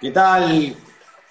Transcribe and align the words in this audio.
¿Qué 0.00 0.12
tal? 0.12 0.74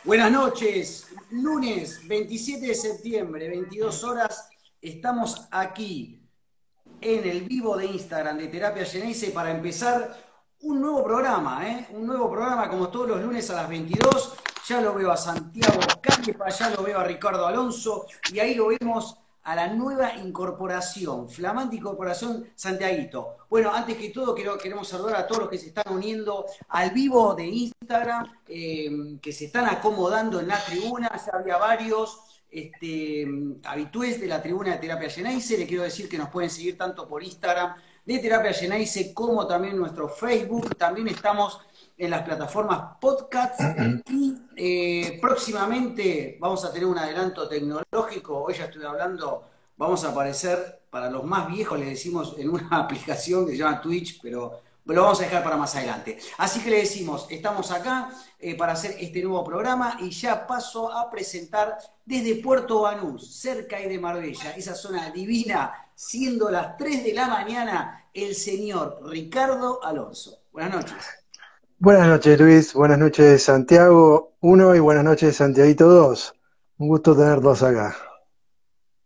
Buenas 0.04 0.32
noches. 0.32 1.08
Lunes 1.32 2.08
27 2.08 2.68
de 2.68 2.76
septiembre, 2.76 3.50
22 3.50 4.04
horas. 4.04 4.48
Estamos 4.80 5.48
aquí 5.50 6.22
en 7.02 7.28
el 7.28 7.42
vivo 7.46 7.76
de 7.76 7.88
Instagram 7.88 8.38
de 8.38 8.48
Terapia 8.48 8.86
Geneise 8.86 9.32
para 9.32 9.50
empezar 9.50 10.16
un 10.62 10.82
nuevo 10.82 11.04
programa, 11.04 11.68
¿eh? 11.68 11.88
Un 11.94 12.06
nuevo 12.06 12.30
programa 12.30 12.70
como 12.70 12.90
todos 12.90 13.10
los 13.10 13.24
lunes 13.24 13.50
a 13.50 13.56
las 13.56 13.70
22. 13.70 14.36
Ya 14.68 14.82
lo 14.82 14.94
veo 14.94 15.12
a 15.12 15.18
Santiago 15.18 15.80
Canepa, 16.00 16.50
ya 16.50 16.70
lo 16.70 16.84
veo 16.84 17.00
a 17.00 17.04
Ricardo 17.04 17.48
Alonso 17.48 18.06
y 18.32 18.38
ahí 18.38 18.54
lo 18.54 18.68
vemos 18.68 19.18
a 19.44 19.56
la 19.56 19.68
nueva 19.68 20.16
incorporación, 20.16 21.30
flamante 21.30 21.78
incorporación 21.78 22.46
Santiaguito. 22.56 23.38
Bueno, 23.50 23.72
antes 23.74 23.98
que 23.98 24.10
todo 24.10 24.36
quiero, 24.36 24.58
queremos 24.58 24.88
saludar 24.88 25.16
a 25.16 25.28
todos 25.28 25.42
los 25.42 25.50
que 25.50 25.58
se 25.58 25.68
están 25.68 25.94
uniendo 25.94 26.46
al 26.70 26.92
vivo 26.92 27.34
de 27.36 27.48
Instagram, 27.48 28.32
eh, 28.48 29.18
que 29.22 29.34
se 29.34 29.46
están 29.46 29.66
acomodando 29.66 30.40
en 30.40 30.48
la 30.48 30.64
tribuna, 30.64 31.10
ya 31.26 31.38
había 31.38 31.58
varios 31.58 32.20
este, 32.52 33.28
habitués 33.64 34.20
de 34.20 34.28
la 34.28 34.42
tribuna 34.42 34.72
de 34.72 34.78
Terapia 34.78 35.10
Geneise, 35.10 35.58
le 35.58 35.68
quiero 35.68 35.84
decir 35.84 36.10
que 36.10 36.18
nos 36.18 36.30
pueden 36.30 36.50
seguir 36.50 36.78
tanto 36.78 37.08
por 37.08 37.24
Instagram 37.24 37.76
de 38.10 38.18
Terapia 38.18 38.52
Geneise 38.54 39.14
como 39.14 39.46
también 39.46 39.78
nuestro 39.78 40.10
Facebook, 40.10 40.76
también 40.76 41.10
estamos 41.10 41.60
en 41.96 42.10
las 42.10 42.24
plataformas 42.24 42.98
podcast 43.00 43.62
y 44.10 44.36
eh, 44.56 45.20
próximamente 45.22 46.36
vamos 46.40 46.66
a 46.66 46.74
tener 46.74 46.88
un 46.88 46.98
adelanto 46.98 47.48
tecnológico. 47.48 48.46
Hoy 48.46 48.56
ya 48.56 48.66
estoy 48.66 48.84
hablando, 48.84 49.44
vamos 49.78 50.04
a 50.06 50.10
aparecer 50.10 50.82
para 50.90 51.12
los 51.12 51.24
más 51.24 51.50
viejos, 51.50 51.78
le 51.78 51.86
decimos 51.86 52.34
en 52.40 52.50
una 52.50 52.68
aplicación 52.72 53.46
que 53.46 53.52
se 53.52 53.60
llama 53.60 53.80
Twitch, 53.80 54.20
pero 54.24 54.60
lo 54.86 55.04
vamos 55.04 55.22
a 55.22 55.26
dejar 55.26 55.44
para 55.44 55.58
más 55.58 55.76
adelante. 55.76 56.18
Así 56.38 56.62
que 56.62 56.72
le 56.72 56.78
decimos, 56.78 57.28
estamos 57.30 57.70
acá 57.70 58.10
eh, 58.40 58.56
para 58.56 58.74
hacer 58.74 58.96
este 59.00 59.22
nuevo 59.22 59.44
programa 59.44 59.98
y 60.00 60.10
ya 60.10 60.48
paso 60.48 60.92
a 60.92 61.12
presentar 61.12 61.78
desde 62.06 62.42
Puerto 62.42 62.82
Banús, 62.82 63.36
cerca 63.36 63.78
de 63.78 64.00
Marbella, 64.00 64.56
esa 64.58 64.74
zona 64.74 65.12
divina, 65.12 65.90
siendo 65.94 66.50
las 66.50 66.78
3 66.78 67.04
de 67.04 67.14
la 67.14 67.28
mañana, 67.28 67.99
el 68.14 68.36
señor 68.36 69.00
Ricardo 69.06 69.84
Alonso. 69.84 70.42
Buenas 70.52 70.76
noches. 70.76 70.98
Buenas 71.78 72.08
noches, 72.08 72.40
Luis. 72.40 72.74
Buenas 72.74 72.98
noches, 72.98 73.44
Santiago 73.44 74.34
1 74.42 74.76
y 74.76 74.80
buenas 74.80 75.04
noches, 75.04 75.38
Santiaguito 75.38 75.88
2. 75.88 76.34
Un 76.80 76.88
gusto 76.88 77.16
tener 77.16 77.42
dos 77.42 77.64
acá. 77.64 77.96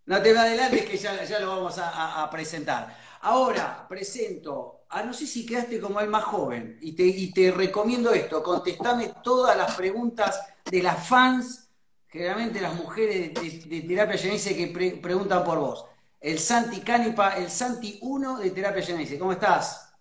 No 0.06 0.22
te 0.22 0.38
adelantes 0.38 0.86
que 0.86 0.98
ya, 0.98 1.24
ya 1.24 1.40
lo 1.40 1.48
vamos 1.50 1.76
a, 1.78 2.30
presentar. 2.32 2.98
Ahora 3.22 3.86
presento 3.88 4.86
a 4.90 5.02
no 5.04 5.14
sé 5.14 5.26
si 5.26 5.46
quedaste 5.46 5.80
como 5.80 6.02
el 6.02 6.10
más 6.10 6.24
joven 6.24 6.78
y 6.82 6.94
te, 6.94 7.04
y 7.04 7.32
te 7.32 7.52
recomiendo 7.52 8.12
esto, 8.12 8.44
contestame 8.44 9.14
todas 9.24 9.56
las 9.56 9.76
preguntas 9.76 10.40
de 10.70 10.84
las 10.84 11.08
fans, 11.08 11.70
generalmente 12.08 12.60
las 12.60 12.76
mujeres 12.76 13.34
de, 13.34 13.82
Terapia 13.82 14.18
Genese 14.18 14.56
que 14.56 15.00
preguntan 15.02 15.44
por 15.44 15.60
vos. 15.60 15.86
El 16.24 16.40
Santi 16.40 16.80
Canipa, 16.80 17.36
el 17.36 17.50
Santi 17.50 18.00
1 18.02 18.38
de 18.38 18.52
Terapia 18.52 18.82
Genese. 18.82 19.20
¿Cómo 19.20 19.34
estás? 19.34 19.94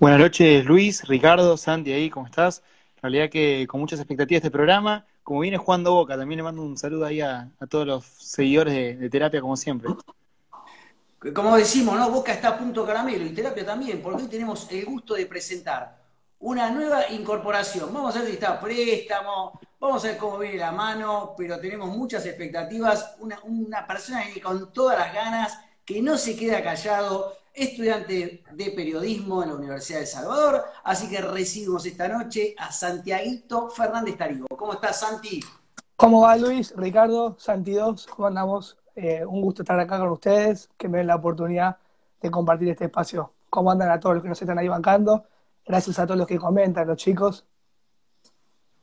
Buenas 0.00 0.18
noches, 0.18 0.64
Luis, 0.64 1.06
Ricardo, 1.06 1.56
Santi, 1.56 1.92
ahí, 1.92 2.10
¿cómo 2.10 2.26
estás? 2.26 2.60
En 2.96 3.02
realidad 3.02 3.30
que 3.30 3.64
con 3.68 3.78
muchas 3.78 4.00
expectativas 4.00 4.42
de 4.42 4.48
este 4.48 4.50
programa. 4.50 5.06
Como 5.22 5.38
viene 5.38 5.56
jugando 5.56 5.94
Boca, 5.94 6.16
también 6.16 6.38
le 6.38 6.42
mando 6.42 6.62
un 6.62 6.76
saludo 6.76 7.06
ahí 7.06 7.20
a, 7.20 7.52
todos 7.70 7.86
los 7.86 8.04
seguidores 8.04 8.98
de, 8.98 9.08
terapia, 9.08 9.40
como 9.40 9.56
siempre. 9.56 9.94
Como 11.32 11.56
decimos, 11.56 11.96
¿no? 11.96 12.10
Boca 12.10 12.32
está 12.32 12.48
a 12.48 12.58
punto 12.58 12.84
caramelo 12.84 13.24
y 13.24 13.30
terapia 13.30 13.64
también, 13.64 14.02
porque 14.02 14.24
hoy 14.24 14.28
tenemos 14.28 14.66
el 14.72 14.84
gusto 14.86 15.14
de 15.14 15.26
presentar 15.26 16.02
una 16.40 16.68
nueva 16.68 17.08
incorporación. 17.10 17.94
Vamos 17.94 18.16
a 18.16 18.18
ver 18.18 18.26
si 18.26 18.34
está 18.34 18.58
préstamo, 18.58 19.60
vamos 19.80 20.04
a 20.04 20.08
ver 20.08 20.16
cómo 20.16 20.38
viene 20.38 20.58
la 20.58 20.72
mano, 20.72 21.34
pero 21.36 21.58
tenemos 21.58 21.88
muchas 21.96 22.24
expectativas. 22.26 23.16
Una, 23.20 23.86
persona 23.86 24.24
que 24.32 24.40
con 24.40 24.72
todas 24.72 24.98
las 24.98 25.14
ganas, 25.14 25.58
que 25.84 26.02
no 26.02 26.16
se 26.16 26.36
queda 26.36 26.62
callado, 26.62 27.34
estudiante 27.54 28.44
de 28.52 28.70
periodismo 28.70 29.42
en 29.42 29.48
la 29.50 29.54
Universidad 29.56 30.00
de 30.00 30.06
Salvador, 30.06 30.64
así 30.84 31.08
que 31.08 31.20
recibimos 31.20 31.84
esta 31.86 32.08
noche 32.08 32.54
a 32.58 32.70
Santiaguito 32.70 33.68
Fernández 33.68 34.16
Tarigo. 34.16 34.46
¿Cómo 34.48 34.74
estás, 34.74 35.00
Santi? 35.00 35.40
¿Cómo 35.96 36.22
va, 36.22 36.36
Luis? 36.36 36.72
Ricardo, 36.76 37.36
Santi 37.38 37.72
2, 37.72 38.06
¿cómo 38.06 38.28
andamos? 38.28 38.76
Eh, 38.94 39.24
un 39.24 39.42
gusto 39.42 39.62
estar 39.62 39.78
acá 39.78 39.98
con 39.98 40.10
ustedes, 40.10 40.68
que 40.76 40.88
me 40.88 40.98
den 40.98 41.08
la 41.08 41.16
oportunidad 41.16 41.76
de 42.20 42.30
compartir 42.30 42.68
este 42.68 42.84
espacio. 42.84 43.32
¿Cómo 43.50 43.70
andan 43.70 43.90
a 43.90 43.98
todos 43.98 44.16
los 44.16 44.22
que 44.22 44.28
nos 44.28 44.40
están 44.40 44.58
ahí 44.58 44.68
bancando? 44.68 45.24
Gracias 45.66 45.98
a 45.98 46.06
todos 46.06 46.18
los 46.18 46.26
que 46.26 46.38
comentan, 46.38 46.86
los 46.86 46.96
chicos. 46.96 47.44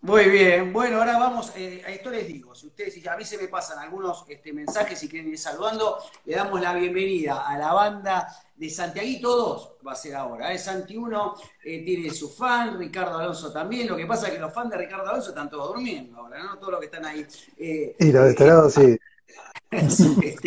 Muy 0.06 0.30
bien, 0.30 0.72
bueno, 0.72 0.98
ahora 0.98 1.18
vamos, 1.18 1.52
eh, 1.56 1.82
a 1.84 1.90
esto 1.90 2.12
les 2.12 2.28
digo, 2.28 2.54
si 2.54 2.68
ustedes, 2.68 2.94
si 2.94 3.08
a 3.08 3.18
mí 3.18 3.26
se 3.26 3.40
me 3.40 3.48
pasan 3.48 3.80
algunos 3.80 4.24
este, 4.30 4.54
mensajes 4.54 5.02
y 5.02 5.10
quieren 5.10 5.32
ir 5.32 5.40
saludando, 5.40 5.98
le 6.26 6.36
damos 6.36 6.62
la 6.62 6.76
bienvenida 6.76 7.48
a 7.48 7.58
la 7.58 7.74
banda 7.74 8.28
de 8.56 8.70
Santiaguito 8.70 9.36
2, 9.36 9.78
va 9.88 9.94
a 9.94 9.96
ser 9.96 10.14
ahora, 10.14 10.54
¿eh? 10.54 10.60
Santi 10.60 10.96
1 10.96 11.36
eh, 11.64 11.84
tiene 11.84 12.12
su 12.12 12.30
fan, 12.30 12.78
Ricardo 12.78 13.18
Alonso 13.18 13.52
también, 13.52 13.88
lo 13.88 13.98
que 13.98 14.06
pasa 14.06 14.28
es 14.28 14.36
que 14.36 14.40
los 14.40 14.54
fans 14.54 14.70
de 14.70 14.78
Ricardo 14.78 15.10
Alonso 15.10 15.30
están 15.30 15.50
todos 15.50 15.70
durmiendo 15.70 16.20
ahora, 16.20 16.44
¿no? 16.44 16.60
Todos 16.60 16.74
los 16.74 16.80
que 16.82 16.86
están 16.86 17.06
ahí. 17.06 17.26
Eh, 17.58 17.96
y 17.98 18.12
los 18.12 18.26
de 18.26 18.30
este 18.30 18.46
lado, 18.46 18.70
sí. 18.70 19.00
este, 19.72 20.38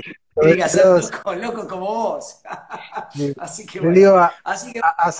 tiene 0.40 0.62
que 0.62 0.68
ser 0.68 0.86
loco, 0.86 1.34
loco 1.34 1.68
como 1.68 1.86
vos. 1.86 2.40
así 3.38 3.66
que 3.66 3.80
bueno. 3.80 3.94
Le 3.94 3.98
digo 4.00 4.16
a, 4.16 4.32
así 4.44 4.72
que, 4.72 4.80
a, 4.82 5.12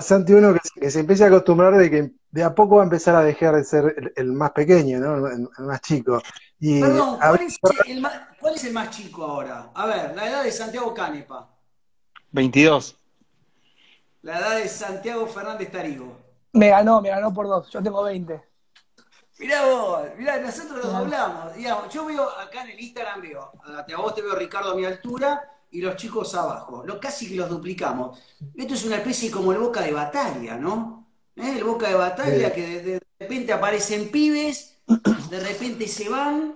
Santi 0.00 0.32
1 0.32 0.54
que, 0.74 0.90
se 0.90 1.00
empiece 1.00 1.24
a 1.24 1.28
acostumbrar 1.28 1.76
de 1.76 1.90
que 1.90 2.12
de 2.30 2.42
a 2.42 2.54
poco 2.54 2.76
va 2.76 2.82
a 2.82 2.84
empezar 2.84 3.14
a 3.14 3.22
dejar 3.22 3.56
de 3.56 3.64
ser 3.64 4.12
el, 4.16 4.32
más 4.32 4.52
pequeño, 4.52 4.98
¿no? 4.98 5.26
El, 5.26 5.48
más 5.58 5.80
chico. 5.80 6.22
Y 6.58 6.80
Perdón, 6.80 7.18
¿cuál 7.18 7.40
es, 7.42 7.58
el 7.86 8.00
más, 8.00 8.12
¿cuál 8.40 8.54
es 8.54 8.64
el 8.64 8.72
más 8.72 8.90
chico 8.90 9.24
ahora? 9.24 9.70
A 9.74 9.86
ver, 9.86 10.14
la 10.14 10.28
edad 10.28 10.44
de 10.44 10.52
Santiago 10.52 10.94
Canepa. 10.94 11.50
22. 12.30 12.98
La 14.22 14.38
edad 14.38 14.56
de 14.56 14.68
Santiago 14.68 15.26
Fernández 15.26 15.70
Tarigo. 15.70 16.16
Me 16.52 16.68
ganó, 16.68 17.00
me 17.00 17.08
ganó 17.08 17.32
por 17.32 17.46
dos. 17.46 17.70
Yo 17.70 17.82
tengo 17.82 18.02
20. 18.02 18.51
Mirá 19.42 19.66
vos, 19.66 20.02
mirá, 20.16 20.38
nosotros 20.38 20.84
nos 20.84 20.94
hablamos. 20.94 21.56
Digamos, 21.56 21.92
yo 21.92 22.06
veo 22.06 22.30
acá 22.38 22.62
en 22.62 22.70
el 22.70 22.80
Instagram, 22.80 23.22
veo, 23.22 23.50
a 23.64 24.00
vos 24.00 24.14
te 24.14 24.22
veo 24.22 24.36
Ricardo 24.36 24.70
a 24.70 24.76
mi 24.76 24.84
altura 24.84 25.42
y 25.72 25.80
los 25.80 25.96
chicos 25.96 26.32
abajo. 26.36 26.84
Lo, 26.86 27.00
casi 27.00 27.28
que 27.28 27.34
los 27.34 27.50
duplicamos. 27.50 28.22
Esto 28.54 28.74
es 28.74 28.84
una 28.84 28.98
especie 28.98 29.32
como 29.32 29.50
el 29.50 29.58
boca 29.58 29.80
de 29.80 29.92
batalla, 29.92 30.54
¿no? 30.54 31.08
¿Eh? 31.34 31.54
El 31.56 31.64
boca 31.64 31.88
de 31.88 31.94
batalla 31.94 32.52
que 32.52 32.82
de, 32.82 33.02
repente 33.18 33.52
aparecen 33.52 34.12
pibes, 34.12 34.80
de 35.28 35.40
repente 35.40 35.88
se 35.88 36.08
van, 36.08 36.54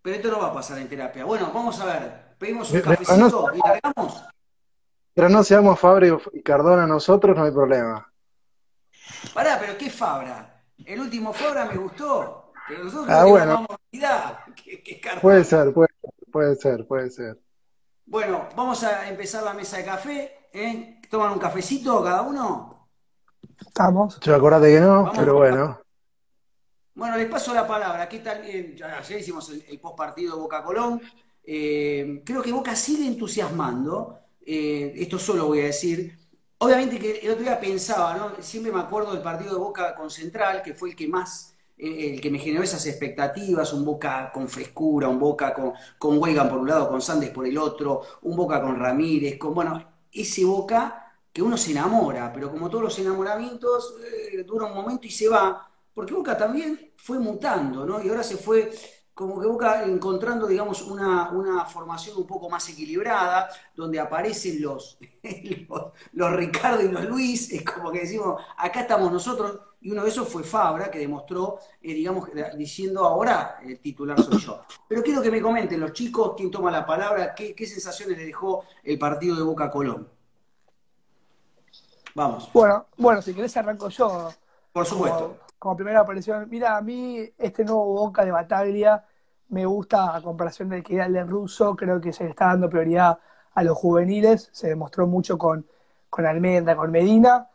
pero 0.00 0.16
esto 0.16 0.30
no 0.30 0.40
va 0.40 0.46
a 0.46 0.54
pasar 0.54 0.78
en 0.78 0.88
terapia. 0.88 1.26
Bueno, 1.26 1.50
vamos 1.52 1.78
a 1.80 1.84
ver. 1.84 2.36
Pedimos 2.38 2.70
un 2.70 2.80
cafecito 2.80 3.50
y 3.54 3.58
largamos. 3.58 4.24
Pero 5.12 5.28
no 5.28 5.44
seamos 5.44 5.78
Fabra 5.78 6.06
y 6.32 6.40
Cardona 6.40 6.86
nosotros, 6.86 7.36
no 7.36 7.44
hay 7.44 7.50
problema. 7.50 8.10
Pará, 9.34 9.58
pero 9.60 9.76
¿qué 9.76 9.90
Fabra? 9.90 10.51
El 10.86 11.00
último 11.00 11.32
Fabra 11.32 11.66
me 11.66 11.76
gustó. 11.76 12.52
Pero 12.68 12.84
nosotros 12.84 13.08
ah, 13.10 13.24
bueno. 13.24 13.66
puede 15.22 15.44
ser, 15.44 15.72
puede, 15.72 15.88
puede 16.30 16.56
ser, 16.56 16.86
puede 16.86 17.10
ser. 17.10 17.38
Bueno, 18.06 18.48
vamos 18.56 18.82
a 18.84 19.08
empezar 19.08 19.42
la 19.42 19.54
mesa 19.54 19.78
de 19.78 19.84
café. 19.84 20.48
¿eh? 20.52 21.00
¿Toman 21.10 21.32
un 21.32 21.38
cafecito 21.38 22.02
cada 22.02 22.22
uno? 22.22 22.88
Estamos. 23.60 24.18
Yo 24.20 24.34
acordate 24.34 24.72
que 24.72 24.80
no, 24.80 25.10
pero 25.14 25.36
bueno. 25.36 25.80
Bueno, 26.94 27.16
les 27.16 27.28
paso 27.28 27.54
la 27.54 27.66
palabra. 27.66 28.08
¿Qué 28.08 28.18
tal? 28.18 28.42
Eh, 28.44 28.76
ayer 28.98 29.20
hicimos 29.20 29.50
el, 29.50 29.64
el 29.68 29.80
post 29.80 29.96
partido 29.96 30.38
Boca 30.38 30.62
Colón. 30.62 31.00
Eh, 31.44 32.22
creo 32.24 32.42
que 32.42 32.52
Boca 32.52 32.76
sigue 32.76 33.06
entusiasmando. 33.06 34.18
Eh, 34.44 34.92
esto 34.96 35.18
solo 35.18 35.46
voy 35.46 35.60
a 35.60 35.64
decir. 35.64 36.18
Obviamente 36.62 36.96
que 36.98 37.18
el 37.18 37.30
otro 37.30 37.42
día 37.42 37.58
pensaba, 37.58 38.14
¿no? 38.16 38.40
Siempre 38.40 38.70
me 38.72 38.78
acuerdo 38.80 39.12
del 39.12 39.22
partido 39.22 39.52
de 39.54 39.58
Boca 39.58 39.94
con 39.96 40.08
Central, 40.10 40.62
que 40.62 40.74
fue 40.74 40.90
el 40.90 40.96
que 40.96 41.08
más, 41.08 41.56
eh, 41.76 42.14
el 42.14 42.20
que 42.20 42.30
me 42.30 42.38
generó 42.38 42.62
esas 42.62 42.86
expectativas, 42.86 43.72
un 43.72 43.84
Boca 43.84 44.30
con 44.32 44.48
frescura, 44.48 45.08
un 45.08 45.18
Boca 45.18 45.52
con, 45.54 45.72
con 45.98 46.20
por 46.20 46.58
un 46.58 46.68
lado, 46.68 46.88
con 46.88 47.02
Sandes 47.02 47.30
por 47.30 47.46
el 47.46 47.58
otro, 47.58 48.02
un 48.22 48.36
Boca 48.36 48.60
con 48.62 48.76
Ramírez, 48.78 49.38
con, 49.38 49.54
bueno, 49.54 49.84
ese 50.12 50.44
Boca 50.44 51.12
que 51.32 51.42
uno 51.42 51.56
se 51.56 51.72
enamora, 51.72 52.32
pero 52.32 52.48
como 52.50 52.70
todos 52.70 52.84
los 52.84 52.98
enamoramientos, 52.98 53.96
eh, 54.32 54.44
dura 54.44 54.66
un 54.66 54.74
momento 54.74 55.06
y 55.06 55.10
se 55.10 55.28
va, 55.28 55.68
porque 55.92 56.14
Boca 56.14 56.36
también 56.36 56.92
fue 56.96 57.18
mutando, 57.18 57.84
¿no? 57.84 58.00
Y 58.02 58.08
ahora 58.08 58.22
se 58.22 58.36
fue 58.36 58.70
como 59.14 59.40
que 59.40 59.46
Boca 59.46 59.84
encontrando, 59.84 60.46
digamos, 60.46 60.82
una, 60.82 61.64
formación 61.66 62.16
un 62.16 62.26
poco 62.26 62.48
más 62.48 62.68
equilibrada, 62.68 63.48
donde 63.74 64.00
aparecen 64.00 64.62
los, 64.62 64.98
los, 66.12 66.32
Ricardo 66.32 66.82
y 66.82 66.88
los 66.88 67.04
Luis, 67.04 67.52
es 67.52 67.62
como 67.62 67.90
que 67.90 68.00
decimos, 68.00 68.42
acá 68.56 68.82
estamos 68.82 69.12
nosotros, 69.12 69.60
y 69.82 69.90
uno 69.90 70.02
de 70.02 70.08
esos 70.08 70.28
fue 70.28 70.44
Fabra, 70.44 70.90
que 70.90 70.98
demostró, 70.98 71.58
eh, 71.82 71.92
digamos, 71.92 72.30
diciendo 72.56 73.04
ahora 73.04 73.58
el 73.62 73.80
titular 73.80 74.20
soy 74.22 74.38
yo. 74.38 74.62
Pero 74.88 75.02
quiero 75.02 75.20
que 75.20 75.30
me 75.30 75.42
comenten 75.42 75.80
los 75.80 75.92
chicos, 75.92 76.34
quién 76.36 76.50
toma 76.50 76.70
la 76.70 76.86
palabra, 76.86 77.34
qué, 77.34 77.54
sensaciones 77.66 78.16
le 78.16 78.24
dejó 78.24 78.64
el 78.82 78.98
partido 78.98 79.36
de 79.36 79.42
Boca 79.42 79.70
Colón. 79.70 80.08
Vamos. 82.14 82.50
Bueno, 82.52 82.86
bueno, 82.96 83.22
si 83.22 83.34
querés 83.34 83.56
arranco 83.56 83.88
yo. 83.88 84.30
Por 84.72 84.86
supuesto 84.86 85.36
como 85.51 85.51
primera 85.76 86.00
aparición, 86.00 86.48
mira, 86.50 86.76
a 86.76 86.82
mí 86.82 87.18
este 87.38 87.64
nuevo 87.64 87.84
Boca 87.84 88.24
de 88.24 88.32
Bataglia 88.32 89.04
me 89.48 89.64
gusta 89.66 90.16
a 90.16 90.22
comparación 90.22 90.68
del 90.68 90.82
que 90.82 90.94
era 90.96 91.06
el 91.06 91.12
de 91.12 91.24
Russo, 91.24 91.76
creo 91.76 92.00
que 92.00 92.12
se 92.12 92.24
le 92.24 92.30
está 92.30 92.46
dando 92.46 92.68
prioridad 92.68 93.18
a 93.54 93.62
los 93.62 93.76
juveniles, 93.76 94.48
se 94.52 94.68
demostró 94.68 95.06
mucho 95.06 95.38
con, 95.38 95.66
con 96.10 96.26
Almendra, 96.26 96.74
con 96.74 96.90
Medina, 96.90 97.48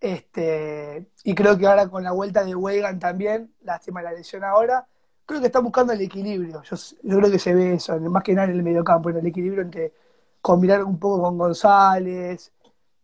este, 0.00 1.08
y 1.24 1.34
creo 1.34 1.58
que 1.58 1.66
ahora 1.66 1.88
con 1.88 2.02
la 2.02 2.12
vuelta 2.12 2.44
de 2.44 2.54
Wegan 2.54 2.98
también, 2.98 3.52
lástima 3.62 4.02
la 4.02 4.12
lesión 4.12 4.44
ahora, 4.44 4.86
creo 5.26 5.40
que 5.40 5.46
está 5.46 5.60
buscando 5.60 5.92
el 5.92 6.00
equilibrio, 6.00 6.62
yo, 6.62 6.76
yo 7.02 7.18
creo 7.18 7.30
que 7.30 7.38
se 7.38 7.54
ve 7.54 7.74
eso, 7.74 7.98
más 8.00 8.22
que 8.22 8.34
nada 8.34 8.48
en 8.48 8.54
el 8.54 8.62
mediocampo, 8.62 9.10
en 9.10 9.18
el 9.18 9.26
equilibrio 9.26 9.62
entre 9.62 9.92
combinar 10.40 10.82
un 10.84 10.98
poco 10.98 11.22
con 11.22 11.38
González, 11.38 12.52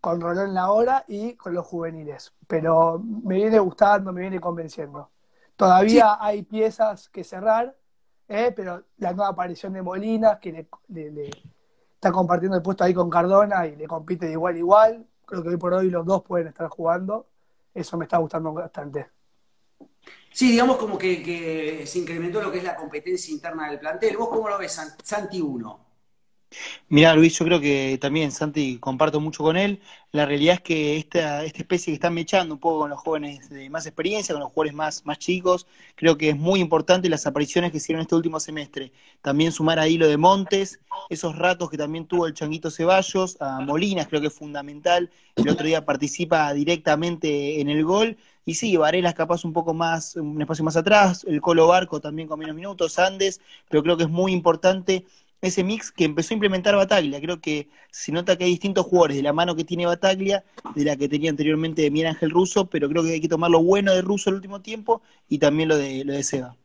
con 0.01 0.21
Rolón 0.21 0.55
la 0.55 0.71
hora 0.71 1.05
y 1.09 1.35
con 1.35 1.55
los 1.55 1.67
juveniles. 1.67 2.33
Pero 2.47 2.99
me 2.99 3.37
viene 3.37 3.59
gustando, 3.59 4.13
me 4.13 4.23
viene 4.23 4.41
convenciendo. 4.41 5.11
Todavía 5.57 6.19
hay 6.21 6.43
piezas 6.43 7.09
que 7.09 7.25
cerrar, 7.25 7.77
¿eh? 8.29 8.53
pero 8.55 8.85
la 8.99 9.13
nueva 9.13 9.31
aparición 9.31 9.73
de 9.73 9.83
Molina, 9.83 10.39
que 10.39 10.69
le, 10.89 11.31
está 11.95 12.13
compartiendo 12.13 12.57
el 12.57 12.63
puesto 12.63 12.85
ahí 12.85 12.95
con 12.95 13.11
Cardona 13.11 13.67
y 13.67 13.75
le 13.75 13.89
compite 13.89 14.27
de 14.27 14.33
igual 14.33 14.55
a 14.55 14.59
igual. 14.59 15.07
Creo 15.27 15.43
que 15.43 15.49
hoy 15.49 15.57
por 15.57 15.75
hoy 15.75 15.91
los 15.91 16.07
dos 16.07 16.23
pueden 16.23 16.49
estar 16.49 16.69
jugando. 16.69 17.27
Eso 17.75 17.99
me 17.99 18.05
está 18.05 18.19
gustando 18.19 18.53
bastante. 18.53 19.11
Sí, 20.31 20.53
digamos 20.53 20.77
como 20.77 20.97
que, 20.97 21.23
que 21.23 21.85
se 21.87 21.99
incrementó 21.99 22.41
lo 22.41 22.53
que 22.53 22.59
es 22.59 22.65
la 22.65 22.77
competencia 22.77 23.35
interna 23.35 23.69
del 23.69 23.81
plantel. 23.81 24.17
¿Vos 24.17 24.29
cómo 24.29 24.49
lo 24.49 24.59
ves, 24.59 24.81
Santi 25.03 25.41
1? 25.41 25.88
Mira, 26.89 27.15
Luis, 27.15 27.39
yo 27.39 27.45
creo 27.45 27.61
que 27.61 27.99
también, 28.01 28.33
Santi, 28.33 28.79
comparto 28.79 29.21
mucho 29.21 29.43
con 29.43 29.57
él. 29.57 29.81
La 30.13 30.25
realidad 30.25 30.55
es 30.57 30.61
que 30.63 30.97
esta, 30.97 31.45
esta 31.45 31.59
especie 31.59 31.91
que 31.91 31.95
están 31.95 32.15
mechando 32.15 32.55
un 32.55 32.61
poco 32.61 32.81
con 32.81 32.91
los 32.91 32.99
jóvenes 33.01 33.51
de 33.51 33.69
más 33.69 33.87
experiencia, 33.87 34.35
con 34.35 34.41
los 34.41 34.51
jugadores 34.51 34.75
más, 34.75 35.05
más 35.05 35.19
chicos, 35.19 35.67
creo 35.95 36.17
que 36.17 36.31
es 36.31 36.37
muy 36.37 36.61
importante 36.61 37.09
las 37.11 37.27
apariciones 37.27 37.71
que 37.71 37.77
hicieron 37.77 38.01
este 38.03 38.15
último 38.15 38.41
semestre. 38.41 38.93
También 39.21 39.53
sumar 39.53 39.79
ahí 39.79 39.99
lo 39.99 40.09
de 40.09 40.17
Montes, 40.17 40.81
esos 41.11 41.37
ratos 41.37 41.71
que 41.71 41.77
también 41.77 42.07
tuvo 42.07 42.27
el 42.27 42.35
Changuito 42.35 42.71
Ceballos, 42.71 43.37
a 43.41 43.61
Molinas, 43.61 44.09
creo 44.09 44.21
que 44.23 44.29
es 44.29 44.35
fundamental. 44.35 45.11
El 45.37 45.49
otro 45.51 45.67
día 45.67 45.85
participa 45.85 46.53
directamente 46.55 47.61
en 47.61 47.69
el 47.69 47.85
gol. 47.85 48.17
Y 48.47 48.55
sí, 48.55 48.75
Varela 48.79 49.13
capaz 49.13 49.45
un 49.45 49.53
poco 49.53 49.75
más, 49.75 50.17
un 50.17 50.41
espacio 50.41 50.65
más 50.65 50.77
atrás, 50.77 51.23
el 51.29 51.43
Colo 51.43 51.67
Barco 51.67 52.01
también 52.01 52.27
con 52.29 52.39
menos 52.39 52.57
minutos, 52.57 52.99
Andes, 52.99 53.43
pero 53.69 53.83
creo 53.83 53.99
que 53.99 54.05
es 54.05 54.09
muy 54.09 54.33
importante 54.33 55.05
ese 55.41 55.65
mix 55.65 55.93
que 55.93 56.05
empezó 56.05 56.33
a 56.33 56.37
implementar 56.37 56.75
Bataglia. 56.75 57.21
Creo 57.21 57.41
que 57.41 57.69
se 57.91 58.13
nota 58.13 58.37
que 58.37 58.45
hay 58.45 58.51
distintos 58.51 58.87
jugadores 58.87 59.17
de 59.17 59.23
la 59.23 59.33
mano 59.33 59.55
que 59.55 59.65
tiene 59.65 59.87
Bataglia, 59.87 60.45
de 60.75 60.85
la 60.85 60.97
que 60.97 61.09
tenía 61.09 61.31
anteriormente 61.31 61.91
Miguel 61.91 62.09
Ángel 62.09 62.31
Russo, 62.31 62.67
pero 62.67 62.89
creo 62.89 63.03
que 63.03 63.13
hay 63.13 63.21
que 63.21 63.29
tomar 63.29 63.51
lo 63.51 63.63
bueno 63.63 63.95
de 63.95 64.03
Russo 64.03 64.31
el 64.31 64.37
último 64.37 64.61
tiempo 64.61 65.03
y 65.29 65.39
también 65.39 65.69
lo 65.69 65.77
de, 65.77 66.05
lo 66.05 66.13
de 66.13 66.23
Seba. 66.23 66.57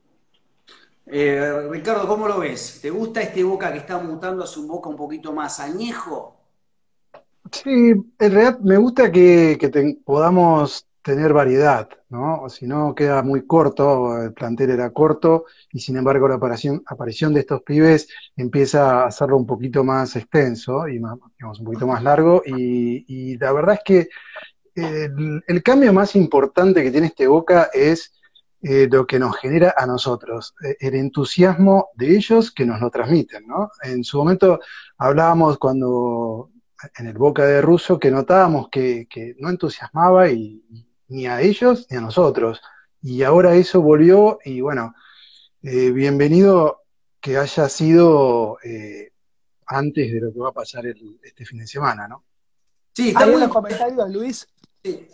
Eh, 1.06 1.68
Ricardo, 1.70 2.08
¿cómo 2.08 2.28
lo 2.28 2.40
ves? 2.40 2.80
¿Te 2.82 2.90
gusta 2.90 3.22
este 3.22 3.44
Boca 3.44 3.72
que 3.72 3.80
está 3.80 3.98
mutando 3.98 4.44
a 4.44 4.48
su 4.48 4.66
Boca 4.68 4.90
un 4.90 4.96
poquito 4.96 5.34
más 5.34 5.60
añejo? 5.60 6.38
Sí, 7.52 7.70
en 7.70 8.14
realidad 8.18 8.60
me 8.60 8.78
gusta 8.78 9.12
que, 9.12 9.58
podamos 10.06 10.88
tener 11.04 11.34
variedad, 11.34 11.90
¿no? 12.10 12.42
O 12.44 12.50
si 12.50 12.66
no, 12.66 12.96
queda 12.96 13.22
muy 13.22 13.46
corto, 13.46 14.22
el 14.24 14.34
plantel 14.34 14.72
era 14.72 14.92
corto, 14.92 15.46
y 15.72 15.80
sin 15.80 15.98
embargo 15.98 16.28
la 16.30 16.36
aparición, 16.36 16.82
aparición 16.86 17.34
de 17.34 17.42
estos 17.42 17.62
pibes 17.62 18.08
empieza 18.38 19.04
a 19.04 19.08
hacerlo 19.08 19.38
un 19.38 19.46
poquito 19.46 19.84
más 19.84 20.16
extenso 20.16 20.88
y 20.88 21.00
más, 21.00 21.18
digamos, 21.38 21.60
un 21.60 21.66
poquito 21.66 21.88
más 21.88 22.02
largo, 22.02 22.42
y, 22.46 23.38
la 23.38 23.52
verdad 23.52 23.76
es 23.76 23.82
que 23.84 24.10
el, 24.76 25.62
cambio 25.62 25.94
más 25.94 26.16
importante 26.16 26.82
que 26.82 26.92
tiene 26.92 27.08
este 27.08 27.28
Boca 27.28 27.70
es 27.74 28.14
eh, 28.62 28.88
lo 28.90 29.06
que 29.06 29.20
nos 29.20 29.38
genera 29.38 29.76
a 29.78 29.86
nosotros, 29.86 30.56
eh, 30.66 30.78
el 30.80 30.96
entusiasmo 30.96 31.90
de 31.96 32.16
ellos 32.16 32.52
que 32.52 32.66
nos 32.66 32.80
lo 32.80 32.90
transmiten, 32.90 33.46
¿no? 33.46 33.70
En 33.84 34.06
su 34.06 34.18
momento 34.18 34.62
hablábamos 34.98 35.58
cuando 35.58 36.50
en 36.98 37.08
el 37.08 37.18
Boca 37.18 37.46
de 37.46 37.62
Russo 37.62 38.00
que 38.00 38.10
notábamos 38.10 38.70
que, 38.70 39.06
que 39.10 39.36
no 39.40 39.50
entusiasmaba 39.50 40.30
y, 40.30 40.64
ni 41.14 41.28
a 41.28 41.42
ellos 41.42 41.86
ni 41.92 41.98
a 41.98 42.02
nosotros. 42.02 42.60
Y 43.02 43.22
ahora 43.22 43.54
eso 43.54 43.82
volvió 43.82 44.40
y 44.44 44.62
bueno, 44.62 44.96
eh, 45.62 45.92
bienvenido 45.92 46.82
que 47.22 47.38
haya 47.38 47.70
sido 47.70 48.58
eh, 48.64 49.12
antes 49.68 50.12
de 50.12 50.20
lo 50.20 50.34
que 50.34 50.40
va 50.40 50.50
a 50.50 50.54
pasar 50.54 50.86
este 50.88 51.46
fin 51.46 51.60
de 51.60 51.68
semana, 51.68 52.08
¿no? 52.08 52.24
Sí, 52.94 53.14
ahí 53.16 53.32
en 53.32 53.40
los 53.40 53.50
comentarios, 53.50 54.10
Luis, 54.10 54.48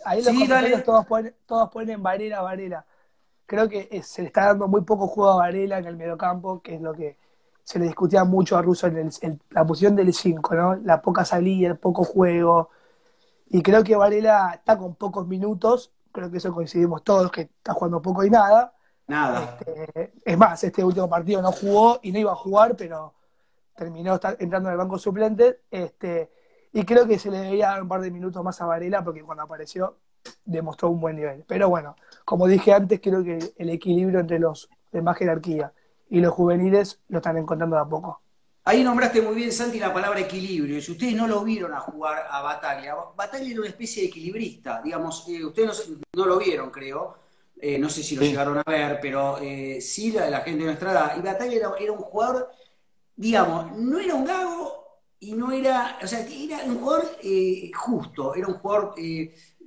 ahí 0.06 0.20
en 0.20 0.24
los 0.24 0.34
comentarios 0.34 0.84
todos 0.84 1.06
ponen, 1.06 1.34
todos 1.44 1.68
ponen 1.70 2.02
Varela, 2.02 2.40
Varela. 2.40 2.86
Creo 3.44 3.68
que 3.68 4.02
se 4.02 4.22
le 4.22 4.28
está 4.28 4.46
dando 4.46 4.68
muy 4.68 4.80
poco 4.82 5.06
juego 5.06 5.32
a 5.32 5.36
Varela 5.36 5.78
en 5.78 5.84
el 5.84 5.96
mediocampo, 5.98 6.62
que 6.62 6.76
es 6.76 6.80
lo 6.80 6.94
que 6.94 7.18
se 7.62 7.78
le 7.78 7.84
discutía 7.84 8.24
mucho 8.24 8.56
a 8.56 8.62
Russo 8.62 8.86
en, 8.86 9.10
la 9.50 9.66
posición 9.66 9.94
del 9.96 10.14
5, 10.14 10.54
¿no? 10.54 10.76
La 10.76 11.02
poca 11.02 11.26
salida, 11.26 11.68
el 11.68 11.78
poco 11.78 12.04
juego, 12.04 12.70
y 13.50 13.62
creo 13.62 13.82
que 13.82 13.96
Varela 13.96 14.52
está 14.54 14.78
con 14.78 14.94
pocos 14.94 15.26
minutos, 15.26 15.92
creo 16.12 16.30
que 16.30 16.38
eso 16.38 16.54
coincidimos 16.54 17.02
todos, 17.02 17.30
que 17.32 17.42
está 17.42 17.74
jugando 17.74 18.00
poco 18.00 18.24
y 18.24 18.30
nada. 18.30 18.72
Nada. 19.08 19.58
Este, 19.66 20.12
es 20.24 20.38
más, 20.38 20.62
este 20.62 20.84
último 20.84 21.08
partido 21.08 21.42
no 21.42 21.50
jugó 21.50 21.98
y 22.00 22.12
no 22.12 22.20
iba 22.20 22.30
a 22.30 22.36
jugar, 22.36 22.76
pero 22.76 23.12
terminó 23.74 24.20
entrando 24.38 24.68
en 24.68 24.72
el 24.72 24.78
banco 24.78 24.98
suplente. 24.98 25.62
Este, 25.68 26.30
y 26.72 26.84
creo 26.84 27.08
que 27.08 27.18
se 27.18 27.28
le 27.28 27.38
debería 27.38 27.70
dar 27.70 27.82
un 27.82 27.88
par 27.88 28.00
de 28.00 28.12
minutos 28.12 28.42
más 28.44 28.60
a 28.60 28.66
Varela, 28.66 29.02
porque 29.02 29.24
cuando 29.24 29.42
apareció 29.42 29.96
demostró 30.44 30.88
un 30.90 31.00
buen 31.00 31.16
nivel. 31.16 31.44
Pero 31.48 31.68
bueno, 31.68 31.96
como 32.24 32.46
dije 32.46 32.72
antes, 32.72 33.00
creo 33.02 33.24
que 33.24 33.52
el 33.56 33.70
equilibrio 33.70 34.20
entre 34.20 34.38
los 34.38 34.70
de 34.92 35.02
más 35.02 35.16
jerarquía 35.16 35.72
y 36.08 36.20
los 36.20 36.32
juveniles 36.32 37.00
lo 37.08 37.18
están 37.18 37.36
encontrando 37.36 37.74
de 37.74 37.82
a 37.82 37.84
poco. 37.84 38.20
Ahí 38.64 38.84
nombraste 38.84 39.22
muy 39.22 39.34
bien, 39.34 39.52
Santi, 39.52 39.78
la 39.78 39.92
palabra 39.92 40.20
equilibrio. 40.20 40.76
Y 40.76 40.82
si 40.82 40.92
ustedes 40.92 41.14
no 41.14 41.26
lo 41.26 41.42
vieron 41.42 41.72
a 41.72 41.80
jugar 41.80 42.26
a 42.30 42.42
Bataglia, 42.42 42.94
Bataglia 43.16 43.52
era 43.52 43.60
una 43.60 43.70
especie 43.70 44.02
de 44.02 44.08
equilibrista, 44.08 44.82
digamos, 44.82 45.26
eh, 45.28 45.44
ustedes 45.44 45.88
no, 46.14 46.26
lo 46.26 46.38
vieron, 46.38 46.70
creo. 46.70 47.16
Eh, 47.60 47.78
no 47.78 47.88
sé 47.88 48.02
si 48.02 48.16
lo 48.16 48.22
llegaron 48.22 48.58
a 48.58 48.62
ver, 48.66 48.98
pero 49.00 49.38
eh, 49.38 49.80
sí 49.80 50.12
la, 50.12 50.28
la, 50.30 50.40
gente 50.40 50.60
de 50.60 50.66
nuestra 50.66 50.92
edad. 50.92 51.16
Y 51.16 51.20
Bataglia 51.20 51.72
era, 51.78 51.92
un 51.92 51.98
jugador, 51.98 52.50
digamos, 53.16 53.72
no 53.76 53.98
era 53.98 54.14
un 54.14 54.24
gago 54.24 55.00
y 55.18 55.32
no 55.32 55.52
era, 55.52 55.98
o 56.02 56.06
sea, 56.06 56.20
era 56.20 56.64
un 56.64 56.78
jugador 56.80 57.16
justo, 57.74 58.34
era 58.34 58.46
un 58.46 58.54
jugador 58.54 58.94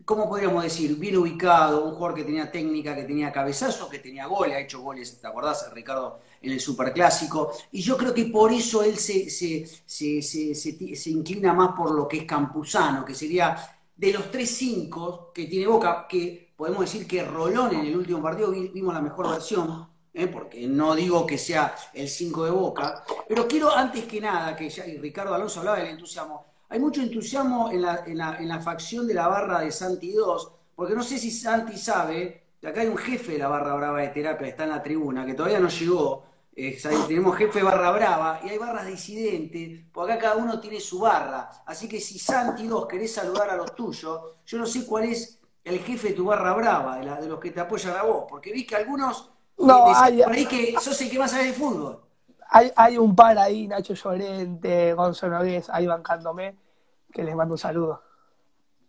¿cómo 0.06 0.28
podríamos 0.28 0.64
decir? 0.64 0.96
Bien 0.98 1.18
ubicado, 1.18 1.86
un 1.86 1.94
jugador 1.94 2.16
que 2.16 2.24
tenía 2.24 2.52
técnica, 2.52 2.96
que 2.96 3.04
tenía 3.04 3.32
cabezazo, 3.32 3.90
que 3.90 4.00
tenía 4.00 4.26
goles, 4.26 4.56
ha 4.56 4.60
hecho 4.60 4.82
goles, 4.82 5.20
¿te 5.20 5.28
acordás, 5.28 5.72
Ricardo, 5.74 6.20
en 6.42 6.52
el 6.52 6.60
Superclásico? 6.60 7.54
Y 7.72 7.82
yo 7.82 7.98
creo 7.98 8.14
que 8.14 8.26
por 8.26 8.52
eso 8.52 8.84
él 8.84 8.98
se, 8.98 9.30
se, 9.30 11.10
inclina 11.10 11.54
más 11.54 11.76
por 11.76 11.92
lo 11.92 12.08
que 12.08 12.18
es 12.18 12.26
Campuzano, 12.26 13.06
que 13.06 13.16
sería 13.16 13.58
de 13.96 14.14
los 14.14 14.32
3-5 14.32 15.32
que 15.34 15.46
tiene 15.46 15.68
Boca, 15.68 16.08
que 16.08 16.54
podemos 16.56 16.82
decir 16.82 17.08
que 17.08 17.24
Rolón 17.24 17.76
en 17.76 17.86
el 17.86 17.96
último 17.96 18.22
partido 18.22 18.52
vimos 18.52 18.94
la 18.94 19.02
mejor 19.02 19.30
versión, 19.30 19.88
¿eh? 20.14 20.28
porque 20.28 20.68
no 20.68 20.96
digo 20.96 21.26
que 21.26 21.38
sea 21.38 21.76
el 21.94 22.10
5 22.10 22.46
de 22.46 22.52
Boca, 22.52 23.04
pero 23.28 23.48
quiero 23.48 23.72
antes 23.72 24.06
que 24.06 24.20
nada, 24.20 24.56
que 24.56 24.70
ya 24.70 24.84
Ricardo 25.00 25.34
Alonso 25.34 25.60
hablaba 25.60 25.78
del 25.78 25.90
entusiasmo, 25.90 26.53
hay 26.74 26.80
mucho 26.80 27.04
entusiasmo 27.04 27.70
en 27.72 27.84
la, 27.84 28.60
facción 28.60 29.06
de 29.06 29.14
la 29.14 29.28
barra 29.28 29.60
de 29.60 29.72
Santi 29.72 30.12
2, 30.12 30.52
porque 30.76 30.96
no 30.96 31.04
sé 31.04 31.20
si 31.20 31.30
Santi 31.30 31.78
sabe, 31.78 32.46
que 32.60 32.66
acá 32.66 32.82
hay 32.82 32.88
un 32.88 32.98
jefe 32.98 33.34
de 33.34 33.38
la 33.38 33.48
barra 33.48 33.76
brava 33.76 34.02
de 34.02 34.08
terapia, 34.08 34.48
está 34.48 34.64
en 34.64 34.72
la 34.72 34.82
tribuna, 34.82 35.24
que 35.24 35.36
todavía 35.36 35.60
no 35.60 35.70
llegó. 35.70 36.26
Eh, 36.56 36.82
tenemos 37.08 37.38
jefe 37.38 37.62
barra 37.62 37.92
brava 37.92 38.40
y 38.44 38.50
hay 38.50 38.58
barras 38.58 38.88
disidentes, 38.88 39.82
porque 39.94 40.14
acá 40.14 40.30
cada 40.30 40.38
uno 40.38 40.60
tiene 40.60 40.80
su 40.80 40.98
barra. 40.98 41.48
Así 41.64 41.88
que 41.88 42.00
si 42.00 42.18
Santi 42.18 42.66
2 42.66 42.88
querés 42.88 43.14
saludar 43.14 43.52
a 43.52 43.56
los 43.56 43.76
tuyos, 43.76 44.22
yo 44.44 44.58
no 44.58 44.66
sé 44.66 44.84
cuál 44.88 45.04
es 45.04 45.40
el 45.64 45.78
jefe 45.78 46.08
de 46.08 46.14
tu 46.16 46.26
barra 46.26 46.54
brava, 46.54 46.98
de, 46.98 47.04
la, 47.04 47.22
de 47.22 47.28
los 47.28 47.40
que 47.40 47.52
te 47.52 47.60
apoyan 47.60 47.96
a 47.98 48.02
vos, 48.02 48.26
porque 48.28 48.52
vi 48.52 48.66
que 48.66 48.78
algunos 48.78 49.30
no, 49.60 49.96
hay, 49.96 50.24
por 50.24 50.34
ahí 50.34 50.48
que 50.48 50.74
sos 50.82 51.00
el 51.02 51.12
que 51.12 51.20
más 51.20 51.30
sabe 51.30 51.46
de 51.46 51.54
fútbol. 51.54 52.02
Hay, 52.56 52.72
hay 52.76 52.98
un 53.00 53.16
par 53.16 53.38
ahí, 53.40 53.68
Nacho 53.68 53.96
Llorente, 53.96 54.94
Gonzalo 54.94 55.40
Nogués, 55.40 55.72
ahí 55.72 55.88
bancándome 55.88 56.56
que 57.12 57.24
les 57.24 57.36
mando 57.36 57.56
un 57.56 57.58
saludo. 57.58 58.02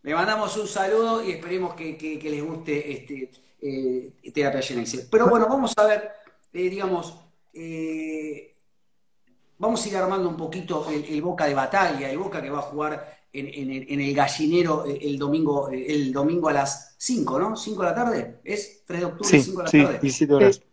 Le 0.02 0.14
mandamos 0.14 0.54
un 0.58 0.68
saludo 0.68 1.24
y 1.24 1.30
esperemos 1.30 1.74
que, 1.74 2.20
les 2.22 2.44
guste 2.44 2.92
este 2.92 3.30
eh, 3.62 4.32
Terapia 4.34 4.60
Genesis. 4.60 5.08
Pero 5.10 5.28
bueno, 5.28 5.46
vamos 5.48 5.72
a 5.78 5.84
ver, 5.86 6.10
eh, 6.52 6.68
digamos, 6.68 7.18
eh, 7.54 8.54
vamos 9.56 9.82
a 9.82 9.88
ir 9.88 9.96
armando 9.96 10.28
un 10.28 10.36
poquito 10.36 10.86
el, 10.90 11.22
Boca 11.22 11.46
de 11.46 11.54
batalla, 11.54 12.10
el 12.10 12.18
Boca 12.18 12.42
que 12.42 12.50
va 12.50 12.58
a 12.58 12.62
jugar 12.62 13.18
en, 13.32 13.70
el, 13.98 14.14
gallinero 14.14 14.84
el 14.84 15.18
domingo, 15.18 15.70
el 15.70 16.12
domingo 16.12 16.50
a 16.50 16.52
las 16.52 16.96
5, 16.98 17.38
¿no? 17.38 17.56
5 17.56 17.82
de 17.82 17.88
la 17.88 17.94
tarde, 17.94 18.40
¿es? 18.44 18.84
3 18.84 19.00
de 19.00 19.06
octubre, 19.06 19.40
5 19.40 19.62
de 19.62 19.64
la 19.64 19.70
tarde. 19.70 20.64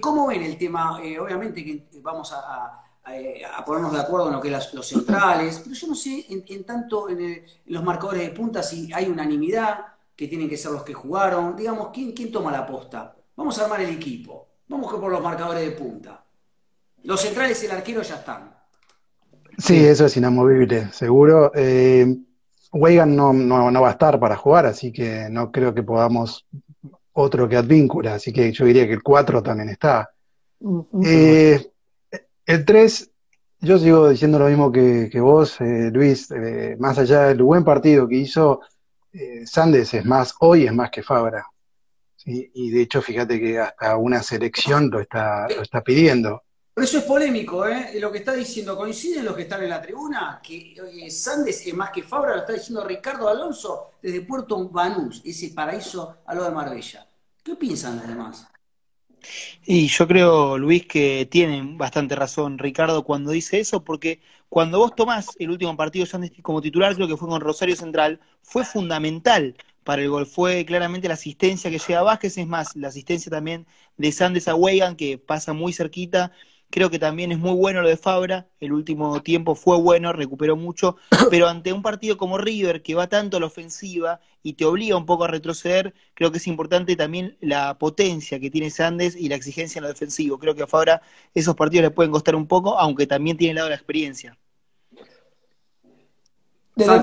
¿Cómo 0.00 0.26
ven 0.26 0.42
el 0.42 0.58
tema? 0.58 0.98
obviamente 0.98 1.64
que 1.64 1.88
vamos 2.02 2.32
a 2.32 2.82
eh, 3.10 3.42
a 3.44 3.64
ponernos 3.64 3.92
de 3.92 4.00
acuerdo 4.00 4.28
en 4.28 4.34
lo 4.34 4.40
que 4.40 4.54
es 4.54 4.74
los 4.74 4.86
centrales, 4.86 5.60
pero 5.64 5.74
yo 5.74 5.86
no 5.88 5.94
sé 5.96 6.24
en, 6.28 6.64
tanto 6.64 7.08
en, 7.08 7.44
los 7.66 7.82
marcadores 7.82 8.22
de 8.22 8.30
punta 8.30 8.62
si 8.62 8.92
hay 8.92 9.06
unanimidad, 9.06 9.86
que 10.14 10.28
tienen 10.28 10.48
que 10.48 10.56
ser 10.56 10.70
los 10.70 10.84
que 10.84 10.94
jugaron. 10.94 11.56
Digamos, 11.56 11.88
¿quién, 11.92 12.12
quién 12.12 12.30
toma 12.30 12.52
la 12.52 12.64
posta? 12.64 13.12
Vamos 13.34 13.58
a 13.58 13.64
armar 13.64 13.80
el 13.80 13.90
equipo. 13.90 14.46
Vamos 14.68 14.92
por 14.92 15.10
los 15.10 15.20
marcadores 15.20 15.64
de 15.64 15.72
punta. 15.72 16.24
Los 17.02 17.20
centrales 17.20 17.60
y 17.62 17.66
el 17.66 17.72
arquero 17.72 18.02
ya 18.02 18.16
están. 18.16 18.54
Sí, 19.58 19.84
eso 19.84 20.06
es 20.06 20.16
inamovible, 20.16 20.92
seguro. 20.92 21.50
Eh, 21.56 22.06
Weigan 22.72 23.16
no, 23.16 23.32
no, 23.32 23.82
va 23.82 23.88
a 23.88 23.92
estar 23.92 24.20
para 24.20 24.36
jugar, 24.36 24.66
así 24.66 24.92
que 24.92 25.26
no 25.28 25.50
creo 25.50 25.74
que 25.74 25.82
podamos 25.82 26.46
otro 27.14 27.48
que 27.48 27.56
Advíncula, 27.56 28.14
así 28.14 28.32
que 28.32 28.52
yo 28.52 28.64
diría 28.64 28.86
que 28.86 28.94
el 28.94 29.02
4 29.02 29.42
también 29.42 29.68
está. 29.68 30.10
Eh, 31.04 31.60
el 32.46 32.64
3, 32.64 33.10
yo 33.60 33.78
sigo 33.78 34.08
diciendo 34.08 34.38
lo 34.38 34.48
mismo 34.48 34.72
que, 34.72 35.10
vos, 35.20 35.60
eh, 35.60 35.90
Luis, 35.92 36.30
eh, 36.30 36.76
más 36.78 36.98
allá 36.98 37.24
del 37.24 37.42
buen 37.42 37.64
partido 37.64 38.08
que 38.08 38.16
hizo, 38.16 38.60
Sandes 39.44 39.92
es 39.92 40.06
más, 40.06 40.34
hoy 40.40 40.64
es 40.64 40.72
más 40.72 40.90
que 40.90 41.02
Fabra. 41.02 41.44
Y 42.24 42.70
de 42.70 42.82
hecho, 42.82 43.02
fíjate 43.02 43.38
que 43.40 43.58
hasta 43.58 43.96
una 43.96 44.22
selección 44.22 44.88
lo 44.90 45.00
está, 45.00 45.48
lo 45.48 45.60
está 45.60 45.82
pidiendo. 45.82 46.42
Pero 46.74 46.84
eso 46.86 46.98
es 46.98 47.04
polémico, 47.04 47.66
¿eh? 47.66 47.92
Lo 48.00 48.10
que 48.10 48.18
está 48.18 48.32
diciendo, 48.32 48.76
coinciden 48.76 49.26
los 49.26 49.36
que 49.36 49.42
están 49.42 49.62
en 49.62 49.68
la 49.68 49.82
tribuna, 49.82 50.40
que 50.42 50.74
eh, 50.74 51.10
Sandes 51.10 51.66
es 51.66 51.74
más 51.74 51.90
que 51.90 52.02
Fabra, 52.02 52.34
lo 52.34 52.40
está 52.40 52.54
diciendo 52.54 52.82
Ricardo 52.82 53.28
Alonso 53.28 53.90
desde 54.00 54.22
Puerto 54.22 54.68
Banús, 54.70 55.20
ese 55.24 55.50
paraíso 55.50 56.18
a 56.24 56.34
lo 56.34 56.44
de 56.44 56.50
Marbella. 56.50 57.06
¿Qué 57.42 57.56
piensan 57.56 57.96
los 57.96 58.08
demás? 58.08 58.46
Y 59.64 59.86
yo 59.88 60.08
creo, 60.08 60.58
Luis, 60.58 60.86
que 60.86 61.28
tienen 61.30 61.76
bastante 61.78 62.16
razón 62.16 62.58
Ricardo 62.58 63.04
cuando 63.04 63.32
dice 63.32 63.60
eso, 63.60 63.84
porque 63.84 64.20
cuando 64.48 64.78
vos 64.78 64.94
tomás 64.94 65.28
el 65.38 65.50
último 65.50 65.76
partido 65.76 66.06
Sandes 66.06 66.32
como 66.42 66.62
titular, 66.62 66.94
creo 66.94 67.06
que 67.06 67.16
fue 67.16 67.28
con 67.28 67.40
Rosario 67.40 67.76
Central, 67.76 68.20
fue 68.42 68.64
fundamental 68.64 69.56
para 69.84 70.02
el 70.02 70.08
gol. 70.08 70.26
Fue 70.26 70.64
claramente 70.64 71.08
la 71.08 71.14
asistencia 71.14 71.70
que 71.70 71.78
llega 71.78 72.00
a 72.00 72.02
Vázquez, 72.02 72.38
es 72.38 72.46
más, 72.46 72.74
la 72.76 72.88
asistencia 72.88 73.30
también 73.30 73.66
de 73.96 74.12
Sandes 74.12 74.48
a 74.48 74.54
Weigan, 74.54 74.96
que 74.96 75.18
pasa 75.18 75.52
muy 75.52 75.72
cerquita 75.72 76.32
Creo 76.72 76.88
que 76.88 76.98
también 76.98 77.30
es 77.32 77.38
muy 77.38 77.52
bueno 77.52 77.82
lo 77.82 77.88
de 77.88 77.98
Fabra, 77.98 78.48
el 78.58 78.72
último 78.72 79.20
tiempo 79.22 79.54
fue 79.54 79.76
bueno, 79.76 80.10
recuperó 80.14 80.56
mucho, 80.56 80.96
pero 81.30 81.46
ante 81.46 81.70
un 81.70 81.82
partido 81.82 82.16
como 82.16 82.38
River, 82.38 82.82
que 82.82 82.94
va 82.94 83.08
tanto 83.08 83.36
a 83.36 83.40
la 83.40 83.46
ofensiva 83.46 84.20
y 84.42 84.54
te 84.54 84.64
obliga 84.64 84.96
un 84.96 85.04
poco 85.04 85.24
a 85.24 85.28
retroceder, 85.28 85.92
creo 86.14 86.32
que 86.32 86.38
es 86.38 86.46
importante 86.46 86.96
también 86.96 87.36
la 87.42 87.76
potencia 87.76 88.40
que 88.40 88.50
tiene 88.50 88.70
Sandes 88.70 89.14
y 89.16 89.28
la 89.28 89.34
exigencia 89.34 89.80
en 89.80 89.82
lo 89.82 89.88
defensivo. 89.88 90.38
Creo 90.38 90.54
que 90.54 90.62
a 90.62 90.66
Fabra 90.66 91.02
esos 91.34 91.54
partidos 91.54 91.82
le 91.82 91.90
pueden 91.90 92.10
costar 92.10 92.34
un 92.34 92.46
poco, 92.46 92.78
aunque 92.78 93.06
también 93.06 93.36
tiene 93.36 93.50
el 93.50 93.56
lado 93.56 93.66
de 93.66 93.72
la 93.72 93.76
experiencia. 93.76 94.38
yo, 96.74 97.02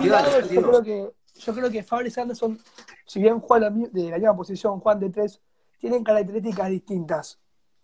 creo 0.63 0.81
que, 0.81 1.11
yo 1.35 1.53
creo 1.53 1.69
que 1.69 1.83
Fabra 1.83 2.07
y 2.07 2.11
Sandes 2.11 2.39
son, 2.39 2.59
si 3.05 3.21
bien 3.21 3.39
juegan 3.39 3.87
de 3.91 4.09
la 4.09 4.17
misma 4.17 4.35
posición, 4.35 4.79
Juan 4.79 4.99
de 4.99 5.11
tres, 5.11 5.39
tienen 5.77 6.03
características 6.03 6.69
distintas. 6.71 7.39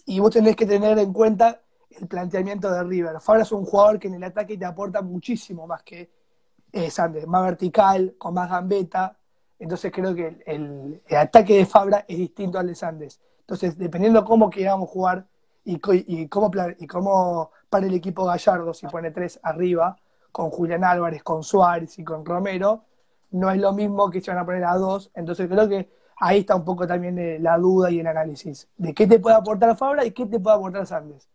Y 0.07 0.19
vos 0.19 0.31
tenés 0.31 0.55
que 0.55 0.65
tener 0.65 0.97
en 0.97 1.13
cuenta 1.13 1.61
el 1.99 2.07
planteamiento 2.07 2.71
de 2.71 2.83
River. 2.83 3.19
Fabra 3.19 3.43
es 3.43 3.51
un 3.51 3.65
jugador 3.65 3.99
que 3.99 4.07
en 4.07 4.15
el 4.15 4.23
ataque 4.23 4.57
te 4.57 4.65
aporta 4.65 5.01
muchísimo 5.01 5.67
más 5.67 5.83
que 5.83 6.09
eh, 6.71 6.89
Sanders, 6.91 7.27
más 7.27 7.43
vertical, 7.43 8.15
con 8.17 8.33
más 8.33 8.49
gambeta. 8.49 9.17
Entonces 9.59 9.91
creo 9.91 10.13
que 10.13 10.43
el, 10.45 11.01
ataque 11.15 11.57
de 11.57 11.65
Fabra 11.65 12.05
es 12.07 12.17
distinto 12.17 12.59
al 12.59 12.67
de 12.67 12.75
Sanders. 12.75 13.19
Entonces, 13.39 13.77
dependiendo 13.77 14.25
cómo 14.25 14.49
queramos 14.49 14.89
jugar 14.89 15.25
y, 15.63 15.79
y, 16.07 16.27
cómo, 16.27 16.51
y 16.79 16.87
cómo 16.87 17.51
para 17.69 17.85
el 17.85 17.93
equipo 17.93 18.25
Gallardo, 18.25 18.73
si 18.73 18.87
pone 18.87 19.11
tres 19.11 19.39
arriba, 19.43 19.97
con 20.31 20.49
Julián 20.49 20.83
Álvarez, 20.83 21.23
con 21.23 21.43
Suárez 21.43 21.97
y 21.97 22.03
con 22.03 22.25
Romero, 22.25 22.83
no 23.31 23.49
es 23.51 23.57
lo 23.57 23.71
mismo 23.71 24.09
que 24.09 24.19
se 24.19 24.31
van 24.31 24.39
a 24.39 24.45
poner 24.45 24.65
a 24.65 24.75
dos. 24.75 25.11
Entonces 25.13 25.47
creo 25.47 25.69
que 25.69 25.89
ahí 26.17 26.39
está 26.39 26.55
un 26.55 26.65
poco 26.65 26.85
también 26.85 27.17
eh, 27.19 27.39
la 27.39 27.57
duda 27.57 27.89
y 27.89 27.99
el 27.99 28.07
análisis 28.07 28.67
de 28.77 28.93
qué 28.93 29.07
te 29.07 29.19
puede 29.19 29.37
aportar 29.37 29.77
Fabra 29.77 30.03
y 30.05 30.11
qué 30.11 30.25
te 30.25 30.39
puede 30.39 30.57
aportar 30.57 30.85
Sanders. 30.85 31.29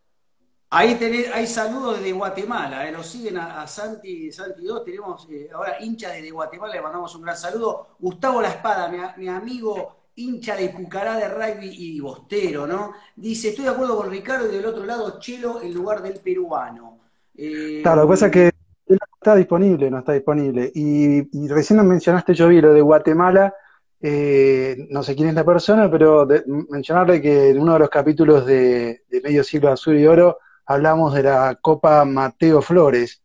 Ahí 0.73 0.95
tenés, 0.95 1.29
hay 1.35 1.49
saludos 1.49 1.99
desde 1.99 2.13
Guatemala, 2.13 2.89
eh, 2.89 2.93
nos 2.93 3.05
siguen 3.05 3.39
a, 3.39 3.67
Santi, 3.67 4.31
Santi 4.31 4.65
2, 4.65 4.85
tenemos 4.85 5.27
eh, 5.29 5.49
ahora 5.53 5.83
hincha 5.83 6.11
desde 6.11 6.31
Guatemala, 6.31 6.75
le 6.75 6.81
mandamos 6.81 7.13
un 7.17 7.23
gran 7.23 7.37
saludo. 7.37 7.89
Gustavo 7.99 8.41
La 8.41 8.51
Espada, 8.51 8.89
mi, 9.17 9.27
amigo 9.27 9.97
hincha 10.15 10.55
de 10.55 10.69
Pucará 10.69 11.17
de 11.17 11.29
rugby 11.29 11.71
y 11.71 11.99
bostero, 11.99 12.69
¿no? 12.69 12.93
Dice, 13.17 13.49
estoy 13.49 13.65
de 13.65 13.73
acuerdo 13.73 13.97
con 13.97 14.11
Ricardo 14.11 14.49
y 14.49 14.55
del 14.55 14.65
otro 14.65 14.85
lado 14.85 15.19
Chelo 15.19 15.61
en 15.61 15.75
lugar 15.75 16.03
del 16.03 16.21
peruano. 16.21 17.01
Eh, 17.37 17.81
claro, 17.83 18.03
lo 18.03 18.07
que 18.07 18.13
pasa 18.13 18.27
es 18.27 18.33
que 18.33 18.51
no 18.87 18.99
está 19.17 19.35
disponible, 19.35 19.91
no 19.91 19.99
está 19.99 20.13
disponible. 20.13 20.71
Y, 20.73 21.49
recién 21.49 21.85
mencionaste, 21.85 22.33
yo 22.33 22.47
vi 22.47 22.61
lo 22.61 22.73
de 22.73 22.81
Guatemala, 22.81 23.53
no 24.01 25.03
sé 25.03 25.17
quién 25.17 25.31
es 25.31 25.35
la 25.35 25.45
persona, 25.45 25.91
pero 25.91 26.29
mencionarle 26.69 27.21
que 27.21 27.49
en 27.49 27.59
uno 27.59 27.73
de 27.73 27.81
los 27.81 27.91
capítulos 27.91 28.47
de, 28.47 29.03
de 29.09 29.21
Medio 29.21 29.43
Siglo 29.43 29.73
Azul 29.73 29.99
y 29.99 30.07
Oro, 30.07 30.39
hablamos 30.67 31.15
de 31.15 31.23
la 31.25 31.59
Copa 31.61 32.05
Mateo 32.05 32.63
Flores, 32.63 33.23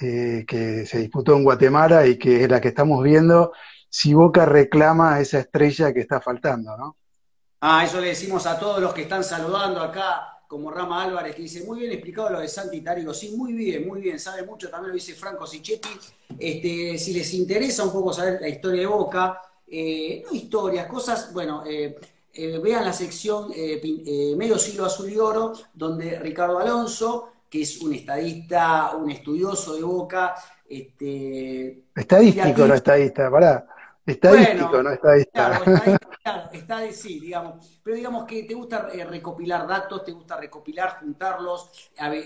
eh, 0.00 0.44
que 0.46 0.86
se 0.86 0.98
disputó 0.98 1.36
en 1.36 1.44
Guatemala 1.44 2.06
y 2.06 2.18
que 2.18 2.42
es 2.42 2.50
la 2.50 2.60
que 2.60 2.68
estamos 2.68 3.02
viendo, 3.02 3.52
si 3.88 4.12
Boca 4.12 4.44
reclama 4.44 5.20
esa 5.20 5.38
estrella 5.38 5.92
que 5.92 6.00
está 6.00 6.20
faltando, 6.20 6.76
¿no? 6.76 6.96
Ah, 7.60 7.84
eso 7.84 8.00
le 8.00 8.08
decimos 8.08 8.44
a 8.46 8.58
todos 8.58 8.80
los 8.80 8.92
que 8.92 9.02
están 9.02 9.22
saludando 9.22 9.80
acá, 9.80 10.40
como 10.48 10.70
Rama 10.70 11.02
Álvarez, 11.02 11.34
que 11.34 11.42
dice, 11.42 11.64
muy 11.64 11.80
bien 11.80 11.92
explicado 11.92 12.30
lo 12.30 12.40
de 12.40 12.48
Santi 12.48 12.80
Tarigo, 12.80 13.14
sí, 13.14 13.34
muy 13.36 13.52
bien, 13.52 13.86
muy 13.86 14.00
bien, 14.00 14.18
sabe 14.18 14.42
mucho, 14.42 14.68
también 14.68 14.90
lo 14.90 14.94
dice 14.94 15.14
Franco 15.14 15.46
Sichetti, 15.46 15.88
este, 16.38 16.98
si 16.98 17.14
les 17.14 17.32
interesa 17.34 17.84
un 17.84 17.92
poco 17.92 18.12
saber 18.12 18.40
la 18.40 18.48
historia 18.48 18.80
de 18.80 18.86
Boca, 18.86 19.40
eh, 19.66 20.22
no 20.26 20.34
historias, 20.34 20.86
cosas, 20.86 21.32
bueno, 21.32 21.62
eh, 21.66 21.98
eh, 22.36 22.58
vean 22.58 22.84
la 22.84 22.92
sección 22.92 23.52
eh, 23.54 23.80
eh, 23.82 24.34
Medio 24.36 24.58
Siglo 24.58 24.86
Azul 24.86 25.08
y 25.08 25.18
Oro, 25.18 25.52
donde 25.72 26.18
Ricardo 26.18 26.58
Alonso, 26.58 27.32
que 27.48 27.62
es 27.62 27.80
un 27.80 27.94
estadista, 27.94 28.96
un 28.96 29.10
estudioso 29.10 29.74
de 29.74 29.82
Boca. 29.84 30.34
Este, 30.68 31.84
Estadístico, 31.94 32.66
no 32.66 32.74
estadista, 32.74 33.30
pará. 33.30 33.66
Estadístico, 34.04 34.82
no 34.82 34.90
estadista. 34.90 35.60
Claro, 36.22 36.50
está 36.52 36.78
de 36.80 36.92
sí, 36.92 37.20
digamos. 37.20 37.80
Pero 37.84 37.96
digamos 37.96 38.24
que 38.24 38.42
te 38.42 38.54
gusta 38.54 38.88
recopilar 39.08 39.68
datos, 39.68 40.04
te 40.04 40.10
gusta 40.10 40.36
recopilar, 40.36 40.98
juntarlos, 40.98 41.70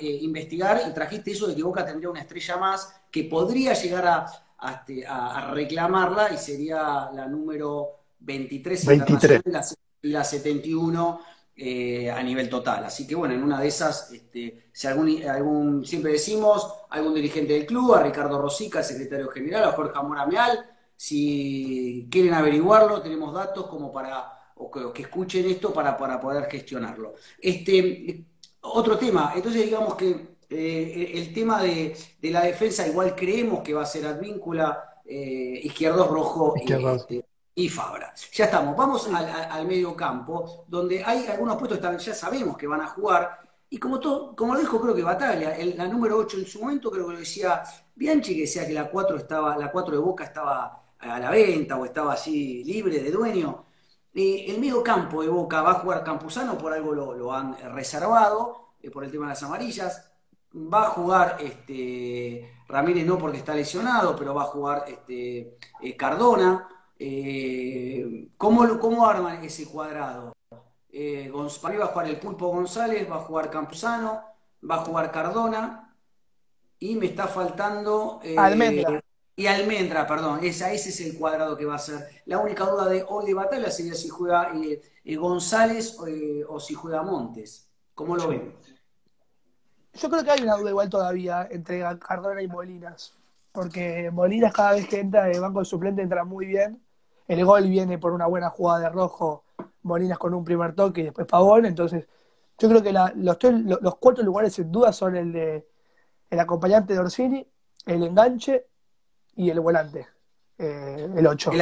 investigar, 0.01 0.81
y 0.89 0.95
trajiste 0.95 1.33
eso 1.33 1.47
de 1.47 1.55
que 1.55 1.63
Boca 1.63 1.85
tendría 1.85 2.09
una 2.09 2.21
estrella 2.21 2.57
más 2.57 3.01
que 3.11 3.25
podría 3.25 3.75
llegar 3.75 4.07
a, 4.07 4.27
a, 4.59 4.73
este, 4.73 5.05
reclamarla 5.53 6.33
y 6.33 6.39
sería 6.39 7.11
la 7.13 7.27
número 7.29 7.99
23, 8.21 8.87
23 8.87 9.43
y 9.45 9.88
la 10.03 10.25
71 10.25 11.21
eh, 11.61 12.09
a 12.11 12.23
nivel 12.23 12.49
total. 12.49 12.85
Así 12.85 13.07
que 13.07 13.17
bueno, 13.17 13.35
en 13.35 13.43
una 13.43 13.61
de 13.61 13.67
esas, 13.67 14.13
este, 14.13 14.69
si 14.73 14.87
algún, 14.87 15.23
algún, 15.25 15.85
siempre 15.85 16.13
decimos, 16.13 16.73
algún 16.91 17.15
dirigente 17.15 17.55
del 17.55 17.67
club, 17.67 17.95
a 17.95 18.03
Ricardo 18.05 18.41
Rosica, 18.41 18.79
el 18.79 18.85
secretario 18.85 19.29
general, 19.29 19.65
a 19.65 19.73
Jorge 19.73 19.99
Amora 19.99 20.25
Meal, 20.25 20.65
si 20.95 22.09
quieren 22.11 22.35
averiguarlo, 22.35 23.03
tenemos 23.03 23.35
datos 23.35 23.67
como 23.67 23.93
para, 23.93 24.53
o 24.57 24.71
que, 24.93 25.03
escuchen 25.03 25.49
esto 25.49 25.73
para, 25.73 25.97
para, 25.97 26.21
poder 26.21 26.49
gestionarlo. 26.51 27.15
Este, 27.41 28.25
otro 28.61 28.97
tema, 28.97 29.33
entonces 29.35 29.65
digamos 29.65 29.95
que 29.97 30.39
eh, 30.51 31.13
el 31.15 31.33
tema 31.35 31.63
de, 31.63 31.97
la 32.23 32.43
defensa, 32.43 32.87
igual 32.87 33.15
creemos 33.15 33.63
que 33.63 33.75
va 33.75 33.83
a 33.83 33.87
ser 33.87 34.07
Advíncula, 34.07 35.01
eh, 35.05 35.61
Izquierdo 35.63 36.07
Rojo, 36.07 36.55
este, 36.57 37.25
y 37.59 37.69
Fabra. 37.69 38.15
Ya 38.33 38.45
estamos, 38.45 38.77
vamos 38.77 39.09
al, 39.13 39.67
medio 39.67 39.97
campo, 39.97 40.65
donde 40.69 41.03
hay 41.05 41.27
algunos 41.27 41.57
puestos 41.57 41.81
que 41.81 41.99
ya 41.99 42.15
sabemos 42.15 42.57
que 42.57 42.69
van 42.69 42.83
a 42.83 42.87
jugar, 42.87 43.37
y 43.69 43.79
como, 43.79 43.99
todo, 43.99 44.37
como 44.37 44.55
lo 44.55 44.61
dijo 44.61 44.81
creo 44.81 44.95
que 44.95 45.03
Batalla, 45.03 45.57
la 45.75 45.89
número 45.89 46.19
8 46.19 46.37
en 46.37 46.47
su 46.47 46.61
momento 46.61 46.89
creo 46.89 47.09
que 47.09 47.15
lo 47.15 47.19
decía 47.19 47.65
Bianchi, 47.97 48.37
que 48.37 48.43
decía 48.43 48.65
que 48.65 48.73
la 48.73 48.89
4, 48.89 49.17
estaba, 49.17 49.57
la 49.57 49.73
4 49.73 49.93
de 49.93 50.01
Boca 50.01 50.23
estaba 50.23 50.85
a 51.01 51.19
la 51.19 51.31
venta 51.31 51.77
o 51.77 51.85
estaba 51.85 52.13
así 52.13 52.63
libre 52.63 53.01
de 53.01 53.11
dueño. 53.11 53.65
El 54.15 54.61
medio 54.61 54.81
campo 54.81 55.23
de 55.23 55.29
Boca 55.29 55.61
va 55.61 55.73
a 55.73 55.81
jugar 55.81 56.05
Campuzano, 56.05 56.57
por 56.57 56.73
algo 56.73 56.93
lo, 56.95 57.35
han 57.35 57.57
reservado, 57.75 58.75
eh, 58.81 58.91
por 58.91 59.03
el 59.03 59.11
tema 59.11 59.27
de 59.27 59.31
las 59.31 59.43
amarillas. 59.43 60.13
Va 60.55 60.87
a 60.87 60.91
jugar 60.91 61.39
este, 61.41 62.63
Ramírez 62.69 63.05
no 63.05 63.19
porque 63.19 63.39
está 63.39 63.53
lesionado, 63.53 64.15
pero 64.15 64.33
va 64.33 64.43
a 64.43 64.47
jugar 64.47 64.85
este, 64.87 65.59
eh, 65.83 65.97
Cardona. 65.97 66.69
Eh, 66.99 68.29
¿cómo, 68.37 68.79
¿Cómo 68.79 69.07
arman 69.07 69.45
ese 69.45 69.67
cuadrado? 69.67 70.33
Eh, 70.91 71.31
va 71.33 71.45
a 71.45 71.89
jugar 71.89 72.09
el 72.09 72.19
Pulpo 72.19 72.49
González, 72.49 73.09
va 73.11 73.17
a 73.17 73.21
jugar 73.21 73.51
Campuzano, 73.51 74.23
va 74.69 74.77
a 74.77 74.85
jugar 74.85 75.13
Cardona 75.13 75.95
y 76.79 76.97
me 76.97 77.07
está 77.07 77.29
faltando... 77.29 78.21
Eh, 78.23 78.37
Almendra. 78.37 79.01
Y 79.37 79.47
Almendra, 79.47 80.05
perdón, 80.05 80.41
esa, 80.43 80.73
ese 80.73 80.89
es 80.89 81.01
el 81.01 81.17
cuadrado 81.17 81.57
que 81.57 81.65
va 81.65 81.77
a 81.77 81.79
ser. 81.79 82.23
La 82.27 82.39
única 82.39 82.65
duda 82.65 82.89
de 82.89 83.05
hoy 83.07 83.27
de 83.27 83.35
batalla 83.35 83.71
sería 83.71 83.95
si 83.95 84.09
juega 84.09 84.53
eh, 85.05 85.17
González 85.17 85.97
o 86.49 86.59
si 86.59 86.75
juega 86.75 87.05
Montes. 87.05 87.71
¿Cómo 87.95 88.17
lo 88.17 88.27
ven? 88.27 88.57
Yo 89.93 90.11
creo 90.11 90.25
que 90.25 90.31
hay 90.33 90.43
una 90.43 90.57
duda 90.57 90.71
igual 90.71 90.91
todavía 90.91 91.47
entre 91.51 91.85
Cardona 92.01 92.43
y 92.43 92.49
Molinas, 92.49 93.13
porque 93.53 94.11
Molinas 94.11 94.53
cada 94.53 94.73
vez 94.73 94.89
que 94.89 94.99
entra 94.99 95.25
de 95.27 95.39
banco 95.39 95.61
de 95.61 95.65
suplente 95.65 96.03
entra 96.03 96.25
muy 96.25 96.47
bien 96.47 96.83
el 97.29 97.45
gol 97.45 97.69
viene 97.69 97.99
por 97.99 98.13
una 98.13 98.27
buena 98.27 98.51
jugada 98.51 98.81
de 98.81 98.89
rojo, 98.89 99.45
Molinas 99.83 100.19
con 100.19 100.35
un 100.35 100.45
primer 100.45 100.75
toque 100.75 101.03
y 101.03 101.05
después 101.05 101.27
Pavón, 101.27 101.67
entonces 101.67 102.07
yo 102.59 102.69
creo 102.69 102.83
que 102.83 102.93
los, 102.93 103.39
los, 103.81 103.97
cuatro 103.97 104.25
lugares 104.25 104.55
sin 104.55 104.73
duda 104.73 104.93
son 104.93 105.15
el 105.15 105.33
de 105.33 105.69
el 106.31 106.41
acompañante 106.41 106.93
de 106.93 106.99
Orsini, 106.99 107.47
el 107.87 108.03
enganche 108.03 108.67
y 109.37 109.49
el 109.51 109.61
volante, 109.61 110.09
eh, 110.59 111.09
el 111.17 111.27
8. 111.27 111.53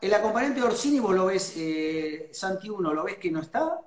El, 0.00 0.14
acompañante 0.14 0.60
de 0.60 0.66
Orsini, 0.66 0.98
vos 0.98 1.14
lo 1.14 1.26
ves, 1.26 1.54
eh, 1.56 2.30
Santi 2.32 2.70
uno, 2.70 2.94
¿lo 2.94 3.04
ves 3.04 3.16
que 3.16 3.30
no 3.30 3.40
está? 3.40 3.78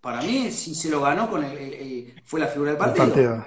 Para 0.00 0.22
mí, 0.22 0.50
si 0.50 0.74
se 0.74 0.88
lo 0.88 1.00
ganó 1.00 1.28
con 1.28 1.44
el, 1.44 2.20
fue 2.24 2.40
la 2.40 2.46
figura 2.46 2.70
del 2.72 2.78
partido. 2.78 3.46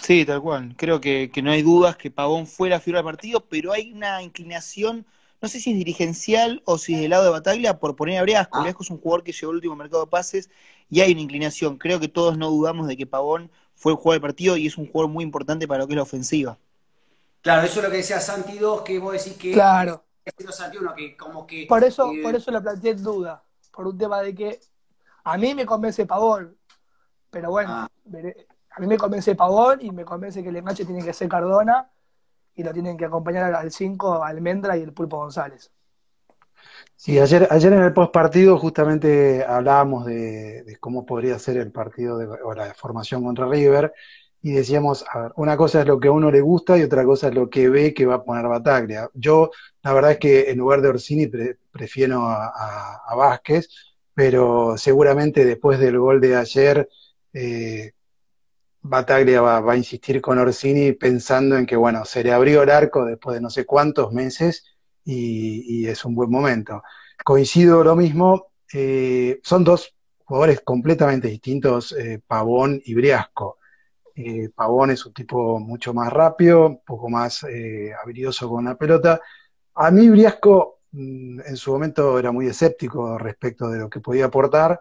Sí, 0.00 0.24
tal 0.24 0.40
cual. 0.40 0.74
Creo 0.76 1.00
que, 1.00 1.30
no 1.42 1.50
hay 1.50 1.62
dudas 1.62 1.96
que 1.96 2.10
Pavón 2.10 2.46
fue 2.46 2.68
la 2.68 2.80
figura 2.80 2.98
del 2.98 3.06
partido, 3.06 3.46
pero 3.48 3.72
hay 3.72 3.92
una 3.92 4.22
inclinación, 4.22 5.06
no 5.40 5.48
sé 5.48 5.58
si 5.58 5.70
es 5.70 5.76
dirigencial 5.76 6.62
o 6.66 6.76
si 6.78 6.94
es 6.94 7.00
del 7.00 7.10
lado 7.10 7.24
de 7.24 7.30
Bataglia, 7.30 7.78
por 7.78 7.96
poner 7.96 8.18
a 8.18 8.22
Briasco. 8.22 8.58
Ah. 8.58 8.60
Briasco 8.62 8.82
es 8.82 8.90
un 8.90 9.00
jugador 9.00 9.24
que 9.24 9.32
llegó 9.32 9.50
al 9.50 9.56
último 9.56 9.76
mercado 9.76 10.04
de 10.04 10.10
pases 10.10 10.50
y 10.90 11.00
hay 11.00 11.12
una 11.12 11.22
inclinación. 11.22 11.78
Creo 11.78 11.98
que 11.98 12.08
todos 12.08 12.36
no 12.36 12.50
dudamos 12.50 12.86
de 12.86 12.96
que 12.96 13.06
Pavón 13.06 13.50
fue 13.74 13.92
el 13.92 13.96
jugador 13.96 14.20
del 14.20 14.28
partido 14.28 14.56
y 14.56 14.66
es 14.66 14.76
un 14.76 14.86
jugador 14.86 15.10
muy 15.10 15.24
importante 15.24 15.66
para 15.66 15.80
lo 15.80 15.86
que 15.86 15.94
es 15.94 15.96
la 15.96 16.02
ofensiva. 16.02 16.58
Claro, 17.40 17.62
eso 17.62 17.80
es 17.80 17.84
lo 17.84 17.90
que 17.90 17.96
decía 17.98 18.20
Santi 18.20 18.58
2, 18.58 18.82
que 18.82 18.98
vos 18.98 19.12
decís 19.12 19.34
que 19.34 19.52
claro. 19.52 20.04
Santi 20.50 20.76
1, 20.76 20.94
que 20.94 21.16
como 21.16 21.46
que... 21.46 21.64
Por 21.66 21.82
eso, 21.82 22.12
por 22.22 22.34
eso 22.34 22.50
lo 22.50 22.62
planteé 22.62 22.90
en 22.90 23.02
duda, 23.02 23.42
por 23.72 23.86
un 23.86 23.96
tema 23.96 24.20
de 24.20 24.34
que 24.34 24.60
a 25.24 25.38
mí 25.38 25.54
me 25.54 25.64
convence 25.64 26.04
Pavón, 26.04 26.54
pero 27.30 27.50
bueno, 27.50 27.72
ah. 27.72 27.88
a 28.70 28.80
mí 28.80 28.86
me 28.86 28.98
convence 28.98 29.34
Pavón 29.34 29.78
y 29.80 29.90
me 29.90 30.04
convence 30.04 30.42
que 30.42 30.50
el 30.50 30.56
enganche 30.56 30.84
tiene 30.84 31.02
que 31.02 31.14
ser 31.14 31.28
Cardona 31.28 31.88
y 32.60 32.62
lo 32.62 32.72
tienen 32.72 32.96
que 32.96 33.06
acompañar 33.06 33.54
al 33.54 33.70
5 33.70 34.22
Almendra 34.22 34.76
y 34.76 34.82
el 34.82 34.92
Pulpo 34.92 35.16
González. 35.16 35.70
Sí, 36.94 37.18
ayer, 37.18 37.48
ayer 37.50 37.72
en 37.72 37.82
el 37.82 37.94
post 37.94 38.12
partido 38.12 38.58
justamente 38.58 39.42
hablábamos 39.42 40.04
de, 40.04 40.76
cómo 40.80 41.06
podría 41.06 41.38
ser 41.38 41.56
el 41.56 41.72
partido 41.72 42.18
de, 42.18 42.26
o 42.26 42.54
la 42.54 42.74
formación 42.74 43.24
contra 43.24 43.48
River 43.48 43.92
y 44.42 44.52
decíamos, 44.52 45.04
a 45.10 45.22
ver, 45.22 45.32
una 45.36 45.56
cosa 45.56 45.80
es 45.80 45.86
lo 45.86 45.98
que 45.98 46.08
a 46.08 46.12
uno 46.12 46.30
le 46.30 46.42
gusta 46.42 46.76
y 46.76 46.82
otra 46.82 47.04
cosa 47.04 47.28
es 47.28 47.34
lo 47.34 47.48
que 47.48 47.68
ve 47.70 47.94
que 47.94 48.06
va 48.06 48.16
a 48.16 48.24
poner 48.24 48.46
Bataglia. 48.46 49.08
Yo, 49.14 49.50
la 49.82 49.92
verdad 49.94 50.12
es 50.12 50.18
que 50.18 50.50
en 50.50 50.58
lugar 50.58 50.82
de 50.82 50.88
Orsini 50.88 51.26
prefiero 51.70 52.22
a, 52.28 53.14
Vázquez, 53.16 53.68
pero 54.14 54.76
seguramente 54.76 55.44
después 55.44 55.78
del 55.78 55.98
gol 55.98 56.20
de 56.20 56.36
ayer, 56.36 56.88
eh, 57.32 57.92
Bataglia 58.82 59.40
va, 59.42 59.72
a 59.72 59.76
insistir 59.76 60.20
con 60.20 60.38
Orsini 60.38 60.92
pensando 60.92 61.56
en 61.56 61.66
que, 61.66 61.76
bueno, 61.76 62.04
se 62.04 62.24
le 62.24 62.32
abrió 62.32 62.62
el 62.62 62.70
arco 62.70 63.04
después 63.04 63.34
de 63.34 63.40
no 63.40 63.50
sé 63.50 63.66
cuántos 63.66 64.12
meses 64.12 64.64
y, 65.04 65.86
es 65.86 66.04
un 66.04 66.14
buen 66.14 66.30
momento. 66.30 66.82
Coincido 67.24 67.84
lo 67.84 67.96
mismo, 67.96 68.52
eh, 68.72 69.40
son 69.42 69.64
dos 69.64 69.94
jugadores 70.24 70.60
completamente 70.62 71.28
distintos, 71.28 71.92
eh, 71.92 72.20
Pavón 72.26 72.80
y 72.84 72.94
Briasco. 72.94 73.58
Eh, 74.14 74.48
Pavón 74.54 74.90
es 74.90 75.04
un 75.04 75.12
tipo 75.12 75.58
mucho 75.58 75.92
más 75.92 76.12
rápido, 76.12 76.66
un 76.66 76.84
poco 76.84 77.08
más 77.08 77.44
habilidoso 78.02 78.48
con 78.48 78.64
la 78.64 78.76
pelota. 78.76 79.20
A 79.74 79.90
mí 79.90 80.08
Briasco 80.08 80.80
mm, 80.92 81.40
en 81.46 81.56
su 81.56 81.72
momento 81.72 82.18
era 82.18 82.32
muy 82.32 82.46
escéptico 82.46 83.18
respecto 83.18 83.68
de 83.68 83.80
lo 83.80 83.90
que 83.90 84.00
podía 84.00 84.26
aportar. 84.26 84.80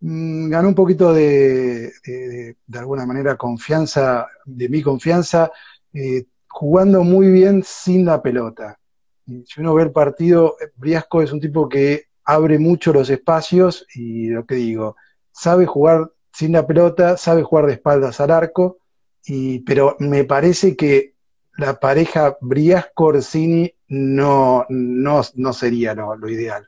Mm, 0.00 0.48
ganó 0.48 0.68
un 0.68 0.74
poquito 0.74 1.12
de, 1.12 1.92
de, 2.04 2.78
alguna 2.78 3.04
manera, 3.04 3.36
confianza, 3.36 4.26
de 4.44 4.68
mi 4.68 4.82
confianza, 4.82 5.52
eh, 5.92 6.24
jugando 6.48 7.04
muy 7.04 7.30
bien 7.30 7.62
sin 7.64 8.06
la 8.06 8.22
pelota. 8.22 8.78
Si 9.26 9.60
uno 9.60 9.74
ve 9.74 9.84
el 9.84 9.92
partido, 9.92 10.56
Briasco 10.76 11.22
es 11.22 11.32
un 11.32 11.40
tipo 11.40 11.68
que 11.68 12.06
abre 12.24 12.58
mucho 12.58 12.92
los 12.92 13.10
espacios 13.10 13.86
y 13.94 14.28
lo 14.28 14.44
que 14.46 14.56
digo, 14.56 14.96
sabe 15.32 15.66
jugar 15.66 16.10
sin 16.32 16.52
la 16.52 16.66
pelota, 16.66 17.16
sabe 17.16 17.42
jugar 17.42 17.66
de 17.66 17.74
espaldas 17.74 18.20
al 18.20 18.30
arco, 18.30 18.78
y, 19.24 19.60
pero 19.60 19.96
me 20.00 20.24
parece 20.24 20.76
que 20.76 21.14
la 21.58 21.78
pareja 21.78 22.38
Brias-Corsini 22.40 23.72
no, 23.88 24.64
no, 24.68 25.20
no 25.34 25.52
sería 25.52 25.94
lo, 25.94 26.28
ideal. 26.28 26.66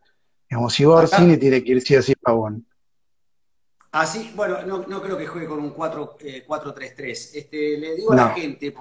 Digamos, 0.48 0.74
si 0.74 0.84
Orsini 0.84 1.38
tiene 1.38 1.64
que 1.64 1.72
irse 1.72 1.96
así 1.96 2.14
Pavón. 2.14 2.66
Así, 3.92 4.32
bueno, 4.34 4.62
no, 4.62 4.86
no, 4.86 5.02
creo 5.02 5.18
que 5.18 5.26
juegue 5.26 5.46
con 5.46 5.60
un 5.60 5.74
4-3-3. 5.74 6.98
Eh, 6.98 7.38
este, 7.38 7.78
le 7.78 7.94
digo 7.94 8.12
a 8.12 8.16
la 8.16 8.30
gente, 8.30 8.74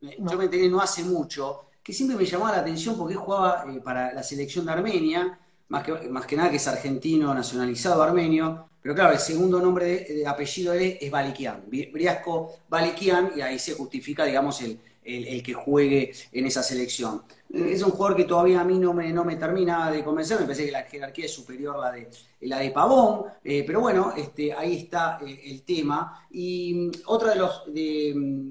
yo 0.00 0.38
me 0.38 0.44
enteré 0.44 0.68
no 0.68 0.80
hace 0.80 1.02
mucho, 1.02 1.66
que 1.82 1.92
siempre 1.92 2.16
me 2.16 2.24
llamaba 2.24 2.52
la 2.52 2.58
atención 2.62 2.96
porque 2.96 3.16
jugaba 3.16 3.64
eh, 3.68 3.80
para 3.80 4.12
la 4.12 4.22
selección 4.22 4.64
de 4.64 4.72
Armenia, 4.72 5.38
más 5.68 5.82
que, 5.82 5.92
más 6.08 6.24
que 6.24 6.36
nada 6.36 6.50
que 6.50 6.56
es 6.56 6.68
argentino, 6.68 7.34
nacionalizado 7.34 8.02
armenio, 8.02 8.68
pero 8.80 8.94
claro, 8.94 9.12
el 9.12 9.18
segundo 9.18 9.60
nombre 9.60 10.04
de, 10.08 10.26
apellido 10.26 10.72
de 10.72 10.86
él 10.86 10.98
es 11.00 11.10
Balikian, 11.10 11.64
Briasco 11.66 12.52
Balikian, 12.68 13.32
y 13.34 13.40
ahí 13.40 13.58
se 13.58 13.74
justifica, 13.74 14.24
digamos, 14.24 14.60
el, 14.62 14.78
que 15.04 15.54
juegue 15.54 16.12
en 16.32 16.46
esa 16.46 16.62
selección. 16.62 17.22
Es 17.52 17.82
un 17.82 17.92
jugador 17.92 18.16
que 18.16 18.24
todavía 18.24 18.60
a 18.60 18.64
mí 18.64 18.78
no 18.78 18.92
me, 18.92 19.12
no 19.12 19.24
me 19.24 19.36
termina 19.36 19.90
de 19.90 20.02
convencer, 20.02 20.40
me 20.40 20.44
parece 20.44 20.66
que 20.66 20.72
la 20.72 20.82
jerarquía 20.82 21.26
es 21.26 21.32
superior 21.32 21.76
a 21.76 21.80
la 21.80 21.92
de, 21.92 22.10
la 22.40 22.58
de 22.58 22.70
Pavón, 22.70 23.26
eh, 23.44 23.62
pero 23.64 23.80
bueno, 23.80 24.12
este, 24.16 24.52
ahí 24.52 24.78
está 24.78 25.18
eh, 25.24 25.42
el 25.44 25.62
tema. 25.62 26.26
Y 26.30 26.74
mm, 26.74 26.90
otra 27.06 27.30
de 27.30 27.36
los... 27.36 27.64
Mm, 27.68 28.50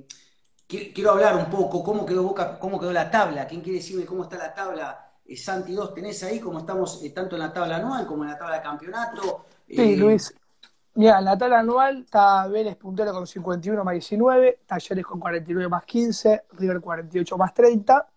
quiero 0.68 1.12
hablar 1.12 1.36
un 1.36 1.50
poco 1.50 1.84
cómo 1.84 2.06
quedó 2.06 2.24
Boca, 2.24 2.58
cómo 2.58 2.80
quedó 2.80 2.94
la 2.94 3.12
tabla. 3.12 3.46
¿Quién 3.46 3.62
quiere 3.62 3.80
decirme 3.80 4.06
cómo 4.06 4.24
está 4.24 4.38
la 4.38 4.54
tabla? 4.54 5.12
Eh, 5.26 5.36
Santi 5.36 5.74
2, 5.74 5.94
tenés 5.94 6.24
ahí 6.24 6.40
cómo 6.40 6.60
estamos 6.60 7.02
tanto 7.14 7.36
en 7.36 7.42
la 7.42 7.52
tabla 7.52 7.78
anual 7.78 8.08
como 8.08 8.24
en 8.24 8.30
la 8.30 8.38
tabla 8.38 8.56
de 8.56 8.62
campeonato. 8.62 9.46
Sí, 9.68 9.96
Luis. 9.96 10.34
Mira, 10.96 11.18
en 11.18 11.26
la 11.26 11.36
tabla 11.36 11.60
anual 11.60 12.04
está 12.04 12.48
Vélez 12.48 12.76
puntero 12.76 13.12
con 13.14 13.26
51 13.26 13.84
más 13.84 13.94
19, 13.94 14.60
Talleres 14.68 15.06
con 15.06 15.20
49 15.20 15.68
más 15.68 15.86
15, 15.86 16.44
River 16.52 16.82
48 16.82 17.38
más 17.38 17.54
30, 17.54 18.08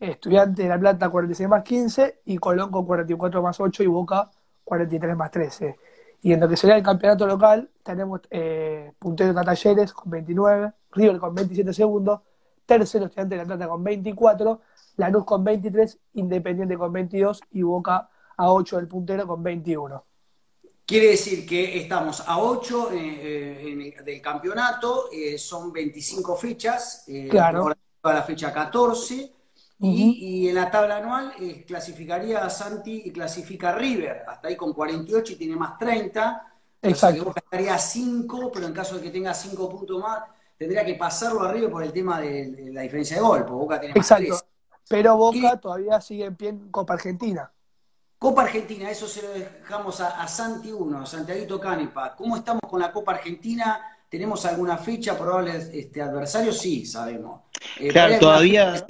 Estudiante 0.00 0.64
de 0.64 0.68
La 0.68 0.78
Plata 0.78 1.08
46 1.08 1.48
más 1.48 1.62
15 1.62 2.22
y 2.24 2.36
Colón 2.38 2.72
con 2.72 2.84
44 2.84 3.42
más 3.42 3.60
8 3.60 3.82
y 3.84 3.86
Boca 3.86 4.28
43 4.64 5.16
más 5.16 5.30
13. 5.30 5.78
Y 6.22 6.32
en 6.32 6.40
lo 6.40 6.48
que 6.48 6.56
sería 6.56 6.76
el 6.76 6.82
campeonato 6.82 7.28
local, 7.28 7.70
tenemos 7.84 8.22
eh, 8.30 8.92
puntero 8.98 9.32
de 9.32 9.44
Talleres 9.44 9.92
con 9.92 10.10
29, 10.10 10.72
River 10.90 11.18
con 11.18 11.32
27 11.32 11.72
segundos, 11.72 12.22
tercero 12.66 13.06
Estudiante 13.06 13.36
de 13.36 13.42
La 13.42 13.46
Plata 13.46 13.68
con 13.68 13.84
24, 13.84 14.60
Lanús 14.96 15.24
con 15.24 15.44
23, 15.44 15.98
Independiente 16.14 16.76
con 16.76 16.92
22 16.92 17.40
y 17.52 17.62
Boca 17.62 18.08
a 18.36 18.52
8 18.52 18.78
del 18.78 18.88
puntero 18.88 19.28
con 19.28 19.44
21. 19.44 20.05
Quiere 20.86 21.08
decir 21.08 21.44
que 21.44 21.80
estamos 21.80 22.22
a 22.24 22.38
8 22.38 22.92
eh, 22.92 22.96
eh, 22.96 24.02
del 24.04 24.22
campeonato, 24.22 25.08
eh, 25.10 25.36
son 25.36 25.72
25 25.72 26.36
fechas, 26.36 27.04
claro. 27.28 27.58
ahora 27.58 27.76
la 28.04 28.22
fecha 28.22 28.52
14, 28.52 29.32
y, 29.80 30.48
en 30.48 30.54
la 30.54 30.70
tabla 30.70 30.98
anual 30.98 31.34
clasificaría 31.66 32.44
a 32.44 32.48
Santi 32.48 33.02
y 33.04 33.10
clasifica 33.10 33.70
a 33.70 33.74
River, 33.74 34.24
hasta 34.28 34.46
ahí 34.46 34.54
con 34.54 34.72
48 34.72 35.32
y 35.32 35.36
tiene 35.36 35.56
más 35.56 35.76
30. 35.76 36.52
Exacto. 36.80 37.34
estaría 37.34 37.74
a 37.74 37.78
5, 37.78 38.52
pero 38.54 38.68
en 38.68 38.72
caso 38.72 38.94
de 38.94 39.02
que 39.02 39.10
tenga 39.10 39.34
5 39.34 39.68
puntos 39.68 40.00
más, 40.00 40.22
tendría 40.56 40.84
que 40.84 40.94
pasarlo 40.94 41.42
a 41.42 41.52
River 41.52 41.70
por 41.70 41.82
el 41.82 41.92
tema 41.92 42.20
de, 42.20 42.70
la 42.72 42.82
diferencia 42.82 43.16
de 43.16 43.22
gol, 43.22 43.40
porque 43.40 43.52
Boca 43.52 43.80
tiene 43.80 43.94
más 43.96 44.08
Exacto. 44.08 44.46
Pero 44.88 45.16
Boca 45.16 45.56
todavía 45.60 46.00
sigue 46.00 46.26
en 46.26 46.36
pie 46.36 46.50
en 46.50 46.70
Copa 46.70 46.94
Argentina. 46.94 47.50
Copa 48.18 48.42
Argentina, 48.42 48.90
eso 48.90 49.06
se 49.06 49.22
lo 49.22 49.30
dejamos 49.30 50.00
a, 50.00 50.26
Santi 50.26 50.72
1, 50.72 51.00
a 51.00 51.06
Santiago 51.06 51.60
Canepa. 51.60 52.16
¿Cómo 52.16 52.36
estamos 52.36 52.62
con 52.68 52.80
la 52.80 52.90
Copa 52.90 53.12
Argentina? 53.12 53.80
¿Tenemos 54.08 54.46
alguna 54.46 54.78
fecha, 54.78 55.18
probables 55.18 55.70
este, 55.72 56.00
adversarios? 56.00 56.58
Sí, 56.58 56.86
sabemos. 56.86 57.42
Eh, 57.78 57.88
claro, 57.88 58.18
todavía... 58.18 58.84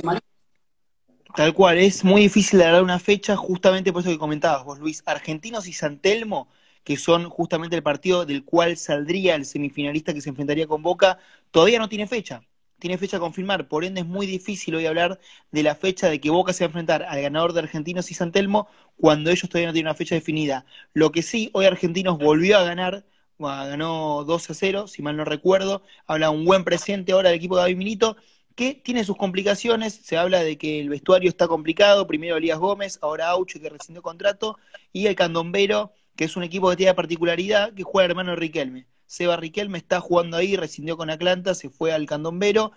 Tal 1.34 1.52
cual, 1.52 1.76
es 1.76 2.02
muy 2.02 2.22
difícil 2.22 2.60
dar 2.60 2.82
una 2.82 2.98
fecha, 2.98 3.36
justamente 3.36 3.92
por 3.92 4.00
eso 4.00 4.10
que 4.10 4.16
comentabas 4.16 4.64
vos, 4.64 4.78
Luis. 4.78 5.02
Argentinos 5.04 5.66
y 5.66 5.74
Santelmo, 5.74 6.48
que 6.82 6.96
son 6.96 7.28
justamente 7.28 7.76
el 7.76 7.82
partido 7.82 8.24
del 8.24 8.42
cual 8.42 8.78
saldría 8.78 9.34
el 9.34 9.44
semifinalista 9.44 10.14
que 10.14 10.22
se 10.22 10.30
enfrentaría 10.30 10.66
con 10.66 10.82
Boca, 10.82 11.18
todavía 11.50 11.78
no 11.78 11.90
tiene 11.90 12.06
fecha 12.06 12.42
tiene 12.78 12.98
fecha 12.98 13.16
a 13.16 13.20
confirmar, 13.20 13.68
por 13.68 13.84
ende 13.84 14.02
es 14.02 14.06
muy 14.06 14.26
difícil 14.26 14.74
hoy 14.74 14.86
hablar 14.86 15.18
de 15.50 15.62
la 15.62 15.74
fecha 15.74 16.08
de 16.08 16.20
que 16.20 16.30
Boca 16.30 16.52
se 16.52 16.64
va 16.64 16.66
a 16.66 16.70
enfrentar 16.70 17.02
al 17.02 17.22
ganador 17.22 17.52
de 17.52 17.60
Argentinos 17.60 18.10
y 18.10 18.14
San 18.14 18.32
Telmo 18.32 18.68
cuando 18.96 19.30
ellos 19.30 19.48
todavía 19.48 19.68
no 19.68 19.72
tienen 19.72 19.88
una 19.88 19.94
fecha 19.94 20.14
definida. 20.14 20.66
Lo 20.92 21.12
que 21.12 21.22
sí, 21.22 21.50
hoy 21.54 21.66
Argentinos 21.66 22.18
volvió 22.18 22.58
a 22.58 22.64
ganar, 22.64 23.04
ganó 23.38 24.24
2 24.24 24.50
a 24.50 24.54
0, 24.54 24.86
si 24.88 25.02
mal 25.02 25.16
no 25.16 25.24
recuerdo, 25.24 25.82
habla 26.06 26.30
un 26.30 26.44
buen 26.44 26.64
presente 26.64 27.12
ahora 27.12 27.30
del 27.30 27.38
equipo 27.38 27.56
de 27.56 27.62
David 27.62 27.76
Minito, 27.76 28.16
que 28.54 28.74
tiene 28.74 29.04
sus 29.04 29.16
complicaciones, 29.16 29.94
se 29.94 30.16
habla 30.16 30.42
de 30.42 30.56
que 30.58 30.80
el 30.80 30.88
vestuario 30.88 31.28
está 31.28 31.46
complicado, 31.46 32.06
primero 32.06 32.36
Elías 32.36 32.58
Gómez, 32.58 32.98
ahora 33.02 33.28
Aucho 33.28 33.60
que 33.60 33.68
rescindió 33.68 34.02
contrato, 34.02 34.58
y 34.92 35.06
el 35.06 35.14
Candombero, 35.14 35.92
que 36.16 36.24
es 36.24 36.36
un 36.36 36.42
equipo 36.42 36.70
que 36.70 36.76
tiene 36.76 36.94
particularidad, 36.94 37.74
que 37.74 37.82
juega 37.82 38.06
hermano 38.06 38.34
Riquelme. 38.36 38.86
Seba 39.06 39.36
Riquelme 39.36 39.78
está 39.78 40.00
jugando 40.00 40.36
ahí, 40.36 40.56
rescindió 40.56 40.96
con 40.96 41.10
Atlanta, 41.10 41.54
se 41.54 41.70
fue 41.70 41.92
al 41.92 42.06
Candombero. 42.06 42.72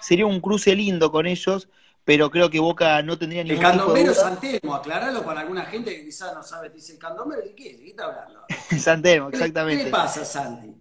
Sería 0.00 0.26
un 0.26 0.40
cruce 0.40 0.74
lindo 0.74 1.10
con 1.12 1.26
ellos, 1.26 1.68
pero 2.04 2.30
creo 2.30 2.50
que 2.50 2.60
Boca 2.60 3.02
no 3.02 3.18
tendría 3.18 3.44
El 3.46 3.58
ningún 3.58 3.70
tipo 3.70 3.94
de 3.94 4.00
candomero 4.00 4.10
es 4.12 4.18
duda. 4.18 4.20
San 4.20 4.38
Telmo, 4.40 4.74
aclaralo 4.74 5.24
para 5.24 5.40
alguna 5.40 5.64
gente 5.64 5.94
que 5.96 6.04
quizás 6.04 6.34
no 6.34 6.42
sabe, 6.42 6.68
dice 6.70 6.92
el 6.94 6.98
candomero, 6.98 7.40
¿de 7.42 7.54
qué? 7.54 7.74
¿De 7.76 7.84
qué 7.84 7.90
está 7.90 8.04
hablando? 8.06 8.40
San 8.78 9.02
Telmo, 9.02 9.28
¿Qué 9.30 9.36
le- 9.38 9.54
¿Qué 9.66 9.86
exactamente. 9.86 9.90
pasa, 9.90 10.24
Santi? 10.24 10.74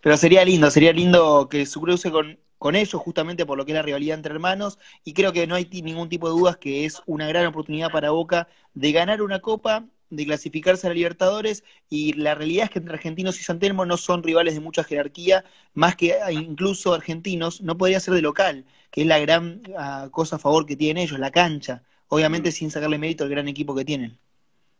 Pero 0.00 0.16
sería 0.16 0.44
lindo, 0.44 0.70
sería 0.70 0.92
lindo 0.92 1.48
que 1.48 1.66
su 1.66 1.80
cruce 1.80 2.10
con, 2.10 2.38
con 2.58 2.76
ellos, 2.76 3.00
justamente 3.00 3.46
por 3.46 3.58
lo 3.58 3.64
que 3.64 3.72
es 3.72 3.76
la 3.76 3.82
rivalidad 3.82 4.16
entre 4.16 4.32
hermanos, 4.34 4.78
y 5.04 5.14
creo 5.14 5.32
que 5.32 5.46
no 5.46 5.54
hay 5.54 5.68
ningún 5.82 6.08
tipo 6.08 6.28
de 6.28 6.34
dudas 6.38 6.56
que 6.56 6.84
es 6.84 7.02
una 7.06 7.26
gran 7.28 7.46
oportunidad 7.46 7.90
para 7.90 8.10
Boca 8.10 8.48
de 8.74 8.92
ganar 8.92 9.22
una 9.22 9.40
copa, 9.40 9.86
de 10.10 10.26
clasificarse 10.26 10.86
a 10.86 10.90
la 10.90 10.94
Libertadores, 10.94 11.64
y 11.88 12.12
la 12.14 12.34
realidad 12.34 12.64
es 12.64 12.70
que 12.70 12.78
entre 12.80 12.94
Argentinos 12.94 13.40
y 13.40 13.44
San 13.44 13.58
Telmo 13.58 13.86
no 13.86 13.96
son 13.96 14.22
rivales 14.22 14.54
de 14.54 14.60
mucha 14.60 14.84
jerarquía, 14.84 15.44
más 15.74 15.96
que 15.96 16.10
eh, 16.10 16.32
incluso 16.32 16.92
Argentinos, 16.92 17.60
no 17.62 17.78
podría 17.78 18.00
ser 18.00 18.14
de 18.14 18.22
local, 18.22 18.64
que 18.90 19.02
es 19.02 19.06
la 19.06 19.18
gran 19.20 19.62
ah, 19.78 20.08
cosa 20.10 20.36
a 20.36 20.38
favor 20.38 20.66
que 20.66 20.76
tienen 20.76 21.02
ellos, 21.04 21.18
la 21.18 21.30
cancha, 21.30 21.82
obviamente 22.08 22.50
sin 22.52 22.70
sacarle 22.70 22.98
mérito 22.98 23.24
al 23.24 23.30
gran 23.30 23.48
equipo 23.48 23.74
que 23.74 23.84
tienen. 23.84 24.18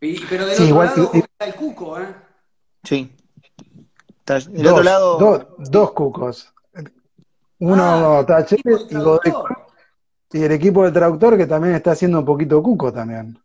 Y- 0.01 0.19
pero 0.27 0.47
del 0.47 0.57
Sí, 0.57 0.63
otro 0.65 0.69
igual 0.75 0.87
lado 0.89 1.11
que- 1.13 1.19
está 1.19 1.45
el 1.47 1.55
Cuco, 1.55 2.01
¿eh? 2.01 2.15
Sí. 2.85 3.11
Del 4.27 4.63
Dos, 4.63 4.73
otro 4.73 4.83
lado, 4.85 5.19
dos, 5.19 5.71
dos 5.71 5.93
cucos. 5.93 6.53
Uno 7.59 8.19
Ah, 8.19 8.25
Tachete 8.27 8.71
y 8.89 8.95
Godoy. 8.95 9.33
Y 10.33 10.43
el 10.45 10.53
equipo 10.53 10.85
de 10.85 10.93
traductor 10.93 11.37
que 11.37 11.47
también 11.47 11.75
está 11.75 11.91
haciendo 11.93 12.21
un 12.21 12.25
poquito 12.25 12.63
cuco 12.63 12.93
también. 12.93 13.37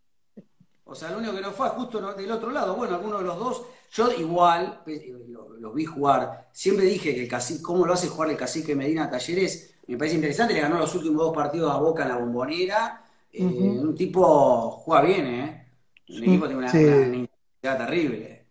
O 0.88 0.94
sea, 0.94 1.10
el 1.10 1.16
único 1.16 1.34
que 1.34 1.40
no 1.42 1.50
fue 1.52 1.68
justo 1.70 2.00
del 2.14 2.30
otro 2.30 2.50
lado. 2.50 2.74
Bueno, 2.76 2.94
alguno 2.96 3.18
de 3.18 3.24
los 3.24 3.38
dos. 3.38 3.62
Yo 3.92 4.10
igual, 4.12 4.80
eh, 4.86 5.12
lo, 5.28 5.48
lo 5.50 5.72
vi 5.72 5.84
jugar. 5.84 6.48
Siempre 6.52 6.86
dije 6.86 7.14
que 7.14 7.22
el 7.24 7.28
cacique, 7.28 7.62
cómo 7.62 7.84
lo 7.86 7.92
hace 7.92 8.08
jugar 8.08 8.30
el 8.30 8.36
cacique 8.36 8.74
Medina 8.76 9.04
a 9.04 9.10
Talleres, 9.10 9.74
me 9.88 9.96
parece 9.96 10.16
interesante. 10.16 10.54
Le 10.54 10.60
ganó 10.60 10.78
los 10.78 10.94
últimos 10.94 11.18
dos 11.18 11.34
partidos 11.34 11.72
a 11.72 11.78
Boca 11.78 12.04
en 12.04 12.08
la 12.10 12.16
bombonera. 12.18 13.02
Eh. 13.32 13.42
Un 13.42 13.94
tipo 13.96 14.70
juega 14.70 15.02
bien, 15.02 15.26
¿eh? 15.26 15.66
Un 16.08 16.22
equipo 16.22 16.46
tiene 16.46 16.58
una, 16.58 16.70
Sí. 16.70 16.78
una- 16.84 16.96
una 16.96 17.04
intensidad 17.16 17.78
terrible. 17.86 18.44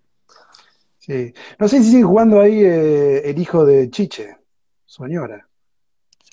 Sí. 0.99 1.33
No 1.59 1.67
sé 1.67 1.83
si 1.83 1.91
sigue 1.91 2.03
jugando 2.03 2.41
ahí 2.41 2.61
eh, 2.63 3.29
el 3.29 3.39
hijo 3.39 3.65
de 3.65 3.89
Chiche, 3.89 4.37
Soñora. 4.85 5.47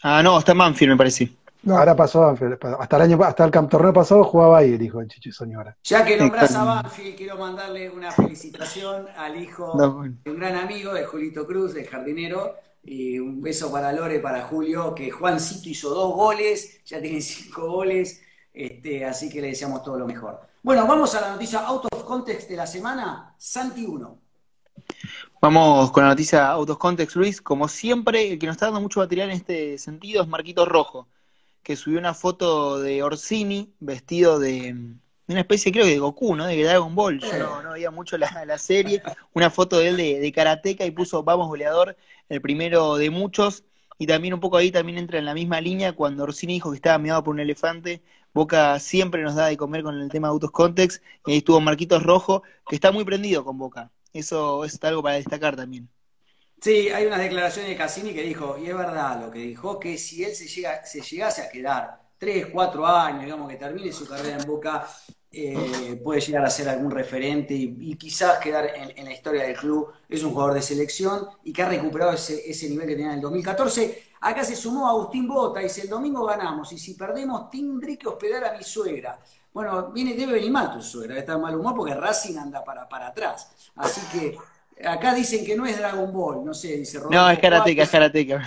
ah, 0.02 0.22
no, 0.22 0.38
está 0.38 0.52
Manfield, 0.54 0.92
me 0.92 0.96
parece. 0.98 1.30
No, 1.64 1.78
Ahora 1.78 1.94
pasó, 1.94 2.24
hasta 2.78 2.96
el 2.96 3.02
año, 3.02 3.22
hasta 3.22 3.44
el 3.44 3.50
cam- 3.52 3.68
torneo 3.68 3.92
pasado 3.92 4.24
jugaba 4.24 4.58
ahí 4.58 4.72
el 4.74 4.82
hijo 4.82 4.98
de 4.98 5.06
Chiche 5.06 5.30
Soñora. 5.30 5.76
Ya 5.84 6.04
que 6.04 6.16
nombrás 6.16 6.54
a. 6.56 6.64
Banfield, 6.64 7.16
quiero 7.16 7.36
mandarle 7.38 7.88
una 7.88 8.10
felicitación 8.10 9.06
al 9.16 9.40
hijo 9.40 9.72
No, 9.76 9.92
bueno. 9.94 10.16
de 10.24 10.30
un 10.30 10.38
gran 10.38 10.56
amigo 10.56 10.92
de 10.92 11.04
Julito 11.04 11.46
Cruz, 11.46 11.76
el 11.76 11.86
jardinero. 11.86 12.56
Y 12.84 13.16
un 13.20 13.40
beso 13.40 13.70
para 13.70 13.92
Lore, 13.92 14.18
para 14.18 14.42
Julio, 14.42 14.92
que 14.92 15.08
Juancito 15.12 15.68
hizo 15.68 15.90
dos 15.90 16.14
goles, 16.16 16.84
ya 16.84 17.00
tiene 17.00 17.20
cinco 17.20 17.70
goles, 17.70 18.20
este, 18.52 19.04
así 19.04 19.30
que 19.30 19.40
le 19.40 19.48
deseamos 19.48 19.84
todo 19.84 20.00
lo 20.00 20.06
mejor. 20.08 20.40
Bueno, 20.64 20.84
vamos 20.88 21.14
a 21.14 21.20
la 21.20 21.30
noticia 21.30 21.60
out 21.60 21.84
of 21.92 22.02
context 22.02 22.48
de 22.50 22.56
la 22.56 22.66
semana, 22.66 23.36
Santi 23.38 23.84
1. 23.86 24.18
Vamos 25.40 25.92
con 25.92 26.02
la 26.02 26.08
noticia 26.10 26.48
Out 26.50 26.70
of 26.70 26.78
Context, 26.78 27.16
Luis. 27.16 27.40
Como 27.40 27.68
siempre, 27.68 28.32
el 28.32 28.38
que 28.38 28.46
nos 28.46 28.54
está 28.56 28.66
dando 28.66 28.80
mucho 28.80 29.00
material 29.00 29.30
en 29.30 29.36
este 29.36 29.78
sentido 29.78 30.22
es 30.22 30.28
Marquito 30.28 30.64
Rojo, 30.66 31.08
que 31.62 31.76
subió 31.76 31.98
una 31.98 32.14
foto 32.14 32.80
de 32.80 33.02
Orsini 33.02 33.74
vestido 33.80 34.38
de, 34.38 34.72
de 35.26 35.34
una 35.34 35.40
especie, 35.40 35.72
creo 35.72 35.84
que 35.84 35.92
de 35.92 35.98
Goku, 35.98 36.34
¿no? 36.36 36.46
De 36.46 36.62
Dragon 36.62 36.94
Ball. 36.94 37.20
Yo 37.20 37.38
no, 37.38 37.62
no 37.62 37.72
veía 37.72 37.90
mucho 37.90 38.18
la, 38.18 38.44
la 38.44 38.58
serie. 38.58 39.02
Una 39.32 39.50
foto 39.50 39.78
de 39.78 39.88
él 39.88 39.96
de, 39.96 40.20
de 40.20 40.32
karateca 40.32 40.84
y 40.84 40.90
puso 40.90 41.22
Vamos 41.22 41.48
goleador, 41.48 41.96
el 42.28 42.40
primero 42.40 42.96
de 42.96 43.10
muchos. 43.10 43.64
Y 43.98 44.06
también 44.06 44.34
un 44.34 44.40
poco 44.40 44.56
ahí 44.56 44.70
también 44.72 44.98
entra 44.98 45.18
en 45.18 45.24
la 45.24 45.34
misma 45.34 45.60
línea 45.60 45.92
cuando 45.92 46.24
Orsini 46.24 46.54
dijo 46.54 46.70
que 46.70 46.76
estaba 46.76 46.98
meado 46.98 47.22
por 47.22 47.34
un 47.34 47.40
elefante. 47.40 48.02
Boca 48.34 48.78
siempre 48.80 49.22
nos 49.22 49.34
da 49.34 49.46
de 49.46 49.56
comer 49.56 49.82
con 49.82 50.00
el 50.00 50.08
tema 50.10 50.28
de 50.28 50.32
Out 50.32 50.44
of 50.44 50.50
Context. 50.50 51.02
Y 51.26 51.32
ahí 51.32 51.38
estuvo 51.38 51.60
Marquitos 51.60 52.02
Rojo, 52.02 52.42
que 52.68 52.74
está 52.74 52.90
muy 52.92 53.04
prendido 53.04 53.44
con 53.44 53.58
Boca. 53.58 53.92
Eso 54.12 54.64
es 54.64 54.82
algo 54.82 55.02
para 55.02 55.16
destacar 55.16 55.56
también. 55.56 55.88
Sí, 56.62 56.90
hay 56.90 57.06
unas 57.06 57.18
declaraciones 57.18 57.70
de 57.70 57.76
Cassini 57.76 58.14
que 58.14 58.22
dijo, 58.22 58.56
y 58.56 58.68
es 58.68 58.76
verdad 58.76 59.20
lo 59.20 59.32
que 59.32 59.40
dijo, 59.40 59.80
que 59.80 59.98
si 59.98 60.22
él 60.22 60.32
se, 60.32 60.46
llega, 60.46 60.86
se 60.86 61.00
llegase 61.00 61.42
a 61.42 61.48
quedar 61.50 62.00
3, 62.18 62.46
4 62.52 62.86
años, 62.86 63.24
digamos 63.24 63.50
que 63.50 63.56
termine 63.56 63.90
su 63.92 64.06
carrera 64.06 64.38
en 64.40 64.46
Boca, 64.46 64.86
eh, 65.32 66.00
puede 66.04 66.20
llegar 66.20 66.44
a 66.44 66.50
ser 66.50 66.68
algún 66.68 66.92
referente 66.92 67.52
y, 67.52 67.76
y 67.80 67.96
quizás 67.96 68.38
quedar 68.38 68.76
en, 68.76 68.96
en, 68.96 69.04
la 69.06 69.12
historia 69.12 69.42
del 69.42 69.56
club. 69.56 69.88
Es 70.08 70.22
un 70.22 70.30
jugador 70.30 70.54
de 70.54 70.62
selección 70.62 71.26
y 71.42 71.52
que 71.52 71.62
ha 71.62 71.68
recuperado 71.68 72.12
ese, 72.12 72.48
ese 72.48 72.70
nivel 72.70 72.86
que 72.86 72.94
tenía 72.94 73.08
en 73.08 73.16
el 73.16 73.22
2014. 73.22 74.10
Acá 74.20 74.44
se 74.44 74.54
sumó 74.54 74.88
Agustín 74.88 75.26
Bota, 75.26 75.58
dice, 75.58 75.80
el 75.80 75.88
domingo 75.88 76.24
ganamos 76.24 76.70
y 76.72 76.78
si 76.78 76.94
perdemos 76.94 77.50
tendré 77.50 77.98
que 77.98 78.06
hospedar 78.06 78.44
a 78.44 78.56
mi 78.56 78.62
suegra. 78.62 79.18
Bueno, 79.52 79.90
viene, 79.90 80.14
debe 80.14 80.34
venir 80.34 80.52
mal 80.52 80.72
tu 80.72 80.80
suegra, 80.80 81.18
está 81.18 81.34
de 81.34 81.40
mal 81.40 81.56
humor 81.56 81.74
porque 81.74 81.94
Racing 81.94 82.38
anda 82.38 82.62
para, 82.62 82.88
para 82.88 83.08
atrás. 83.08 83.50
Así 83.74 84.00
que 84.12 84.38
acá 84.84 85.14
dicen 85.14 85.44
que 85.44 85.56
no 85.56 85.66
es 85.66 85.78
Dragon 85.78 86.12
Ball, 86.12 86.44
no 86.44 86.54
sé, 86.54 86.76
dice 86.76 86.98
Rodolfo 86.98 87.14
No, 87.14 87.30
es 87.30 87.38
karateca, 87.38 87.82
es 87.82 87.90
karateca. 87.90 88.42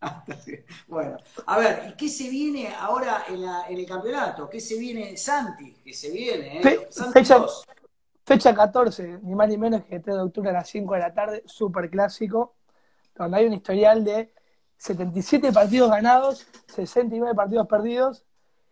bueno, 0.88 1.16
a 1.46 1.58
ver, 1.58 1.86
¿y 1.88 1.96
qué 1.96 2.08
se 2.08 2.28
viene 2.28 2.74
ahora 2.78 3.24
en, 3.28 3.42
la, 3.42 3.64
en, 3.68 3.78
el 3.78 3.86
campeonato? 3.86 4.48
¿Qué 4.48 4.60
se 4.60 4.78
viene 4.78 5.16
Santi? 5.16 5.76
¿Qué 5.84 5.92
se 5.92 6.10
viene? 6.10 6.58
Eh? 6.58 6.62
Fe, 6.62 6.88
fecha, 7.12 7.44
fecha, 8.24 8.54
14, 8.54 9.20
ni 9.22 9.34
más 9.34 9.48
ni 9.48 9.58
menos 9.58 9.84
que 9.84 10.00
3 10.00 10.16
de 10.16 10.22
octubre 10.22 10.50
a 10.50 10.54
las 10.54 10.68
5 10.68 10.94
de 10.94 11.00
la 11.00 11.14
tarde, 11.14 11.42
super 11.46 11.90
clásico, 11.90 12.54
donde 13.14 13.38
hay 13.38 13.46
un 13.46 13.54
historial 13.54 14.04
de 14.04 14.32
77 14.76 15.52
partidos 15.52 15.90
ganados, 15.90 16.46
69 16.74 17.34
partidos 17.34 17.66
perdidos 17.66 18.24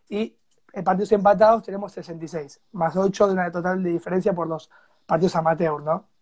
y 0.09 0.35
en 0.73 0.83
partidos 0.83 1.11
empatados 1.11 1.63
tenemos 1.63 1.91
66, 1.93 2.61
más 2.71 2.95
8 2.95 3.27
de 3.27 3.33
una 3.33 3.51
total 3.51 3.81
de 3.83 3.91
diferencia 3.91 4.33
por 4.33 4.47
los 4.47 4.69
partidos 5.05 5.35
amateur, 5.35 5.81
¿no? 5.81 6.12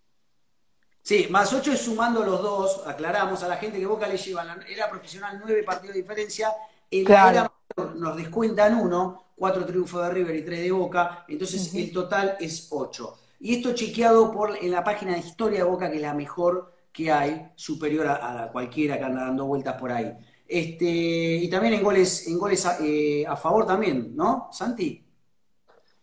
Sí, 1.02 1.28
más 1.30 1.52
8 1.52 1.72
es 1.72 1.82
sumando 1.82 2.24
los 2.24 2.42
dos, 2.42 2.84
aclaramos 2.86 3.42
a 3.44 3.48
la 3.48 3.58
gente 3.58 3.80
que 3.80 3.86
Boca 3.86 4.08
le 4.08 4.18
lleva, 4.18 4.46
era 4.70 4.90
profesional 4.90 5.40
9 5.44 5.64
partidos 5.64 5.96
de 5.96 6.02
diferencia, 6.02 6.54
en 6.92 7.06
claro. 7.06 7.26
la 7.26 7.32
era 7.32 7.52
nos 7.96 8.18
descuentan 8.18 8.76
uno, 8.76 9.26
4 9.36 9.66
triunfos 9.66 10.04
de 10.04 10.12
River 10.12 10.36
y 10.36 10.46
3 10.46 10.62
de 10.62 10.72
Boca, 10.72 11.26
entonces 11.28 11.74
uh 11.74 11.76
-huh. 11.76 11.84
el 11.84 11.92
total 11.92 12.38
es 12.40 12.68
8. 12.70 13.18
Y 13.40 13.56
esto 13.56 13.74
chequeado 13.74 14.32
por, 14.32 14.56
en 14.64 14.72
la 14.72 14.84
página 14.84 15.14
de 15.14 15.20
Historia 15.20 15.60
de 15.60 15.66
Boca, 15.66 15.90
que 15.90 15.96
es 15.96 16.02
la 16.02 16.14
mejor 16.14 16.72
que 16.92 17.12
hay, 17.12 17.52
superior 17.56 18.06
a, 18.08 18.44
a 18.44 18.52
cualquiera 18.52 19.00
que 19.00 19.06
anda 19.06 19.22
dando 19.22 19.46
vueltas 19.46 19.76
por 19.80 19.92
ahí. 19.92 20.16
Este, 20.48 20.86
y 20.86 21.50
también 21.50 21.76
en 21.76 21.82
goles, 21.82 22.28
en 22.28 22.38
goles 22.38 22.66
a, 22.66 22.78
eh, 22.82 23.26
a, 23.26 23.38
favor 23.38 23.66
también, 23.66 24.14
¿no, 24.14 24.50
Santi? 24.52 25.02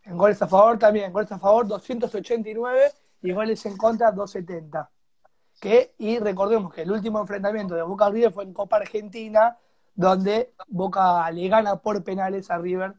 En 0.05 0.17
goles 0.17 0.41
a 0.41 0.49
favor 0.49 0.79
también, 0.79 1.13
goles 1.13 1.31
a 1.31 1.39
favor 1.39 1.69
289 1.69 2.91
y 3.22 3.33
goles 3.33 3.64
en 3.66 3.76
contra 3.76 4.12
270. 4.12 4.90
Que, 5.61 5.94
y 5.98 6.18
recordemos 6.18 6.72
que 6.72 6.83
el 6.83 6.92
último 6.92 7.20
enfrentamiento 7.20 7.74
de 7.74 7.83
Boca 7.83 8.09
River 8.11 8.33
fue 8.33 8.44
en 8.44 8.52
Copa 8.52 8.76
Argentina, 8.76 9.57
donde 9.94 10.54
Boca 10.68 11.31
le 11.31 11.48
gana 11.48 11.76
por 11.76 12.02
penales 12.04 12.50
a 12.50 12.59
River 12.59 12.94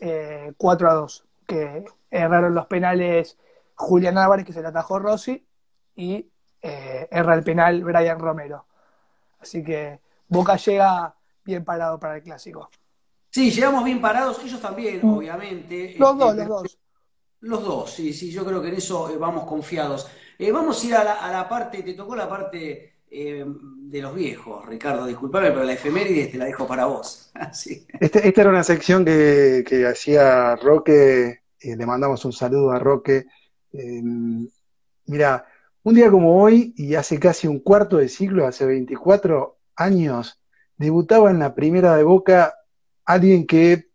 eh, 0.00 0.52
4 0.56 0.90
a 0.90 0.94
2. 0.94 1.24
Que 1.46 1.84
erraron 2.10 2.54
los 2.54 2.66
penales 2.66 3.38
Julián 3.74 4.18
Álvarez, 4.18 4.44
que 4.44 4.52
se 4.52 4.60
le 4.60 4.68
atajó 4.68 4.98
Rossi, 4.98 5.46
y 5.96 6.30
eh, 6.60 7.08
erra 7.10 7.34
el 7.34 7.42
penal 7.42 7.82
Brian 7.82 8.18
Romero. 8.18 8.66
Así 9.38 9.62
que 9.62 10.00
Boca 10.28 10.56
llega 10.56 11.14
bien 11.44 11.64
parado 11.64 11.98
para 11.98 12.16
el 12.16 12.22
clásico. 12.22 12.70
Sí, 13.30 13.50
llegamos 13.50 13.84
bien 13.84 14.00
parados, 14.00 14.42
ellos 14.44 14.60
también, 14.60 15.00
mm. 15.02 15.16
obviamente. 15.16 15.94
Los 15.98 16.16
dos, 16.16 16.36
los 16.36 16.48
dos. 16.48 16.78
Los 17.44 17.62
dos, 17.62 17.92
sí, 17.92 18.14
sí, 18.14 18.30
yo 18.30 18.42
creo 18.42 18.62
que 18.62 18.68
en 18.68 18.76
eso 18.76 19.10
eh, 19.10 19.18
vamos 19.18 19.44
confiados. 19.44 20.08
Eh, 20.38 20.50
vamos 20.50 20.82
a 20.82 20.86
ir 20.86 20.94
a 20.94 21.04
la, 21.04 21.12
a 21.12 21.30
la, 21.30 21.46
parte, 21.46 21.82
te 21.82 21.92
tocó 21.92 22.16
la 22.16 22.26
parte 22.26 22.94
eh, 23.10 23.44
de 23.46 24.00
los 24.00 24.14
viejos, 24.14 24.64
Ricardo, 24.64 25.06
disculpame, 25.06 25.50
pero 25.50 25.62
la 25.62 25.74
efeméride 25.74 26.28
te 26.28 26.38
la 26.38 26.46
dejo 26.46 26.66
para 26.66 26.86
vos. 26.86 27.30
sí. 27.52 27.86
este, 28.00 28.26
esta 28.26 28.40
era 28.40 28.48
una 28.48 28.64
sección 28.64 29.04
que, 29.04 29.62
que 29.66 29.86
hacía 29.86 30.56
Roque, 30.56 31.42
le 31.60 31.86
mandamos 31.86 32.24
un 32.24 32.32
saludo 32.32 32.70
a 32.70 32.78
Roque. 32.78 33.26
mira, 35.04 35.46
un 35.82 35.94
día 35.94 36.10
como 36.10 36.42
hoy, 36.42 36.72
y 36.78 36.94
hace 36.94 37.18
casi 37.18 37.46
un 37.46 37.60
cuarto 37.60 37.98
de 37.98 38.08
siglo, 38.08 38.46
hace 38.46 38.64
24 38.64 39.58
años, 39.76 40.40
debutaba 40.78 41.30
en 41.30 41.40
la 41.40 41.54
primera 41.54 41.94
de 41.94 42.04
Boca 42.04 42.54
alguien 43.04 43.46
que 43.46 43.90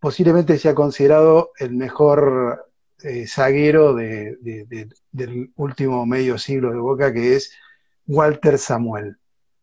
posiblemente 0.00 0.58
sea 0.58 0.74
considerado 0.74 1.52
el 1.58 1.74
mejor 1.74 2.64
eh, 3.04 3.26
zaguero 3.26 3.94
de, 3.94 4.36
de, 4.40 4.64
de, 4.64 4.88
del 5.12 5.52
último 5.56 6.04
medio 6.06 6.38
siglo 6.38 6.72
de 6.72 6.78
Boca, 6.78 7.12
que 7.12 7.36
es 7.36 7.52
Walter 8.06 8.58
Samuel. 8.58 9.18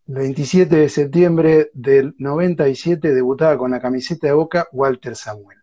El 0.08 0.16
27 0.16 0.76
de 0.76 0.90
septiembre 0.90 1.72
del 1.74 2.16
97 2.18 3.14
debutaba 3.14 3.58
con 3.58 3.72
la 3.72 3.80
camiseta 3.80 4.28
de 4.28 4.34
Boca 4.34 4.68
Walter 4.72 5.16
Samuel. 5.16 5.58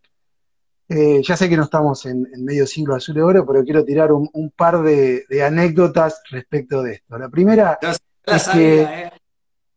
Eh, 0.88 1.20
ya 1.22 1.36
sé 1.36 1.48
que 1.48 1.56
no 1.56 1.64
estamos 1.64 2.06
en, 2.06 2.26
en, 2.32 2.44
medio 2.44 2.66
siglo 2.66 2.94
azul 2.94 3.14
de 3.14 3.22
oro, 3.22 3.46
pero 3.46 3.62
quiero 3.62 3.84
tirar 3.84 4.10
un, 4.10 4.28
un 4.32 4.50
par 4.50 4.82
de, 4.82 5.26
anécdotas 5.44 6.22
respecto 6.30 6.82
de 6.82 6.94
esto. 6.94 7.18
La 7.18 7.28
primera 7.28 7.78
la 7.82 7.90
es 8.36 8.42
sabía, 8.42 8.54
que... 8.54 8.82
Eh. 8.82 9.12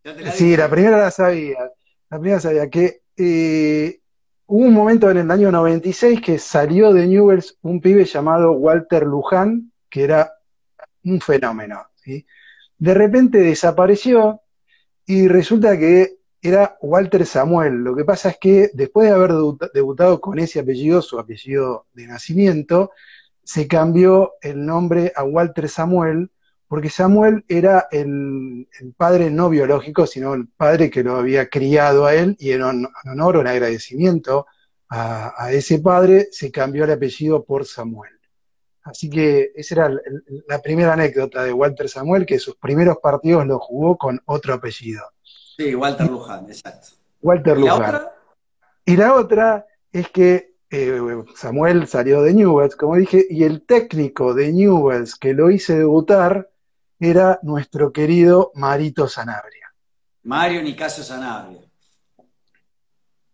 La 0.03 0.31
sí, 0.31 0.57
la 0.57 0.69
primera 0.69 0.97
la 0.97 1.11
sabía. 1.11 1.69
La 2.09 2.19
primera 2.19 2.39
sabía 2.39 2.69
que 2.69 3.01
eh, 3.17 4.00
hubo 4.51 4.65
un 4.65 4.73
momento 4.73 5.09
en 5.09 5.15
el 5.15 5.31
año 5.31 5.49
96 5.49 6.19
que 6.19 6.37
salió 6.37 6.91
de 6.91 7.07
Newells 7.07 7.57
un 7.61 7.79
pibe 7.79 8.03
llamado 8.03 8.51
Walter 8.51 9.03
Luján, 9.03 9.71
que 9.89 10.03
era 10.03 10.29
un 11.05 11.21
fenómeno. 11.21 11.85
De 12.77 12.93
repente 12.93 13.37
desapareció 13.37 14.41
y 15.05 15.29
resulta 15.29 15.79
que 15.79 16.17
era 16.41 16.75
Walter 16.81 17.25
Samuel. 17.25 17.75
Lo 17.75 17.95
que 17.95 18.03
pasa 18.03 18.31
es 18.31 18.39
que 18.41 18.71
después 18.73 19.07
de 19.07 19.15
haber 19.15 19.31
debutado 19.73 20.19
con 20.19 20.37
ese 20.37 20.59
apellido, 20.59 21.01
su 21.01 21.17
apellido 21.17 21.85
de 21.93 22.07
nacimiento, 22.07 22.91
se 23.45 23.69
cambió 23.69 24.33
el 24.41 24.65
nombre 24.65 25.13
a 25.15 25.23
Walter 25.23 25.69
Samuel 25.69 26.29
porque 26.71 26.89
Samuel 26.89 27.43
era 27.49 27.89
el, 27.91 28.65
padre 28.95 29.29
no 29.29 29.49
biológico, 29.49 30.07
sino 30.07 30.33
el 30.33 30.47
padre 30.47 30.89
que 30.89 31.03
lo 31.03 31.17
había 31.17 31.49
criado 31.49 32.05
a 32.05 32.15
él, 32.15 32.37
y 32.39 32.53
en, 32.53 32.61
honor 32.63 33.35
o 33.35 33.41
en 33.41 33.47
agradecimiento 33.47 34.47
a, 34.87 35.51
ese 35.51 35.79
padre, 35.79 36.29
se 36.31 36.49
cambió 36.49 36.85
el 36.85 36.91
apellido 36.91 37.43
por 37.43 37.65
Samuel. 37.65 38.13
Así 38.83 39.09
que 39.09 39.51
esa 39.53 39.75
era 39.75 39.97
la 40.47 40.61
primera 40.61 40.93
anécdota 40.93 41.43
de 41.43 41.51
Walter 41.51 41.89
Samuel, 41.89 42.25
que 42.25 42.39
sus 42.39 42.55
primeros 42.55 42.99
partidos 43.03 43.45
los 43.45 43.59
jugó 43.59 43.97
con 43.97 44.21
otro 44.23 44.53
apellido. 44.53 45.03
Sí, 45.57 45.75
Walter 45.75 46.09
Luján, 46.09 46.45
exacto. 46.45 46.87
Walter 47.21 47.57
¿Y 47.57 47.61
Luján. 47.63 47.81
La 47.81 47.87
otra? 47.87 48.15
Y 48.85 48.95
la 48.95 49.15
otra 49.15 49.65
es 49.91 50.09
que 50.09 50.55
eh, 50.69 51.01
Samuel 51.35 51.85
salió 51.85 52.21
de 52.21 52.33
Newells, 52.33 52.77
como 52.77 52.95
dije, 52.95 53.27
y 53.29 53.43
el 53.43 53.65
técnico 53.65 54.33
de 54.33 54.53
Newells 54.53 55.15
que 55.15 55.33
lo 55.33 55.51
hice 55.51 55.77
debutar 55.77 56.47
era 57.01 57.39
nuestro 57.41 57.91
querido 57.91 58.51
Marito 58.53 59.07
Sanabria. 59.07 59.73
Mario 60.23 60.61
Nicasio 60.61 61.03
Sanabria. 61.03 61.59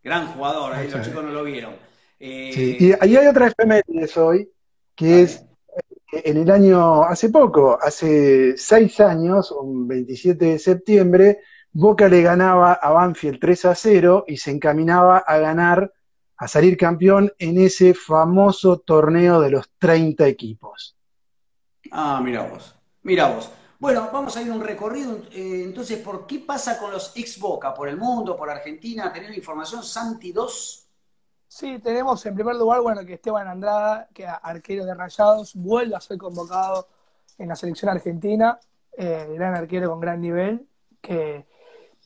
Gran 0.02 0.28
jugador, 0.28 0.74
ahí 0.74 0.90
los 0.90 1.06
chicos 1.06 1.22
no 1.22 1.32
lo 1.32 1.44
vieron. 1.44 1.76
Eh, 2.18 2.52
sí. 2.54 2.78
Y 2.80 2.94
ahí 2.94 3.18
hay 3.18 3.28
otra 3.28 3.48
efeméride 3.48 4.10
hoy, 4.16 4.50
que 4.96 5.24
es 5.24 5.44
eh, 6.14 6.22
en 6.24 6.38
el 6.38 6.50
año, 6.50 7.04
hace 7.04 7.30
poco, 7.30 7.78
hace 7.82 8.56
seis 8.58 9.02
años, 9.02 9.52
un 9.52 9.86
27 9.86 10.46
de 10.46 10.60
septiembre, 10.60 11.40
Boca 11.74 12.08
le 12.08 12.22
ganaba 12.22 12.74
a 12.74 12.90
Banfield 12.92 13.40
3 13.42 13.66
a 13.66 13.76
0 13.76 14.24
y 14.28 14.38
se 14.38 14.52
encaminaba 14.52 15.18
a 15.18 15.38
ganar, 15.40 15.94
a 16.38 16.48
salir 16.48 16.78
campeón 16.78 17.34
en 17.38 17.60
ese 17.60 17.94
famoso 17.94 18.80
torneo 18.80 19.42
de 19.42 19.52
los 19.52 19.70
30 19.78 20.26
equipos. 20.26 20.96
Ah, 21.92 22.22
mira 22.24 22.44
vos. 22.44 22.74
Mira 23.04 23.28
vos. 23.28 23.52
Bueno, 23.80 24.10
vamos 24.12 24.36
a 24.36 24.42
ir 24.42 24.52
un 24.52 24.62
recorrido 24.62 25.18
eh, 25.32 25.62
entonces 25.64 26.00
por 26.00 26.26
qué 26.26 26.40
pasa 26.40 26.80
con 26.80 26.92
los 26.92 27.16
ex 27.16 27.40
Boca, 27.40 27.74
por 27.76 27.88
el 27.88 27.98
mundo, 27.98 28.36
por 28.36 28.50
Argentina. 28.50 29.14
¿Tenés 29.14 29.30
la 29.30 29.36
información, 29.36 29.84
Santi 29.84 30.32
2? 30.32 30.88
Sí, 31.48 31.80
tenemos 31.80 32.26
en 32.26 32.34
primer 32.34 32.56
lugar, 32.56 32.82
bueno, 32.82 33.06
que 33.06 33.14
Esteban 33.14 33.48
Andrada, 33.48 34.10
que 34.14 34.26
arquero 34.26 34.84
de 34.84 34.96
Rayados, 34.96 35.56
vuelve 35.56 35.96
a 35.96 36.02
ser 36.02 36.18
convocado 36.18 36.88
en 37.38 37.50
la 37.50 37.56
selección 37.56 37.90
argentina. 37.90 38.60
Eh, 38.98 39.28
gran 39.36 39.54
arquero 39.54 39.92
con 39.92 40.00
gran 40.00 40.20
nivel, 40.20 40.68
que 41.00 41.46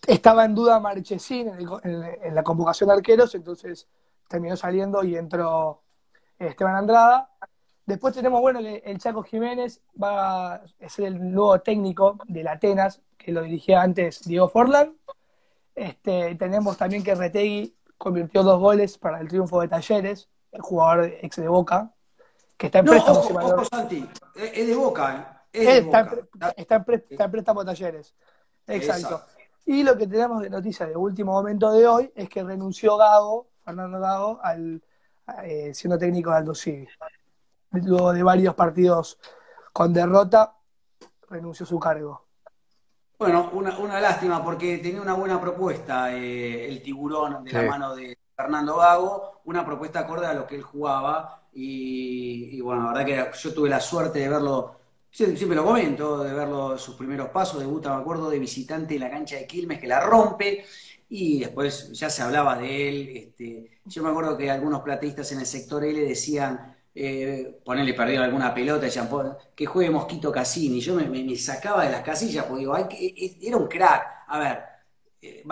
estaba 0.05 0.43
en 0.43 0.53
duda 0.53 0.79
Marchesín 0.81 1.49
en, 1.83 2.35
la 2.35 2.43
convocación 2.43 2.89
de 2.89 2.95
arqueros, 2.95 3.33
entonces 3.33 3.87
terminó 4.27 4.57
saliendo 4.57 5.01
y 5.03 5.15
entró 5.15 5.83
Esteban 6.37 6.75
Andrada. 6.75 7.29
Después 7.91 8.15
tenemos, 8.15 8.39
bueno, 8.39 8.61
el 8.61 8.97
Chaco 8.99 9.21
Jiménez 9.21 9.81
va 10.01 10.53
a 10.53 10.61
ser 10.87 11.07
el 11.07 11.33
nuevo 11.33 11.59
técnico 11.59 12.17
del 12.25 12.47
Atenas, 12.47 13.01
que 13.17 13.33
lo 13.33 13.41
dirigía 13.41 13.81
antes 13.81 14.23
Diego 14.23 14.47
Forlan. 14.47 14.95
Este, 15.75 16.35
tenemos 16.35 16.77
también 16.77 17.03
que 17.03 17.15
Retegui 17.15 17.75
convirtió 17.97 18.43
dos 18.43 18.61
goles 18.61 18.97
para 18.97 19.19
el 19.19 19.27
triunfo 19.27 19.59
de 19.59 19.67
Talleres, 19.67 20.29
el 20.53 20.61
jugador 20.61 21.03
ex 21.21 21.35
de 21.35 21.49
Boca, 21.49 21.93
que 22.55 22.67
está 22.67 22.79
en 22.79 22.85
préstamo. 22.85 23.19
Ojo, 23.19 23.65
Santi, 23.65 24.07
es 24.35 24.67
de 24.67 24.73
Boca, 24.73 25.41
¿eh? 25.51 25.59
Es 25.61 25.83
está, 25.83 26.03
de 26.03 26.15
Boca. 26.15 26.53
Está, 26.55 26.75
en 27.25 27.31
préstamo 27.31 27.65
Talleres. 27.65 28.15
Exacto. 28.67 29.21
Y 29.65 29.83
lo 29.83 29.97
que 29.97 30.07
tenemos 30.07 30.41
de 30.41 30.49
noticia 30.49 30.85
de 30.85 30.95
último 30.95 31.33
momento 31.33 31.69
de 31.73 31.85
hoy 31.85 32.11
es 32.15 32.29
que 32.29 32.41
renunció 32.41 32.95
Gago, 32.95 33.49
Fernando 33.65 33.99
Gago, 33.99 34.39
al, 34.41 34.81
eh, 35.43 35.73
siendo 35.73 35.97
técnico 35.97 36.31
de 36.31 36.37
Aldo 36.37 36.55
Civi 36.55 36.87
luego 37.71 38.13
de 38.13 38.23
varios 38.23 38.55
partidos 38.55 39.17
con 39.73 39.93
derrota, 39.93 40.55
renunció 41.29 41.63
a 41.63 41.69
su 41.69 41.79
cargo. 41.79 42.25
Bueno, 43.17 43.51
una, 43.53 44.01
lástima 44.01 44.43
porque 44.43 44.79
tenía 44.79 45.01
una 45.01 45.13
buena 45.13 45.39
propuesta 45.39 46.11
eh, 46.11 46.67
el 46.67 46.81
tiburón 46.81 47.43
de 47.43 47.53
la 47.53 47.61
mano 47.63 47.95
de 47.95 48.17
Fernando 48.35 48.77
Gago, 48.77 49.41
una 49.45 49.63
propuesta 49.63 49.99
acorde 49.99 50.25
a 50.25 50.33
lo 50.33 50.47
que 50.47 50.55
él 50.55 50.63
jugaba 50.63 51.43
y, 51.53 52.59
bueno, 52.61 52.91
la 52.91 53.03
verdad 53.03 53.31
que 53.31 53.37
yo 53.37 53.53
tuve 53.53 53.69
la 53.69 53.79
suerte 53.79 54.19
de 54.19 54.29
verlo, 54.29 54.75
siempre 55.11 55.55
lo 55.55 55.65
comento, 55.65 56.23
de 56.23 56.33
verlo 56.33 56.77
sus 56.77 56.95
primeros 56.95 57.29
pasos, 57.29 57.59
debuta, 57.59 57.95
me 57.95 58.01
acuerdo, 58.01 58.29
de 58.29 58.39
visitante 58.39 58.95
en 58.95 59.01
la 59.01 59.11
cancha 59.11 59.35
de 59.35 59.45
Quilmes 59.45 59.79
que 59.79 59.87
la 59.87 59.99
rompe 59.99 60.65
y 61.07 61.41
después 61.41 61.91
ya 61.91 62.09
se 62.09 62.23
hablaba 62.23 62.57
de 62.57 62.89
él. 62.89 63.09
Este, 63.15 63.79
yo 63.85 64.01
me 64.01 64.09
acuerdo 64.09 64.35
que 64.35 64.49
algunos 64.49 64.81
plateístas 64.81 65.31
en 65.33 65.41
el 65.41 65.45
sector 65.45 65.83
L 65.83 65.99
decían 65.99 66.75
eh, 66.93 67.61
ponerle 67.63 67.93
perdido 67.93 68.23
alguna 68.23 68.53
pelota, 68.53 68.87
que 69.55 69.65
juegue 69.65 69.89
Mosquito 69.89 70.31
Cassini. 70.31 70.79
Yo 70.79 70.95
me, 70.95 71.35
sacaba 71.35 71.85
de 71.85 71.91
las 71.91 72.01
casillas 72.01 72.45
porque 72.45 72.61
digo, 72.61 72.75
era 73.41 73.57
un 73.57 73.67
crack. 73.67 74.25
A 74.27 74.39
ver, 74.39 74.59
eh, 75.21 75.43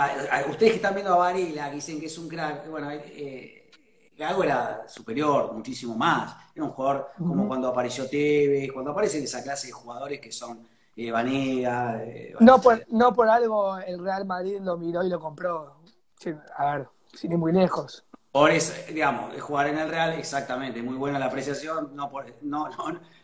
ustedes 0.50 0.72
que 0.72 0.76
están 0.78 0.94
viendo 0.94 1.14
a 1.14 1.18
Varela, 1.18 1.70
que 1.70 1.76
dicen 1.76 2.00
que 2.00 2.08
es 2.08 2.18
un 2.18 2.28
crack, 2.28 2.70
bueno, 2.70 2.90
eh, 2.92 3.70
Gago 4.18 4.44
era 4.44 4.86
superior, 4.88 5.54
muchísimo 5.54 5.96
más. 5.96 6.36
Era 6.54 6.66
un 6.66 6.72
jugador 6.72 7.12
como 7.18 7.48
cuando 7.48 7.70
apareció 7.70 8.10
Tevez, 8.10 8.72
cuando 8.74 8.92
aparecen 8.92 9.24
esa 9.24 9.42
clase 9.42 9.68
de 9.68 9.74
jugadores 9.74 10.20
que 10.20 10.32
son 10.32 10.68
eh, 10.96 11.10
Vanega. 11.10 12.04
no, 12.42 12.60
por, 12.60 12.86
no 12.90 13.14
por 13.14 13.30
algo 13.30 13.78
el 13.78 14.04
Real 14.04 14.26
Madrid 14.26 14.60
lo 14.60 14.78
miró 14.78 15.04
y 15.04 15.10
lo 15.10 15.22
compró. 15.22 15.78
a 16.58 16.76
ver, 16.76 16.90
sin 17.14 17.32
ir 17.32 17.38
muy 17.38 17.54
lejos. 17.54 18.04
Por 18.32 18.52
eso, 18.52 18.74
digamos, 18.88 19.40
jugar 19.42 19.68
en 19.68 19.80
el 19.80 19.90
Real, 19.90 20.14
exactamente, 20.14 20.84
muy 20.84 20.96
buena 20.96 21.18
la 21.18 21.26
apreciación, 21.26 21.96
no, 21.96 22.12
no, 22.44 22.70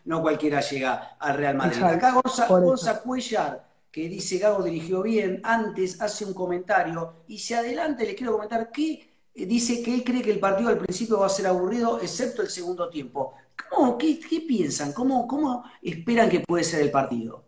no, 0.04 0.22
cualquiera 0.22 0.60
llega 0.60 1.16
al 1.18 1.36
Real 1.36 1.56
Madrid. 1.56 1.82
Acá 1.82 2.20
Gonza, 2.48 3.02
Cuellar, 3.02 3.68
que 3.92 4.08
dice 4.08 4.38
Gago 4.38 4.64
dirigió 4.64 5.02
bien, 5.02 5.40
antes 5.44 6.00
hace 6.00 6.24
un 6.24 6.34
comentario 6.34 7.22
y 7.28 7.38
si 7.38 7.54
adelante 7.54 8.04
le 8.04 8.16
quiero 8.16 8.32
comentar 8.32 8.70
que 8.72 9.16
eh, 9.32 9.46
dice 9.46 9.82
que 9.82 9.94
él 9.94 10.02
cree 10.02 10.22
que 10.22 10.32
el 10.32 10.40
partido 10.40 10.70
al 10.70 10.78
principio 10.78 11.20
va 11.20 11.26
a 11.26 11.30
ser 11.30 11.46
aburrido, 11.46 12.00
excepto 12.00 12.42
el 12.42 12.48
segundo 12.48 12.88
tiempo. 12.88 13.34
¿Cómo, 13.70 13.96
qué, 13.96 14.18
piensan? 14.46 14.92
¿Cómo, 14.92 15.26
¿Cómo 15.28 15.64
esperan 15.82 16.28
que 16.28 16.40
puede 16.40 16.64
ser 16.64 16.82
el 16.82 16.90
partido? 16.90 17.44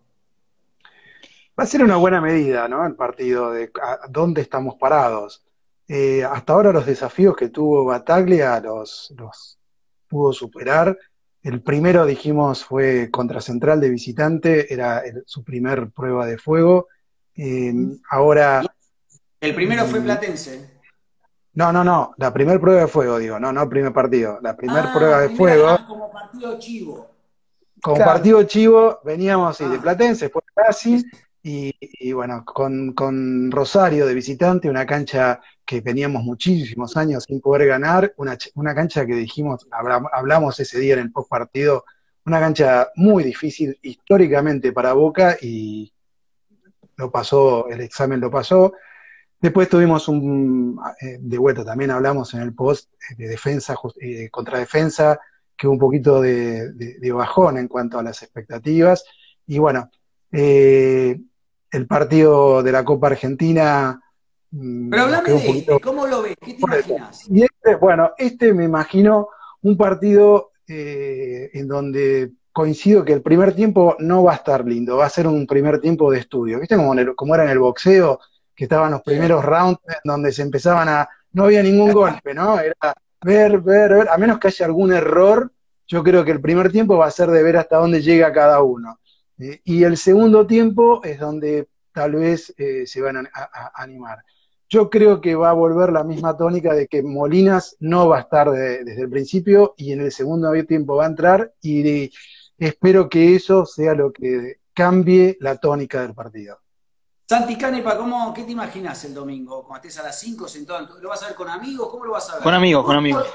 Va 1.58 1.64
a 1.64 1.66
ser 1.66 1.82
una 1.82 1.96
buena 1.96 2.20
medida, 2.20 2.68
¿no? 2.68 2.86
El 2.86 2.94
partido 2.94 3.50
de 3.50 3.70
dónde 4.10 4.42
estamos 4.42 4.76
parados. 4.76 5.42
Eh, 5.88 6.22
hasta 6.22 6.52
ahora 6.52 6.72
los 6.72 6.86
desafíos 6.86 7.34
que 7.34 7.48
tuvo 7.48 7.84
Bataglia 7.84 8.60
los, 8.60 9.12
los 9.16 9.58
pudo 10.06 10.32
superar. 10.32 10.96
El 11.42 11.62
primero, 11.62 12.04
dijimos, 12.04 12.64
fue 12.64 13.10
contra 13.10 13.40
Central 13.40 13.80
de 13.80 13.88
visitante, 13.88 14.72
era 14.72 15.02
su 15.24 15.42
primer 15.42 15.90
prueba 15.90 16.26
de 16.26 16.36
fuego. 16.38 16.88
Eh, 17.34 17.72
ahora. 18.10 18.62
El 19.40 19.54
primero 19.54 19.86
fue 19.86 20.00
Platense. 20.00 20.78
No, 21.54 21.72
no, 21.72 21.82
no, 21.82 22.14
la 22.18 22.32
primera 22.32 22.60
prueba 22.60 22.82
de 22.82 22.88
fuego, 22.88 23.18
digo, 23.18 23.40
no, 23.40 23.52
no 23.52 23.62
el 23.62 23.68
primer 23.68 23.92
partido. 23.92 24.38
La 24.42 24.56
primera 24.56 24.90
ah, 24.90 24.94
prueba 24.94 25.20
de 25.22 25.30
fuego. 25.30 25.78
Como 25.86 26.12
partido 26.12 26.58
chivo. 26.58 27.10
Como 27.80 27.98
partido 27.98 28.42
chivo, 28.44 29.00
veníamos 29.04 29.58
de 29.58 29.64
ah. 29.64 29.80
Platense, 29.80 30.26
después 30.26 30.44
casi 30.54 31.04
y, 31.42 32.12
bueno, 32.12 32.44
con, 32.44 33.50
Rosario 33.50 34.06
de 34.06 34.14
visitante, 34.14 34.68
una 34.68 34.86
cancha 34.86 35.40
que 35.68 35.82
teníamos 35.82 36.24
muchísimos 36.24 36.96
años 36.96 37.24
sin 37.28 37.42
poder 37.42 37.68
ganar, 37.68 38.14
una, 38.16 38.74
cancha 38.74 39.04
que 39.04 39.14
dijimos, 39.14 39.68
hablamos 40.12 40.58
ese 40.60 40.80
día 40.80 40.94
en 40.94 41.00
el 41.00 41.12
post 41.12 41.28
partido, 41.28 41.84
una 42.24 42.40
cancha 42.40 42.88
muy 42.96 43.22
difícil 43.22 43.78
históricamente 43.82 44.72
para 44.72 44.94
Boca 44.94 45.36
y 45.42 45.92
lo 46.96 47.10
pasó, 47.10 47.68
el 47.68 47.82
examen 47.82 48.18
lo 48.18 48.30
pasó. 48.30 48.72
Después 49.42 49.68
tuvimos 49.68 50.08
un, 50.08 50.80
eh, 51.02 51.18
de 51.20 51.36
vuelta 51.36 51.66
también 51.66 51.90
hablamos 51.90 52.32
en 52.32 52.40
el 52.40 52.54
post 52.54 52.90
de 53.18 53.28
defensa, 53.28 53.76
eh, 54.00 54.30
contra 54.30 54.58
defensa, 54.58 55.20
que 55.54 55.68
un 55.68 55.78
poquito 55.78 56.22
de, 56.22 56.72
de, 56.72 57.12
bajón 57.12 57.58
en 57.58 57.68
cuanto 57.68 57.98
a 57.98 58.02
las 58.02 58.22
expectativas. 58.22 59.04
Y 59.46 59.58
bueno, 59.58 59.90
eh, 60.32 61.20
el 61.70 61.86
partido 61.86 62.62
de 62.62 62.72
la 62.72 62.86
Copa 62.86 63.08
Argentina. 63.08 64.00
Mm, 64.50 64.90
Pero 64.90 65.02
hablame 65.02 65.30
de 65.30 65.50
este, 65.50 65.80
¿cómo 65.80 66.06
lo 66.06 66.22
ves? 66.22 66.36
¿Qué 66.40 66.54
te 66.54 66.60
imaginas? 66.60 67.28
Y 67.28 67.42
este, 67.42 67.74
bueno, 67.76 68.12
este 68.16 68.54
me 68.54 68.64
imagino 68.64 69.28
un 69.62 69.76
partido 69.76 70.52
eh, 70.66 71.50
en 71.52 71.68
donde 71.68 72.32
coincido 72.52 73.04
que 73.04 73.12
el 73.12 73.22
primer 73.22 73.54
tiempo 73.54 73.96
no 74.00 74.24
va 74.24 74.32
a 74.32 74.36
estar 74.36 74.64
lindo, 74.64 74.96
va 74.96 75.06
a 75.06 75.10
ser 75.10 75.26
un 75.26 75.46
primer 75.46 75.80
tiempo 75.80 76.10
de 76.10 76.18
estudio. 76.18 76.58
¿Viste 76.58 76.76
como, 76.76 76.94
como 77.14 77.34
era 77.34 77.44
en 77.44 77.50
el 77.50 77.58
boxeo, 77.58 78.18
que 78.54 78.64
estaban 78.64 78.90
los 78.90 79.02
primeros 79.02 79.44
rounds 79.44 79.78
donde 80.02 80.32
se 80.32 80.42
empezaban 80.42 80.88
a, 80.88 81.08
no 81.32 81.44
había 81.44 81.62
ningún 81.62 81.92
golpe, 81.92 82.34
¿no? 82.34 82.58
Era 82.58 82.94
ver, 83.22 83.60
ver, 83.60 83.94
ver, 83.94 84.08
a 84.08 84.18
menos 84.18 84.38
que 84.38 84.48
haya 84.48 84.66
algún 84.66 84.92
error, 84.92 85.52
yo 85.86 86.02
creo 86.02 86.24
que 86.24 86.32
el 86.32 86.40
primer 86.40 86.72
tiempo 86.72 86.96
va 86.96 87.06
a 87.06 87.10
ser 87.10 87.30
de 87.30 87.42
ver 87.42 87.56
hasta 87.56 87.76
dónde 87.76 88.02
llega 88.02 88.32
cada 88.32 88.60
uno. 88.62 88.98
Eh, 89.38 89.60
y 89.64 89.84
el 89.84 89.96
segundo 89.96 90.46
tiempo 90.46 91.00
es 91.04 91.20
donde 91.20 91.68
tal 91.92 92.12
vez 92.12 92.52
eh, 92.58 92.86
se 92.86 93.00
van 93.00 93.26
a, 93.26 93.30
animar. 93.74 94.18
Yo 94.68 94.90
creo 94.90 95.20
que 95.20 95.34
va 95.34 95.50
a 95.50 95.54
volver 95.54 95.90
la 95.92 96.04
misma 96.04 96.36
tónica 96.36 96.74
de 96.74 96.88
que 96.88 97.02
Molinas 97.02 97.76
no 97.80 98.08
va 98.08 98.18
a 98.18 98.20
estar 98.20 98.50
desde 98.50 99.00
el 99.00 99.08
principio 99.08 99.74
y 99.76 99.92
en 99.92 100.02
el 100.02 100.12
segundo 100.12 100.52
tiempo 100.66 100.96
va 100.96 101.04
a 101.04 101.08
entrar 101.08 101.54
y 101.62 102.12
espero 102.58 103.08
que 103.08 103.34
eso 103.34 103.64
sea 103.64 103.94
lo 103.94 104.12
que 104.12 104.60
cambie 104.74 105.38
la 105.40 105.56
tónica 105.56 106.02
del 106.02 106.14
partido. 106.14 106.58
Santi 107.28 107.56
Canepa, 107.56 107.96
¿cómo, 107.96 108.32
¿qué 108.32 108.44
te 108.44 108.52
imaginas 108.52 109.04
el 109.04 109.14
domingo? 109.14 109.62
Cuando 109.66 109.86
estés 109.86 110.02
a 110.02 110.06
las 110.06 110.18
5 110.18 110.48
sentado, 110.48 110.98
¿lo 111.00 111.08
vas 111.08 111.22
a 111.22 111.26
ver 111.26 111.34
con 111.34 111.48
amigos? 111.48 111.88
¿Cómo 111.90 112.04
lo 112.04 112.12
vas 112.12 112.30
a 112.30 112.34
ver? 112.34 112.42
Con 112.42 112.54
amigos, 112.54 112.84
con 112.84 112.96
amigos. 112.96 113.26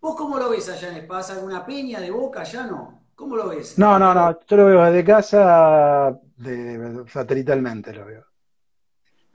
¿Vos 0.00 0.16
cómo 0.16 0.38
lo 0.38 0.50
ves 0.50 0.68
allá 0.68 0.88
en 0.88 0.96
España? 0.98 1.26
¿Alguna 1.30 1.66
peña 1.66 2.00
de 2.00 2.10
boca 2.10 2.40
allá 2.40 2.66
no? 2.66 3.02
¿Cómo 3.14 3.36
lo 3.36 3.48
ves? 3.48 3.78
No, 3.78 3.98
no, 3.98 4.14
no, 4.14 4.38
yo 4.46 4.56
lo 4.56 4.66
veo 4.66 4.84
desde 4.84 5.04
casa, 5.04 6.18
de, 6.36 7.04
satelitalmente 7.12 7.92
lo 7.92 8.06
veo. 8.06 8.27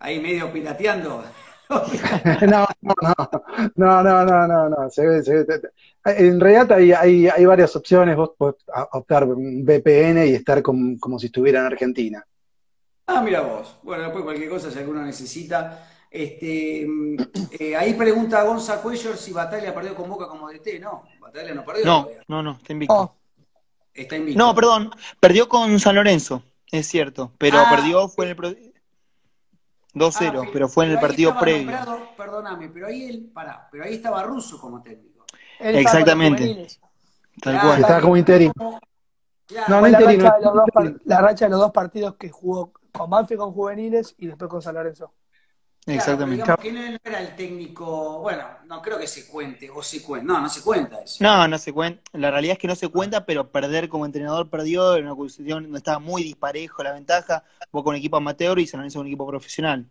Ahí 0.04 0.20
medio 0.20 0.52
pirateando. 0.52 1.24
no, 1.70 2.68
no, 2.82 2.96
no, 3.76 4.04
no, 4.04 4.26
no, 4.26 4.48
no, 4.48 4.70
no, 4.70 4.90
se 4.90 5.08
ve, 5.08 5.24
se 5.24 5.44
ve. 5.44 5.62
En 6.06 6.40
realidad 6.40 6.74
hay, 6.74 6.92
hay, 6.92 7.28
hay 7.30 7.46
varias 7.46 7.74
opciones, 7.76 8.16
vos 8.16 8.32
podés 8.38 8.58
optar 8.92 9.24
un 9.24 9.64
VPN 9.64 10.28
y 10.28 10.36
estar 10.36 10.62
como 10.62 11.18
si 11.18 11.28
estuviera 11.28 11.62
en 11.62 11.66
Argentina. 11.68 12.24
Ah, 13.08 13.22
mira 13.22 13.40
vos. 13.42 13.78
Bueno, 13.82 14.04
después 14.04 14.26
cualquier 14.26 14.50
cosa, 14.50 14.70
si 14.70 14.78
alguno 14.78 15.04
necesita. 15.04 15.88
Este, 16.12 16.86
mm, 16.86 17.16
eh, 17.58 17.76
ahí 17.76 17.94
pregunta 17.94 18.44
Gonza 18.44 18.82
Cuellar 18.82 19.16
si 19.16 19.32
Batalla 19.32 19.74
perdió 19.74 19.96
con 19.96 20.10
Boca 20.10 20.28
como 20.28 20.50
DT. 20.50 20.82
No, 20.82 21.04
Batalla 21.20 21.54
no 21.54 21.64
perdió. 21.64 21.86
No, 21.86 22.10
no, 22.28 22.44
no, 22.44 22.52
está 22.52 22.74
invicto. 22.74 22.94
Oh. 22.94 23.16
Está 23.94 24.18
invicto. 24.18 24.38
No, 24.38 24.54
perdón, 24.54 24.92
perdió 25.22 25.48
con 25.48 25.80
San 25.80 25.96
Lorenzo, 25.96 26.44
es 26.72 26.88
cierto, 26.88 27.32
pero 27.38 27.60
ah, 27.60 27.68
perdió, 27.70 28.10
fue 28.10 28.26
en 28.26 28.32
el... 28.32 28.73
2-0, 29.94 30.44
ah, 30.44 30.50
pero 30.52 30.68
fue 30.68 30.86
en 30.86 30.92
el 30.92 31.00
partido 31.00 31.38
previo. 31.40 31.72
perdóname, 32.18 32.70
pero 32.70 32.88
ahí 32.88 33.04
él, 33.04 33.32
pará, 33.34 33.68
pero 33.72 33.84
ahí 33.84 33.96
estaba 33.96 34.24
Russo 34.24 34.60
como 34.60 34.82
técnico. 34.82 35.26
Exactamente. 35.60 36.68
Tal 37.42 37.62
cual. 37.62 37.82
Estaba 37.82 38.02
como 38.02 38.18
interino. 38.18 38.54
No, 39.68 39.82
no 39.82 39.88
la, 39.88 40.00
racha 40.00 40.40
la 41.04 41.22
racha 41.22 41.46
de 41.46 41.52
los 41.52 41.60
dos 41.60 41.72
partidos 41.72 42.16
que 42.16 42.30
jugó 42.30 42.72
con 42.92 43.10
Banfield 43.10 43.42
con 43.42 43.52
juveniles 43.54 44.16
y 44.18 44.28
después 44.28 44.50
con 44.50 44.62
San 44.62 44.76
Lorenzo. 44.76 45.14
Exactamente. 45.86 46.36
Digamos 46.36 46.64
que 46.64 46.72
no 46.72 46.98
era 47.04 47.20
el 47.20 47.36
técnico, 47.36 48.20
bueno, 48.20 48.44
no 48.68 48.82
creo 48.82 48.98
que 48.98 49.08
se 49.08 49.28
cuente, 49.28 49.70
o 49.70 49.84
se 49.84 50.02
cuenta, 50.02 50.34
no, 50.34 50.42
no 50.42 50.50
se 50.50 50.62
cuenta 50.62 51.02
eso. 51.02 51.24
No, 51.24 51.48
no 51.48 51.58
se 51.58 51.74
cuenta, 51.74 52.02
la 52.14 52.32
realidad 52.32 52.54
es 52.54 52.60
que 52.60 52.68
no 52.68 52.76
se 52.76 52.88
cuenta, 52.88 53.26
pero 53.26 53.52
perder 53.52 53.90
como 53.90 54.06
entrenador 54.06 54.50
perdió 54.50 54.96
en 54.96 55.06
una 55.06 55.16
posición 55.16 55.64
donde 55.64 55.78
estaba 55.78 56.00
muy 56.00 56.24
disparejo 56.24 56.84
la 56.84 56.94
ventaja, 56.94 57.44
vos 57.72 57.84
con 57.84 57.92
un 57.92 57.98
equipo 57.98 58.18
amateur 58.18 58.60
y 58.60 58.66
Lorenzo 58.66 59.00
con 59.00 59.02
un 59.02 59.08
equipo 59.08 59.28
profesional. 59.28 59.86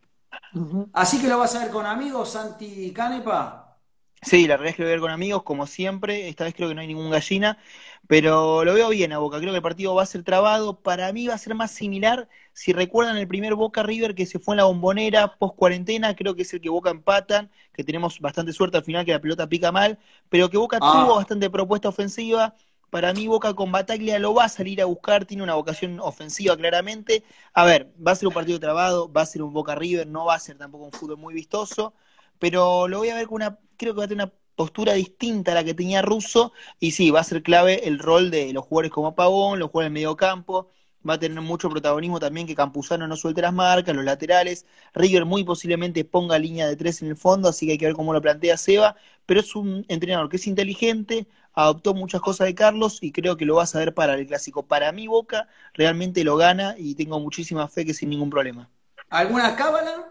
Así 0.94 1.20
que 1.20 1.28
lo 1.28 1.38
vas 1.38 1.54
a 1.56 1.60
ver 1.60 1.70
con 1.70 1.84
amigos, 1.84 2.32
Santi 2.32 2.90
Canepa. 2.92 3.76
Sí, 4.22 4.46
la 4.46 4.56
realidad 4.56 4.70
es 4.70 4.76
que 4.76 4.82
lo 4.82 4.86
voy 4.86 4.92
a 4.92 4.94
ver 4.94 5.00
con 5.00 5.10
amigos, 5.10 5.42
como 5.42 5.66
siempre, 5.66 6.28
esta 6.28 6.44
vez 6.44 6.54
creo 6.54 6.68
que 6.68 6.74
no 6.76 6.80
hay 6.80 6.86
ningún 6.86 7.10
gallina, 7.10 7.58
pero 8.06 8.64
lo 8.64 8.74
veo 8.74 8.88
bien 8.90 9.12
a 9.12 9.18
Boca, 9.18 9.38
creo 9.38 9.50
que 9.50 9.56
el 9.56 9.62
partido 9.62 9.94
va 9.94 10.02
a 10.02 10.06
ser 10.06 10.22
trabado, 10.22 10.80
para 10.80 11.12
mí 11.12 11.26
va 11.28 11.34
a 11.34 11.38
ser 11.38 11.54
más 11.54 11.70
similar, 11.70 12.28
si 12.52 12.72
recuerdan 12.72 13.16
el 13.16 13.28
primer 13.28 13.54
Boca 13.54 13.82
River 13.82 14.14
que 14.14 14.26
se 14.26 14.38
fue 14.38 14.54
en 14.54 14.58
la 14.58 14.64
bombonera 14.64 15.36
post 15.36 15.56
cuarentena, 15.56 16.14
creo 16.14 16.34
que 16.34 16.42
es 16.42 16.52
el 16.52 16.60
que 16.60 16.68
Boca 16.68 16.90
empatan, 16.90 17.50
que 17.72 17.84
tenemos 17.84 18.20
bastante 18.20 18.52
suerte 18.52 18.76
al 18.76 18.84
final 18.84 19.04
que 19.04 19.12
la 19.12 19.20
pelota 19.20 19.48
pica 19.48 19.72
mal, 19.72 19.98
pero 20.28 20.50
que 20.50 20.58
Boca 20.58 20.78
ah. 20.80 21.04
tuvo 21.04 21.16
bastante 21.16 21.48
propuesta 21.50 21.88
ofensiva, 21.88 22.54
para 22.92 23.14
mí 23.14 23.26
Boca 23.26 23.54
con 23.54 23.72
Bataglia 23.72 24.18
lo 24.18 24.34
va 24.34 24.44
a 24.44 24.48
salir 24.50 24.82
a 24.82 24.84
buscar, 24.84 25.24
tiene 25.24 25.42
una 25.42 25.54
vocación 25.54 25.98
ofensiva 25.98 26.54
claramente. 26.58 27.24
A 27.54 27.64
ver, 27.64 27.90
va 28.06 28.12
a 28.12 28.14
ser 28.14 28.28
un 28.28 28.34
partido 28.34 28.60
trabado, 28.60 29.10
va 29.10 29.22
a 29.22 29.26
ser 29.26 29.42
un 29.42 29.54
Boca 29.54 29.74
River, 29.74 30.06
no 30.06 30.26
va 30.26 30.34
a 30.34 30.38
ser 30.38 30.58
tampoco 30.58 30.84
un 30.84 30.92
fútbol 30.92 31.16
muy 31.16 31.32
vistoso, 31.32 31.94
pero 32.38 32.88
lo 32.88 32.98
voy 32.98 33.08
a 33.08 33.14
ver 33.14 33.26
con 33.28 33.36
una, 33.36 33.58
creo 33.78 33.94
que 33.94 33.98
va 34.00 34.04
a 34.04 34.08
tener 34.08 34.26
una 34.26 34.34
postura 34.56 34.94
distinta 34.94 35.52
a 35.52 35.54
la 35.54 35.64
que 35.64 35.74
tenía 35.74 36.02
Russo, 36.02 36.52
y 36.78 36.92
sí, 36.92 37.10
va 37.10 37.20
a 37.20 37.24
ser 37.24 37.42
clave 37.42 37.86
el 37.88 37.98
rol 37.98 38.30
de 38.30 38.52
los 38.52 38.64
jugadores 38.64 38.92
como 38.92 39.14
Pavón, 39.14 39.58
los 39.58 39.70
jugadores 39.70 39.88
en 39.88 39.92
medio 39.94 40.16
campo, 40.16 40.68
va 41.08 41.14
a 41.14 41.18
tener 41.18 41.40
mucho 41.40 41.68
protagonismo 41.70 42.20
también 42.20 42.46
que 42.46 42.54
Campuzano 42.54 43.06
no 43.08 43.16
suelte 43.16 43.42
las 43.42 43.52
marcas, 43.52 43.94
los 43.94 44.04
laterales, 44.04 44.66
River 44.94 45.24
muy 45.24 45.44
posiblemente 45.44 46.04
ponga 46.04 46.38
línea 46.38 46.66
de 46.68 46.76
tres 46.76 47.02
en 47.02 47.08
el 47.08 47.16
fondo, 47.16 47.48
así 47.48 47.66
que 47.66 47.72
hay 47.72 47.78
que 47.78 47.86
ver 47.86 47.94
cómo 47.94 48.12
lo 48.12 48.20
plantea 48.20 48.56
Seba, 48.56 48.96
pero 49.26 49.40
es 49.40 49.54
un 49.56 49.84
entrenador 49.88 50.28
que 50.28 50.36
es 50.36 50.46
inteligente, 50.46 51.26
adoptó 51.54 51.94
muchas 51.94 52.20
cosas 52.20 52.46
de 52.46 52.54
Carlos 52.54 52.98
y 53.02 53.12
creo 53.12 53.36
que 53.36 53.44
lo 53.44 53.56
va 53.56 53.64
a 53.64 53.66
saber 53.66 53.94
para 53.94 54.14
el 54.14 54.26
clásico. 54.26 54.66
Para 54.66 54.92
mi 54.92 55.06
Boca 55.06 55.48
realmente 55.74 56.24
lo 56.24 56.36
gana 56.36 56.74
y 56.78 56.94
tengo 56.94 57.20
muchísima 57.20 57.68
fe 57.68 57.84
que 57.84 57.94
sin 57.94 58.10
ningún 58.10 58.30
problema. 58.30 58.70
¿Alguna 59.10 59.54
cábala? 59.56 60.08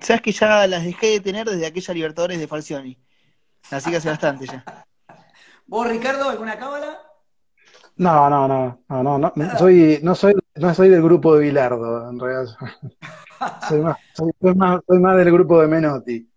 Sabes 0.00 0.22
que 0.22 0.32
ya 0.32 0.66
las 0.66 0.84
dejé 0.84 1.06
de 1.08 1.20
tener 1.20 1.46
desde 1.48 1.66
aquella 1.66 1.94
Libertadores 1.94 2.38
de 2.38 2.48
Falcioni. 2.48 2.98
Así 3.70 3.90
que 3.90 3.96
hace 3.96 4.08
bastante 4.08 4.46
ya. 4.46 4.64
¿Vos, 5.66 5.88
Ricardo, 5.88 6.28
alguna 6.28 6.56
cábala? 6.56 7.00
No, 7.96 8.28
no, 8.28 8.46
no, 8.46 8.84
no, 8.88 9.02
no, 9.02 9.32
no, 9.34 9.58
soy, 9.58 10.00
no 10.02 10.14
soy, 10.14 10.34
no 10.54 10.74
soy 10.74 10.90
del 10.90 11.02
grupo 11.02 11.34
de 11.34 11.44
Bilardo, 11.44 12.10
en 12.10 12.20
realidad. 12.20 12.54
soy, 13.68 13.80
más, 13.80 13.96
soy, 14.14 14.54
más, 14.54 14.80
soy 14.86 14.98
más 15.00 15.16
del 15.16 15.32
grupo 15.32 15.60
de 15.60 15.66
Menotti. 15.66 16.30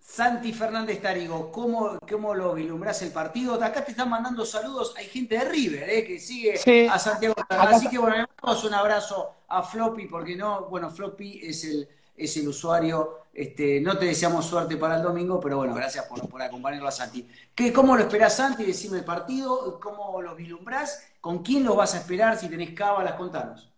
Santi 0.00 0.54
Fernández 0.54 1.02
Tarigo, 1.02 1.52
¿cómo, 1.52 1.98
¿cómo 2.10 2.34
lo 2.34 2.54
vislumbras 2.54 3.02
el 3.02 3.12
partido? 3.12 3.62
Acá 3.62 3.84
te 3.84 3.90
están 3.90 4.08
mandando 4.08 4.46
saludos, 4.46 4.94
hay 4.96 5.04
gente 5.04 5.36
de 5.36 5.44
River 5.44 5.90
eh, 5.90 6.06
que 6.06 6.18
sigue 6.18 6.88
a 6.88 6.98
Santiago. 6.98 7.34
Así 7.50 7.90
que 7.90 7.98
bueno, 7.98 8.16
le 8.16 8.26
damos 8.42 8.64
un 8.64 8.72
abrazo 8.72 9.34
a 9.48 9.62
Floppy, 9.62 10.06
porque 10.06 10.34
no, 10.34 10.70
bueno, 10.70 10.88
Floppy 10.88 11.40
es 11.42 11.64
el, 11.64 11.86
es 12.16 12.36
el 12.36 12.48
usuario. 12.48 13.26
Este, 13.32 13.80
no 13.80 13.98
te 13.98 14.06
deseamos 14.06 14.46
suerte 14.46 14.76
para 14.76 14.96
el 14.96 15.02
domingo, 15.02 15.38
pero 15.40 15.58
bueno, 15.58 15.74
gracias 15.74 16.06
por, 16.06 16.26
por 16.28 16.40
acompañarlo 16.40 16.88
a 16.88 16.92
Santi. 16.92 17.28
¿Qué, 17.54 17.72
¿Cómo 17.72 17.94
lo 17.94 18.02
esperás, 18.02 18.36
Santi? 18.36 18.64
Decime 18.64 18.98
el 18.98 19.04
partido, 19.04 19.78
¿cómo 19.78 20.22
lo 20.22 20.34
vislumbrás? 20.34 21.06
¿Con 21.20 21.42
quién 21.42 21.64
lo 21.64 21.74
vas 21.74 21.94
a 21.94 21.98
esperar? 21.98 22.38
Si 22.38 22.48
tenés 22.48 22.70
cábalas, 22.70 23.14
contanos. 23.14 23.70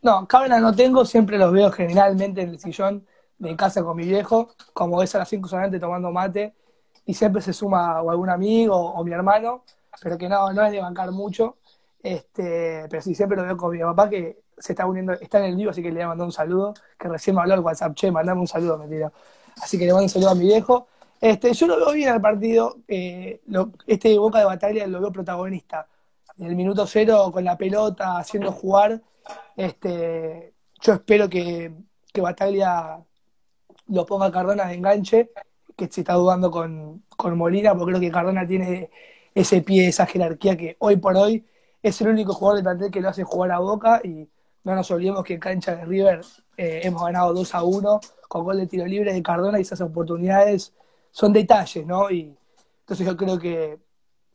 No, 0.00 0.28
cábalas 0.28 0.60
no 0.60 0.74
tengo, 0.74 1.04
siempre 1.04 1.38
los 1.38 1.52
veo 1.52 1.72
generalmente 1.72 2.42
en 2.42 2.50
el 2.50 2.60
sillón 2.60 3.06
de 3.38 3.56
casa 3.56 3.82
con 3.82 3.96
mi 3.96 4.04
viejo, 4.04 4.54
como 4.72 5.02
es 5.02 5.14
a 5.14 5.18
las 5.18 5.28
5 5.28 5.48
solamente 5.48 5.80
tomando 5.80 6.10
mate, 6.12 6.54
y 7.06 7.14
siempre 7.14 7.42
se 7.42 7.52
suma 7.52 8.02
o 8.02 8.10
algún 8.10 8.30
amigo 8.30 8.76
o, 8.76 9.04
mi 9.04 9.12
hermano, 9.12 9.64
pero 10.02 10.16
que 10.18 10.28
no, 10.28 10.52
no 10.52 10.64
es 10.64 10.72
de 10.72 10.80
bancar 10.80 11.10
mucho. 11.10 11.56
Este, 12.02 12.86
pero 12.90 13.02
sí, 13.02 13.14
siempre 13.14 13.36
lo 13.36 13.44
veo 13.44 13.56
con 13.56 13.72
mi 13.72 13.80
papá 13.80 14.10
que 14.10 14.43
se 14.58 14.72
está 14.72 14.86
uniendo, 14.86 15.12
está 15.14 15.38
en 15.38 15.44
el 15.44 15.56
vivo, 15.56 15.70
así 15.70 15.82
que 15.82 15.88
le 15.88 15.94
voy 15.94 16.02
a 16.02 16.08
mandar 16.08 16.26
un 16.26 16.32
saludo, 16.32 16.74
que 16.98 17.08
recién 17.08 17.36
me 17.36 17.42
habló 17.42 17.54
el 17.54 17.60
WhatsApp, 17.60 17.94
che, 17.94 18.10
mandame 18.10 18.40
un 18.40 18.46
saludo, 18.46 18.78
mentira. 18.78 19.12
Así 19.62 19.78
que 19.78 19.86
le 19.86 19.92
mando 19.92 20.04
un 20.04 20.10
saludo 20.10 20.30
a 20.30 20.34
mi 20.34 20.46
viejo. 20.46 20.88
Este, 21.20 21.52
yo 21.54 21.66
lo 21.66 21.76
veo 21.76 21.92
bien 21.92 22.08
al 22.10 22.20
partido, 22.20 22.76
eh, 22.88 23.40
este 23.86 24.18
Boca 24.18 24.40
de 24.40 24.44
Batalla 24.44 24.86
lo 24.86 25.00
veo 25.00 25.12
protagonista. 25.12 25.88
En 26.36 26.46
el 26.46 26.56
minuto 26.56 26.86
cero, 26.86 27.30
con 27.32 27.44
la 27.44 27.56
pelota, 27.56 28.18
haciendo 28.18 28.52
jugar, 28.52 29.00
este, 29.56 30.54
yo 30.80 30.94
espero 30.94 31.28
que, 31.28 31.72
que 32.12 32.22
lo 33.86 34.06
ponga 34.06 34.30
Cardona 34.30 34.66
de 34.66 34.74
enganche, 34.74 35.30
que 35.76 35.86
se 35.88 36.00
está 36.02 36.14
dudando 36.14 36.50
con, 36.50 37.04
con 37.16 37.36
Molina, 37.36 37.74
porque 37.74 37.92
creo 37.92 38.00
que 38.00 38.10
Cardona 38.10 38.46
tiene 38.46 38.90
ese 39.34 39.62
pie, 39.62 39.88
esa 39.88 40.06
jerarquía 40.06 40.56
que 40.56 40.76
hoy 40.78 40.96
por 40.96 41.16
hoy 41.16 41.44
es 41.82 42.00
el 42.00 42.08
único 42.08 42.32
jugador 42.32 42.58
de 42.58 42.62
plantel 42.64 42.90
que 42.90 43.00
lo 43.00 43.08
hace 43.08 43.24
jugar 43.24 43.52
a 43.52 43.58
Boca 43.58 44.00
y 44.02 44.28
no 44.64 44.74
nos 44.74 44.90
olvidemos 44.90 45.24
que 45.24 45.34
en 45.34 45.40
cancha 45.40 45.76
de 45.76 45.84
River 45.84 46.20
eh, 46.56 46.80
hemos 46.84 47.02
ganado 47.02 47.32
2 47.32 47.54
a 47.54 47.62
1 47.62 48.00
con 48.28 48.44
gol 48.44 48.56
de 48.56 48.66
tiro 48.66 48.86
libre 48.86 49.12
de 49.12 49.22
Cardona 49.22 49.58
y 49.58 49.62
esas 49.62 49.80
oportunidades 49.80 50.72
son 51.10 51.32
detalles, 51.32 51.86
¿no? 51.86 52.10
Y 52.10 52.36
entonces 52.80 53.06
yo 53.06 53.16
creo 53.16 53.38
que 53.38 53.78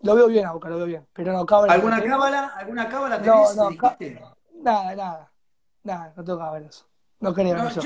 lo 0.01 0.15
veo 0.15 0.27
bien 0.27 0.45
a 0.45 0.53
Boca, 0.53 0.69
lo 0.69 0.77
veo 0.77 0.85
bien. 0.85 1.07
Pero 1.11 1.33
no, 1.33 1.45
cábala. 1.45 1.73
¿Alguna 1.73 2.01
cábala? 2.01 2.47
¿Alguna 2.55 2.87
cábala 2.87 3.21
tenés? 3.21 3.55
No, 3.55 3.69
no, 3.69 3.77
nada, 4.63 4.95
nada. 4.95 5.31
Nada, 5.83 6.13
no 6.15 6.23
tengo 6.23 6.39
cábalas. 6.39 6.85
No 7.19 7.33
creo 7.33 7.57
en 7.57 7.67
eso. 7.67 7.81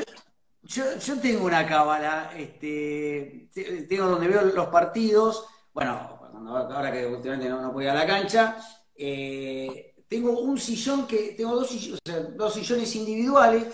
Yo, 0.66 0.84
yo, 0.98 1.20
tengo 1.20 1.46
una 1.46 1.66
cábala, 1.66 2.32
este, 2.38 3.50
tengo 3.89 4.08
donde 4.08 4.28
veo 4.28 4.44
los 4.44 4.68
partidos, 4.68 5.46
bueno, 5.74 6.22
ahora 6.50 6.89
que 6.89 7.06
últimamente 7.06 7.50
no, 7.50 7.62
no 7.62 7.82
ir 7.82 7.89
a 7.89 7.94
la 7.94 8.08
cancha, 8.08 8.56
eh, 8.96 9.93
tengo 10.08 10.39
un 10.39 10.58
sillón 10.58 11.08
que, 11.08 11.34
tengo 11.38 11.56
dos, 11.56 12.01
dos 12.36 12.54
sillones 12.54 12.95
individuales, 12.95 13.66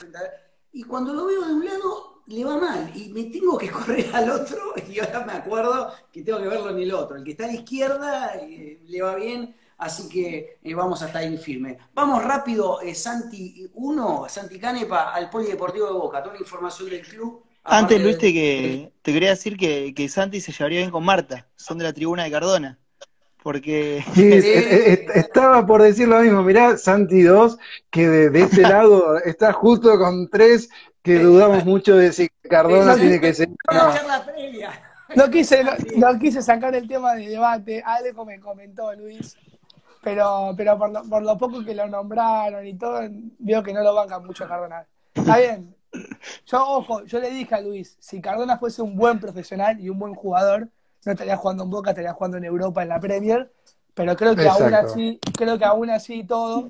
y 0.72 0.84
cuando 0.84 1.14
lo 1.14 1.26
veo 1.26 1.46
de 1.46 1.54
un 1.54 1.66
lado, 1.66 2.24
le 2.28 2.44
va 2.44 2.58
mal, 2.58 2.92
y 2.96 3.10
me 3.10 3.24
tengo 3.26 3.58
que 3.58 3.70
correr 3.72 4.10
al 4.14 4.30
otro, 4.30 4.74
y 4.88 5.00
ahora 5.00 5.26
me 5.26 5.34
acuerdo 5.34 5.92
que 6.12 6.24
tengo 6.24 6.40
que 6.40 6.48
verlo 6.48 6.70
en 6.70 6.80
el 6.80 6.94
otro. 6.94 7.18
El 7.18 7.24
que 7.24 7.32
está 7.32 7.46
a 7.46 7.48
la 7.48 7.54
izquierda 7.54 8.36
eh, 8.36 8.82
le 8.88 9.02
va 9.02 9.16
bien, 9.16 9.56
así 9.80 10.08
que 10.08 10.60
eh, 10.64 10.74
vamos 10.74 11.02
a 11.02 11.08
estar 11.08 11.22
ahí 11.22 11.38
firme. 11.38 11.78
Vamos 11.94 12.24
rápido, 12.24 12.82
eh, 12.82 12.94
Santi 12.94 13.70
1, 13.74 14.26
Santi 14.30 14.60
Canepa, 14.60 15.14
al 15.14 15.30
Polideportivo 15.30 15.88
de 15.88 15.94
Boca, 15.94 16.22
toda 16.22 16.36
la 16.36 16.42
información 16.42 16.90
del 16.90 17.02
club 17.02 17.44
Antes, 17.64 18.02
Luis, 18.02 18.18
te, 18.18 18.34
que, 18.34 18.94
te 19.02 19.14
quería 19.14 19.30
decir 19.30 19.58
que, 19.58 19.94
que 19.94 20.10
Santi 20.10 20.42
se 20.42 20.52
llevaría 20.52 20.80
bien 20.80 20.92
con 20.92 21.04
Marta. 21.04 21.48
Son 21.56 21.78
de 21.78 21.84
la 21.84 21.94
tribuna 21.94 22.24
de 22.24 22.32
Cardona. 22.32 22.80
Porque. 23.50 24.06
Sí, 24.14 24.30
estaba 25.16 25.66
por 25.66 25.82
decir 25.82 26.08
lo 26.08 26.20
mismo. 26.20 26.43
Mirá, 26.43 26.78
Santi 26.78 27.24
2, 27.24 27.58
que 27.89 28.08
de, 28.08 28.41
este 28.41 28.62
lado 28.62 29.18
está 29.18 29.54
justo 29.54 29.97
con 29.97 30.30
tres 30.30 30.70
que 31.02 31.18
dudamos 31.18 31.66
mucho 31.66 31.97
de 31.97 32.14
si 32.14 32.30
Cardona 32.47 32.95
tiene 32.95 33.20
que 33.20 33.34
ser. 33.34 33.50
No. 35.16 35.32
quise, 35.32 35.64
no, 35.95 36.20
quise 36.20 36.43
sacar 36.43 36.76
el 36.76 36.88
tema 36.88 37.16
de 37.16 37.28
debate. 37.28 37.82
Algo 37.84 38.24
me 38.24 38.39
comentó 38.39 38.93
Luis. 38.93 39.36
Pero, 40.04 40.54
pero 40.56 40.78
por, 40.78 40.91
lo, 40.91 41.04
por 41.10 41.24
lo 41.24 41.36
poco 41.39 41.66
que 41.66 41.74
lo 41.74 41.88
nombraron 41.88 42.68
y 42.68 42.78
todo, 42.78 43.02
veo 43.39 43.64
que 43.64 43.74
no 43.74 43.82
lo 43.82 43.95
bancan 43.95 44.28
mucho 44.28 44.43
a 44.43 44.47
Cardona. 44.47 44.86
Está 45.16 45.38
bien, 45.39 45.76
yo, 46.45 46.64
ojo, 46.68 47.04
yo 47.06 47.20
le 47.20 47.32
dije 47.32 47.56
a 47.56 47.62
Luis, 47.62 47.97
si 48.00 48.22
Cardona 48.22 48.60
fuese 48.60 48.84
un 48.84 48.95
buen 48.95 49.20
profesional 49.20 49.80
y 49.80 49.89
un 49.89 49.97
buen 49.97 50.14
jugador, 50.14 50.70
no 51.06 51.12
estaría 51.12 51.38
jugando 51.38 51.64
en 51.64 51.70
Boca, 51.70 51.91
estaría 51.91 52.14
jugando 52.14 52.38
en 52.38 52.45
Europa 52.45 52.84
en 52.84 52.89
la 52.89 53.00
Premier, 53.00 53.52
pero 53.93 54.16
creo 54.16 54.36
que 54.36 54.47
aún 54.47 54.74
así, 54.74 55.20
creo 55.38 55.58
que 55.58 55.66
aún 55.66 55.89
así 55.89 56.24
todo 56.24 56.70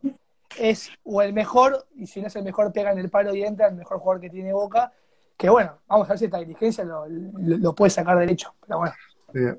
es 0.58 0.90
o 1.04 1.22
el 1.22 1.34
mejor, 1.34 1.88
y 1.96 2.08
si 2.08 2.22
no 2.22 2.28
es 2.28 2.36
el 2.36 2.44
mejor, 2.44 2.72
pega 2.72 2.92
en 2.92 3.00
el 3.00 3.10
palo 3.10 3.34
y 3.36 3.44
entra, 3.44 3.68
el 3.68 3.76
mejor 3.76 4.00
jugador 4.00 4.22
que 4.22 4.30
tiene 4.30 4.54
Boca, 4.54 4.92
que 5.38 5.50
bueno, 5.50 5.80
vamos 5.88 6.08
a 6.08 6.10
ver 6.10 6.20
si 6.20 6.26
esta 6.26 6.40
diligencia 6.40 6.84
lo, 6.84 7.76
puede 7.76 7.90
sacar 7.90 8.18
derecho, 8.18 8.54
pero 8.66 8.80
bueno. 8.80 8.94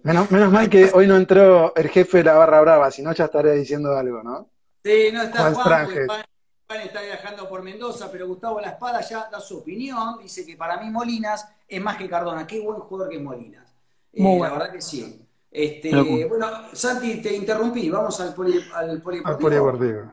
Menos, 0.02 0.30
menos, 0.32 0.50
mal 0.50 0.68
que 0.68 0.90
hoy 0.92 1.06
no 1.06 1.16
entró 1.16 1.72
el 1.76 1.88
jefe 1.88 2.18
de 2.18 2.24
la 2.24 2.34
barra 2.34 2.60
brava, 2.60 2.90
si 2.90 3.02
no 3.02 3.12
ya 3.12 3.26
estaría 3.26 3.52
diciendo 3.52 3.96
algo, 3.96 4.20
¿no? 4.22 4.48
Sí, 4.82 5.10
no 5.12 5.22
está 5.22 5.52
Juan, 5.52 6.84
está 6.84 7.02
viajando 7.02 7.48
por 7.48 7.62
Mendoza, 7.62 8.10
pero 8.10 8.28
Gustavo 8.28 8.60
La 8.60 8.70
Espada 8.70 9.00
ya 9.00 9.28
da 9.30 9.40
su 9.40 9.58
opinión. 9.58 10.18
Dice 10.22 10.46
que 10.46 10.56
para 10.56 10.76
mí 10.78 10.88
Molinas 10.90 11.48
es 11.66 11.82
más 11.82 11.96
que 11.96 12.08
Cardona. 12.08 12.46
Qué 12.46 12.60
buen 12.60 12.78
jugador 12.78 13.10
que 13.10 13.18
Molinas. 13.18 13.69
Eh, 14.12 14.38
la 14.40 14.50
verdad 14.50 14.72
que 14.72 14.82
sí. 14.82 15.26
Este, 15.50 15.90
bueno, 16.26 16.46
Santi, 16.72 17.20
te 17.20 17.34
interrumpí. 17.34 17.90
Vamos 17.90 18.20
al, 18.20 18.34
poli, 18.34 18.61
al 18.74 19.00
polideportivo. 19.02 20.12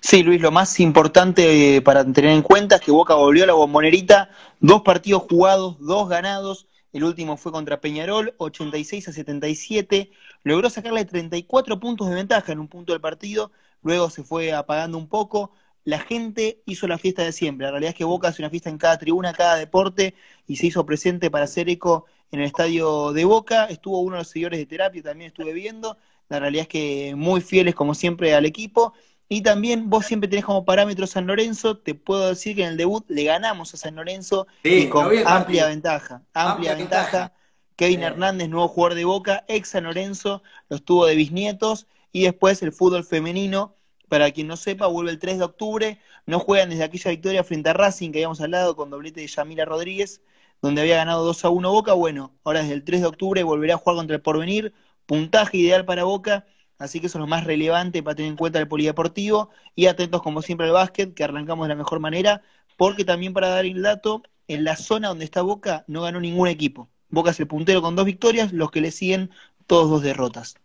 Sí, 0.00 0.22
Luis, 0.22 0.40
lo 0.40 0.50
más 0.50 0.80
importante 0.80 1.76
eh, 1.76 1.82
para 1.82 2.04
tener 2.04 2.32
en 2.32 2.42
cuenta 2.42 2.76
es 2.76 2.80
que 2.80 2.90
Boca 2.90 3.14
volvió 3.14 3.44
a 3.44 3.46
la 3.46 3.52
bombonerita. 3.52 4.30
Dos 4.60 4.82
partidos 4.82 5.24
jugados, 5.28 5.78
dos 5.78 6.08
ganados. 6.08 6.66
El 6.92 7.04
último 7.04 7.36
fue 7.36 7.52
contra 7.52 7.80
Peñarol, 7.80 8.34
86 8.38 9.08
a 9.08 9.12
77. 9.12 10.10
Logró 10.42 10.70
sacarle 10.70 11.04
34 11.04 11.78
puntos 11.78 12.08
de 12.08 12.14
ventaja 12.14 12.52
en 12.52 12.58
un 12.58 12.68
punto 12.68 12.92
del 12.92 13.00
partido. 13.00 13.52
Luego 13.82 14.10
se 14.10 14.24
fue 14.24 14.52
apagando 14.52 14.98
un 14.98 15.08
poco 15.08 15.52
la 15.88 16.00
gente 16.00 16.60
hizo 16.66 16.86
la 16.86 16.98
fiesta 16.98 17.22
de 17.22 17.32
siempre. 17.32 17.64
La 17.64 17.70
realidad 17.70 17.92
es 17.92 17.96
que 17.96 18.04
Boca 18.04 18.28
hace 18.28 18.42
una 18.42 18.50
fiesta 18.50 18.68
en 18.68 18.76
cada 18.76 18.98
tribuna, 18.98 19.32
cada 19.32 19.56
deporte, 19.56 20.14
y 20.46 20.56
se 20.56 20.66
hizo 20.66 20.84
presente 20.84 21.30
para 21.30 21.44
hacer 21.44 21.70
eco 21.70 22.04
en 22.30 22.40
el 22.40 22.46
estadio 22.46 23.12
de 23.12 23.24
Boca. 23.24 23.66
Estuvo 23.66 24.00
uno 24.00 24.16
de 24.16 24.20
los 24.20 24.28
seguidores 24.28 24.58
de 24.60 24.66
terapia, 24.66 25.02
también 25.02 25.28
estuve 25.28 25.52
viendo. 25.52 25.96
La 26.28 26.40
realidad 26.40 26.62
es 26.62 26.68
que 26.68 27.14
muy 27.16 27.40
fieles, 27.40 27.74
como 27.74 27.94
siempre, 27.94 28.34
al 28.34 28.46
equipo. 28.46 28.92
Y 29.28 29.42
también 29.42 29.90
vos 29.90 30.06
siempre 30.06 30.28
tenés 30.28 30.44
como 30.44 30.64
parámetro 30.64 31.06
San 31.06 31.26
Lorenzo. 31.26 31.78
Te 31.78 31.94
puedo 31.94 32.28
decir 32.28 32.56
que 32.56 32.62
en 32.62 32.70
el 32.70 32.76
debut 32.76 33.04
le 33.08 33.24
ganamos 33.24 33.74
a 33.74 33.76
San 33.76 33.96
Lorenzo 33.96 34.46
y 34.62 34.88
con 34.88 35.06
amplia 35.26 35.66
ventaja. 35.66 36.22
Amplia, 36.32 36.74
ventaja. 36.74 37.32
Kevin 37.76 38.02
Hernández, 38.02 38.48
nuevo 38.48 38.66
jugador 38.68 38.96
de 38.96 39.04
Boca, 39.04 39.44
ex 39.46 39.68
San 39.68 39.84
Lorenzo, 39.84 40.42
lo 40.68 40.76
estuvo 40.76 41.06
de 41.06 41.14
bisnietos. 41.14 41.86
Y 42.10 42.24
después 42.24 42.62
el 42.62 42.72
fútbol 42.72 43.04
femenino 43.04 43.76
para 44.08 44.30
quien 44.30 44.46
no 44.46 44.56
sepa, 44.56 44.86
vuelve 44.86 45.12
el 45.12 45.18
3 45.18 45.38
de 45.38 45.44
octubre. 45.44 46.00
No 46.26 46.40
juegan 46.40 46.70
desde 46.70 46.84
aquella 46.84 47.10
victoria 47.10 47.44
frente 47.44 47.70
a 47.70 47.74
Racing 47.74 48.10
que 48.10 48.18
habíamos 48.18 48.40
hablado 48.40 48.74
con 48.74 48.90
doblete 48.90 49.20
de 49.20 49.26
Yamila 49.26 49.64
Rodríguez, 49.64 50.22
donde 50.62 50.80
había 50.80 50.96
ganado 50.96 51.24
2 51.24 51.44
a 51.44 51.50
1 51.50 51.70
Boca. 51.70 51.92
Bueno, 51.92 52.32
ahora 52.44 52.60
desde 52.60 52.74
el 52.74 52.84
3 52.84 53.00
de 53.02 53.06
octubre 53.06 53.42
volverá 53.42 53.74
a 53.74 53.78
jugar 53.78 53.96
contra 53.96 54.16
el 54.16 54.22
Porvenir. 54.22 54.74
Puntaje 55.06 55.56
ideal 55.56 55.84
para 55.84 56.04
Boca. 56.04 56.46
Así 56.78 57.00
que 57.00 57.06
eso 57.06 57.18
es 57.18 57.20
lo 57.20 57.26
más 57.26 57.44
relevante 57.44 58.02
para 58.02 58.14
tener 58.14 58.30
en 58.30 58.36
cuenta 58.36 58.58
el 58.58 58.68
polideportivo. 58.68 59.50
Y 59.74 59.86
atentos, 59.86 60.22
como 60.22 60.42
siempre, 60.42 60.66
al 60.66 60.72
básquet, 60.72 61.14
que 61.14 61.24
arrancamos 61.24 61.66
de 61.66 61.74
la 61.74 61.78
mejor 61.78 62.00
manera. 62.00 62.42
Porque 62.76 63.04
también, 63.04 63.32
para 63.32 63.48
dar 63.48 63.64
el 63.64 63.82
dato, 63.82 64.22
en 64.48 64.64
la 64.64 64.76
zona 64.76 65.08
donde 65.08 65.24
está 65.24 65.42
Boca 65.42 65.84
no 65.86 66.02
ganó 66.02 66.20
ningún 66.20 66.48
equipo. 66.48 66.88
Boca 67.10 67.30
es 67.30 67.40
el 67.40 67.46
puntero 67.46 67.82
con 67.82 67.96
dos 67.96 68.04
victorias, 68.04 68.52
los 68.52 68.70
que 68.70 68.80
le 68.80 68.90
siguen, 68.90 69.30
todos 69.66 69.90
dos 69.90 70.02
derrotas. 70.02 70.56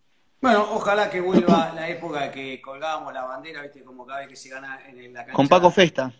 Bueno, 0.41 0.68
ojalá 0.72 1.10
que 1.10 1.22
vuelva 1.22 1.72
la 1.74 1.88
época 1.88 2.30
que 2.32 2.62
colgábamos 2.62 3.14
la 3.14 3.24
bandera, 3.24 3.62
¿viste? 3.62 3.84
Como 3.84 4.06
cada 4.06 4.20
vez 4.20 4.30
que 4.30 4.36
se 4.36 4.50
gana 4.50 4.80
en 4.88 5.14
la 5.14 5.22
cancha. 5.22 5.34
Con 5.34 5.48
Paco 5.48 5.72
Festa. 5.72 6.12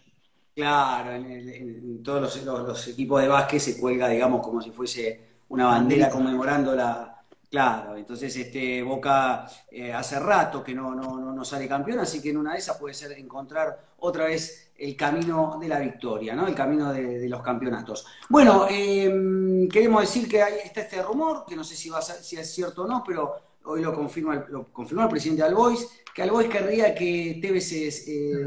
Claro, 0.56 1.14
en, 1.14 2.04
todos 2.04 2.44
los, 2.46 2.88
equipos 2.88 3.22
de 3.22 3.28
básquet 3.28 3.60
se 3.60 3.80
cuelga, 3.80 4.08
digamos, 4.08 4.42
como 4.42 4.62
si 4.62 4.70
fuese 4.70 5.20
una 5.50 5.66
bandera 5.66 6.10
conmemorando 6.10 6.76
la. 6.76 7.10
Claro, 7.50 7.96
entonces 7.96 8.36
este 8.36 8.82
Boca 8.82 9.48
eh, 9.70 9.94
hace 9.94 10.20
rato 10.20 10.64
que 10.64 10.74
no, 10.74 10.96
no, 10.96 11.20
no, 11.20 11.46
sale 11.46 11.68
campeón, 11.68 12.00
así 12.00 12.20
que 12.20 12.32
en 12.32 12.38
una 12.38 12.54
de 12.54 12.60
esas 12.60 12.78
puede 12.78 12.96
ser 12.96 13.12
encontrar 13.12 13.80
otra 14.00 14.26
vez 14.26 14.72
el 14.76 14.96
camino 14.96 15.58
de 15.62 15.68
la 15.68 15.80
victoria, 15.80 16.36
¿no? 16.36 16.48
El 16.48 16.56
camino 16.56 16.92
de, 16.92 17.30
los 17.30 17.44
campeonatos. 17.44 18.08
Bueno, 18.28 18.66
em, 18.70 19.68
queremos 19.70 20.02
decir 20.02 20.28
que 20.28 20.42
hay, 20.42 20.54
está 20.66 20.82
este 20.82 21.02
rumor, 21.04 21.46
que 21.48 21.56
no 21.56 21.64
sé 21.64 21.76
si, 21.76 21.90
va 21.90 22.00
a 22.00 22.02
si 22.02 22.38
es 22.38 22.52
cierto 22.52 22.84
o 22.84 22.88
no, 22.88 23.04
pero 23.06 23.36
hoy 23.66 23.82
lo 23.82 23.94
confirma, 23.94 24.46
lo 24.50 24.72
confirmó 24.74 25.04
el 25.04 25.10
presidente 25.10 25.44
Albois, 25.44 25.88
que 26.14 26.24
Albois 26.24 26.50
querría 26.50 26.96
que 26.96 27.38
Tevez 27.40 27.70
se, 27.70 27.92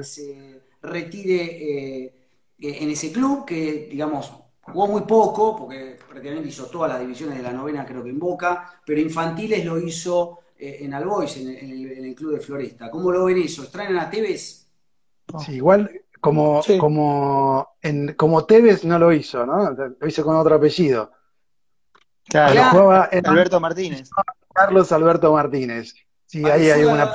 se 0.05 0.56
retire 0.87 2.07
eh, 2.07 2.15
en 2.59 2.91
ese 2.91 3.13
club, 3.13 3.45
que 3.45 3.89
digamos 3.91 4.33
jugó 4.63 4.87
muy 4.89 5.03
poco, 5.03 5.57
porque 5.57 5.99
prácticamente 6.09 6.49
hizo 6.49 6.67
todas 6.67 6.91
las 6.91 7.01
divisiones 7.01 7.37
de 7.37 7.43
la 7.43 7.53
novena, 7.53 7.87
creo 7.87 8.03
que 8.03 8.11
en 8.11 8.19
Boca, 8.19 8.81
pero 8.85 9.01
infantiles 9.01 9.65
lo 9.65 9.79
hizo 9.79 10.41
eh, 10.59 10.79
en 10.81 10.95
Albois, 10.95 11.37
en, 11.37 12.05
el, 12.05 12.15
club 12.15 12.33
de 12.33 12.41
Floresta. 12.41 12.91
¿Cómo 12.91 13.11
lo 13.11 13.27
ven 13.27 13.39
eso? 13.39 13.63
¿Extraen 13.63 13.97
a 13.97 14.11
Tevez? 14.11 14.67
Sí, 15.45 15.55
igual 15.55 15.91
como, 16.21 16.63
como, 16.79 17.77
en, 17.83 18.15
como 18.15 18.45
Tevez 18.47 18.85
no 18.85 18.99
lo 18.99 19.13
hizo, 19.13 19.45
¿no? 19.45 19.71
Lo 19.71 20.09
hizo 20.09 20.25
con 20.25 20.37
otro 20.37 20.57
apellido. 20.57 21.13
Claro, 22.29 22.91
Alberto 22.91 23.61
Martínez. 23.61 24.11
Carlos 24.53 24.91
Alberto 24.91 25.33
Martínez. 25.33 25.95
Sí, 26.25 26.45
ahí 26.45 26.71
hay 26.71 26.85
una... 26.85 27.13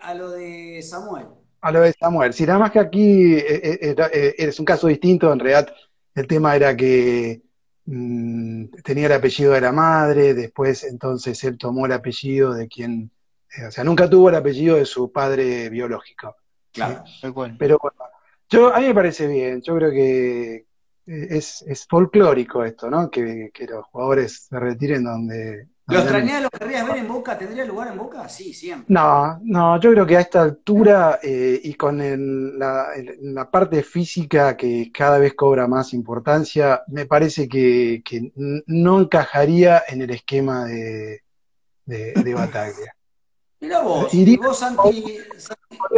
a, 0.00 0.14
lo 0.14 0.30
de, 0.30 0.82
Samuel. 0.82 1.26
A 1.62 1.70
lo 1.70 1.80
de 1.80 1.92
Samuel. 1.92 2.32
Sí, 2.32 2.44
nada 2.44 2.58
más 2.58 2.72
que 2.72 2.80
aquí 2.80 3.34
eh, 3.34 3.78
eh, 3.80 3.94
eh, 4.12 4.34
es 4.36 4.58
un 4.58 4.66
caso 4.66 4.88
distinto. 4.88 5.32
En 5.32 5.38
realidad, 5.38 5.72
el 6.12 6.26
tema 6.26 6.56
era 6.56 6.76
que 6.76 7.40
mm, 7.86 8.66
tenía 8.82 9.06
el 9.06 9.12
apellido 9.12 9.52
de 9.52 9.60
la 9.60 9.70
madre, 9.70 10.34
después 10.34 10.82
entonces 10.82 11.42
él 11.44 11.56
tomó 11.56 11.86
el 11.86 11.92
apellido 11.92 12.52
de 12.52 12.66
quien. 12.66 13.12
o 13.64 13.70
sea, 13.70 13.84
nunca 13.84 14.10
tuvo 14.10 14.28
el 14.28 14.34
apellido 14.34 14.76
de 14.76 14.84
su 14.84 15.12
padre 15.12 15.70
biológico. 15.70 16.34
Claro, 16.72 17.04
Pero 17.58 17.78
bueno, 17.80 17.98
yo, 18.48 18.74
a 18.74 18.80
mí 18.80 18.86
me 18.86 18.94
parece 18.94 19.28
bien. 19.28 19.62
Yo 19.62 19.76
creo 19.76 19.90
que 19.92 20.66
es, 21.06 21.64
folclórico 21.88 22.64
esto, 22.64 22.90
¿no? 22.90 23.08
Que, 23.08 23.50
que 23.54 23.66
los 23.66 23.86
jugadores 23.86 24.46
se 24.48 24.58
retiren 24.58 25.04
donde 25.04 25.68
¿Lo 25.86 25.98
extrañás, 25.98 26.42
lo 26.42 26.50
querrías 26.50 26.86
ver 26.86 26.96
en 26.98 27.08
Boca? 27.08 27.36
¿Tendría 27.36 27.64
lugar 27.64 27.88
en 27.88 27.98
Boca? 27.98 28.28
Sí, 28.28 28.54
siempre. 28.54 28.86
No, 28.88 29.40
no, 29.42 29.80
yo 29.80 29.90
creo 29.90 30.06
que 30.06 30.16
a 30.16 30.20
esta 30.20 30.42
altura 30.42 31.18
eh, 31.22 31.60
y 31.62 31.74
con 31.74 32.58
la, 32.58 33.50
parte 33.50 33.82
física 33.82 34.56
que 34.56 34.90
cada 34.92 35.18
vez 35.18 35.34
cobra 35.34 35.66
más 35.66 35.92
importancia, 35.92 36.82
me 36.86 37.06
parece 37.06 37.48
que, 37.48 38.02
no 38.66 39.00
encajaría 39.00 39.82
en 39.88 40.02
el 40.02 40.10
esquema 40.10 40.66
de, 40.66 41.22
de, 41.84 42.14
Bataglia. 42.34 42.94
Mira 43.60 43.80
vos, 43.80 44.12
y 44.12 44.36
vos 44.36 44.58
Santi, 44.58 45.18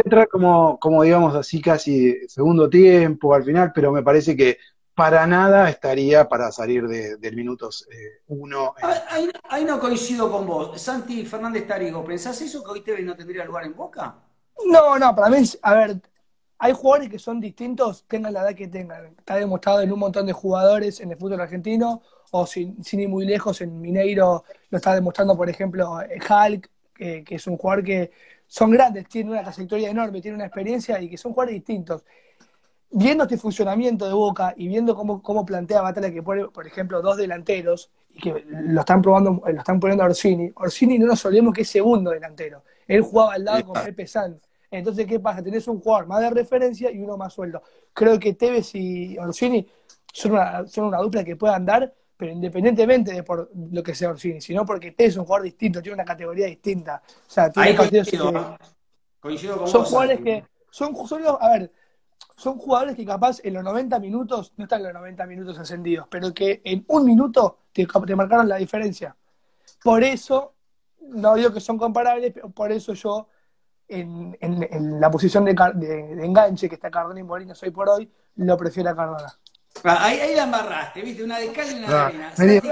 Entrar 0.03 0.27
como, 0.27 0.79
como 0.79 1.01
digamos 1.01 1.33
así 1.35 1.61
casi 1.61 2.27
segundo 2.27 2.69
tiempo 2.69 3.33
al 3.33 3.43
final, 3.43 3.71
pero 3.73 3.91
me 3.91 4.03
parece 4.03 4.35
que 4.35 4.57
para 4.95 5.27
nada 5.27 5.69
estaría 5.69 6.27
para 6.27 6.51
salir 6.51 6.87
de, 6.87 7.17
del 7.17 7.35
minutos 7.35 7.85
eh, 7.91 8.21
uno. 8.27 8.73
Ahí, 9.49 9.65
no 9.65 9.79
coincido 9.79 10.31
con 10.31 10.47
vos. 10.47 10.81
Santi 10.81 11.25
Fernández 11.25 11.67
Tarigo, 11.67 12.03
¿pensás 12.03 12.41
eso 12.41 12.63
que 12.63 12.71
hoy 12.71 12.81
Tevez 12.81 13.05
no 13.05 13.15
tendría 13.15 13.43
lugar 13.43 13.65
en 13.65 13.75
Boca? 13.75 14.15
No, 14.65 14.97
no, 14.97 15.13
para 15.13 15.29
mí, 15.29 15.43
a 15.61 15.73
ver, 15.73 16.01
hay 16.57 16.71
jugadores 16.71 17.09
que 17.09 17.19
son 17.19 17.41
distintos, 17.41 18.05
tengan 18.07 18.33
la 18.33 18.41
edad 18.43 18.55
que 18.55 18.69
tengan. 18.69 19.07
Está 19.17 19.35
demostrado 19.35 19.81
en 19.81 19.91
un 19.91 19.99
montón 19.99 20.25
de 20.25 20.31
jugadores 20.31 21.01
en 21.01 21.11
el 21.11 21.17
fútbol 21.17 21.41
argentino, 21.41 22.01
o 22.31 22.45
sin, 22.45 22.77
ir 22.91 23.09
muy 23.09 23.25
lejos, 23.25 23.59
en 23.59 23.79
Mineiro 23.81 24.45
lo 24.69 24.77
está 24.77 24.95
demostrando, 24.95 25.35
por 25.35 25.49
ejemplo, 25.49 26.01
eh, 26.01 26.19
Hulk, 26.21 26.69
que 26.95 27.25
es 27.27 27.47
un 27.47 27.57
jugador 27.57 27.83
que 27.83 28.11
son 28.47 28.71
grandes, 28.71 29.09
tiene 29.09 29.31
una 29.31 29.43
trayectoria 29.43 29.89
enorme, 29.89 30.21
tiene 30.21 30.35
una 30.35 30.45
experiencia 30.45 31.01
y 31.01 31.09
que 31.09 31.17
son 31.17 31.33
jugadores 31.33 31.55
distintos 31.55 32.05
viendo 32.97 33.25
este 33.25 33.37
funcionamiento 33.37 34.07
de 34.07 34.13
Boca 34.13 34.53
y 34.55 34.69
viendo 34.69 34.95
cómo, 34.95 35.21
cómo 35.21 35.45
plantea 35.45 35.81
Batalla 35.81 36.09
que 36.11 36.23
pone, 36.23 36.45
por 36.47 36.65
ejemplo, 36.65 37.01
dos 37.01 37.17
delanteros 37.17 37.91
y 38.09 38.19
que 38.21 38.45
lo 38.49 38.79
están 38.79 39.01
probando, 39.01 39.41
lo 39.45 39.59
están 39.59 39.81
poniendo 39.81 40.03
a 40.03 40.07
Orsini, 40.07 40.49
Orsini 40.55 40.97
no 40.97 41.07
nos 41.07 41.25
olvidemos 41.25 41.53
que 41.53 41.63
es 41.63 41.69
segundo 41.69 42.11
delantero. 42.11 42.63
Él 42.87 43.01
jugaba 43.01 43.33
al 43.33 43.43
lado 43.43 43.65
con 43.65 43.83
Pepe 43.83 44.07
Sanz. 44.07 44.41
Entonces, 44.71 45.05
¿qué 45.05 45.19
pasa? 45.19 45.43
Tenés 45.43 45.67
un 45.67 45.81
jugador 45.81 46.07
más 46.07 46.21
de 46.21 46.29
referencia 46.29 46.89
y 46.89 46.99
uno 46.99 47.17
más 47.17 47.33
sueldo. 47.33 47.61
Creo 47.93 48.17
que 48.17 48.33
Tevez 48.33 48.73
y 48.75 49.17
Orsini 49.17 49.67
son 50.13 50.31
una, 50.31 50.65
son 50.65 50.85
una 50.85 50.97
dupla 50.99 51.23
que 51.25 51.35
puedan 51.35 51.65
dar, 51.65 51.93
pero 52.15 52.31
independientemente 52.31 53.11
de 53.11 53.23
por 53.23 53.51
lo 53.71 53.83
que 53.83 53.93
sea 53.93 54.09
Orsini, 54.09 54.39
sino 54.39 54.65
porque 54.65 54.91
Tevez 54.91 55.11
es 55.13 55.17
un 55.17 55.25
jugador 55.25 55.43
distinto, 55.43 55.81
tiene 55.81 55.95
una 55.95 56.05
categoría 56.05 56.45
distinta. 56.47 57.01
O 57.05 57.29
sea, 57.29 57.51
tiene 57.51 57.69
Ahí 57.69 57.75
partidos 57.75 58.07
coincido, 58.09 58.31
que- 58.31 58.39
¿eh? 58.39 58.57
Coincido 59.19 59.57
con 59.57 59.67
son 59.67 59.81
vos, 59.81 59.89
jugadores 59.89 60.19
que 60.21 60.43
son, 60.71 61.07
son 61.07 61.21
los- 61.23 61.37
a 61.41 61.49
ver, 61.49 61.71
son 62.37 62.57
jugadores 62.57 62.95
que 62.95 63.05
capaz 63.05 63.39
en 63.43 63.53
los 63.53 63.63
90 63.63 63.99
minutos, 63.99 64.53
no 64.57 64.65
están 64.65 64.79
en 64.81 64.85
los 64.87 64.93
90 64.95 65.25
minutos 65.25 65.57
encendidos, 65.57 66.07
pero 66.09 66.33
que 66.33 66.61
en 66.65 66.83
un 66.89 67.05
minuto 67.05 67.59
te, 67.71 67.85
te 68.05 68.15
marcaron 68.15 68.47
la 68.49 68.57
diferencia. 68.57 69.15
Por 69.83 70.03
eso, 70.03 70.53
no 71.01 71.35
digo 71.35 71.53
que 71.53 71.59
son 71.59 71.77
comparables, 71.77 72.31
pero 72.33 72.49
por 72.49 72.71
eso 72.71 72.93
yo, 72.93 73.27
en, 73.87 74.35
en- 74.41 74.67
en 74.71 74.99
la 74.99 75.09
posición 75.11 75.45
de, 75.45 75.55
Car- 75.55 75.75
de- 75.75 76.15
de 76.15 76.25
enganche 76.25 76.67
que 76.67 76.75
está 76.75 76.89
Cardona 76.91 77.19
y 77.19 77.23
Molinos 77.23 77.61
hoy 77.63 77.71
por 77.71 77.87
hoy, 77.89 78.11
lo 78.37 78.57
prefiero 78.57 78.89
a 78.89 78.95
Cardona. 78.95 79.33
Ah, 79.83 80.05
Ahí, 80.05 80.19
ahí 80.19 80.35
la 80.35 80.43
embarraste, 80.43 81.01
viste, 81.01 81.23
una 81.23 81.37
de 81.37 81.51
cal 81.51 81.69
y 81.71 81.75
una 81.75 81.87
de 81.87 81.93
Ah, 81.93 82.05
arena. 82.07 82.35
Santi 82.35 82.69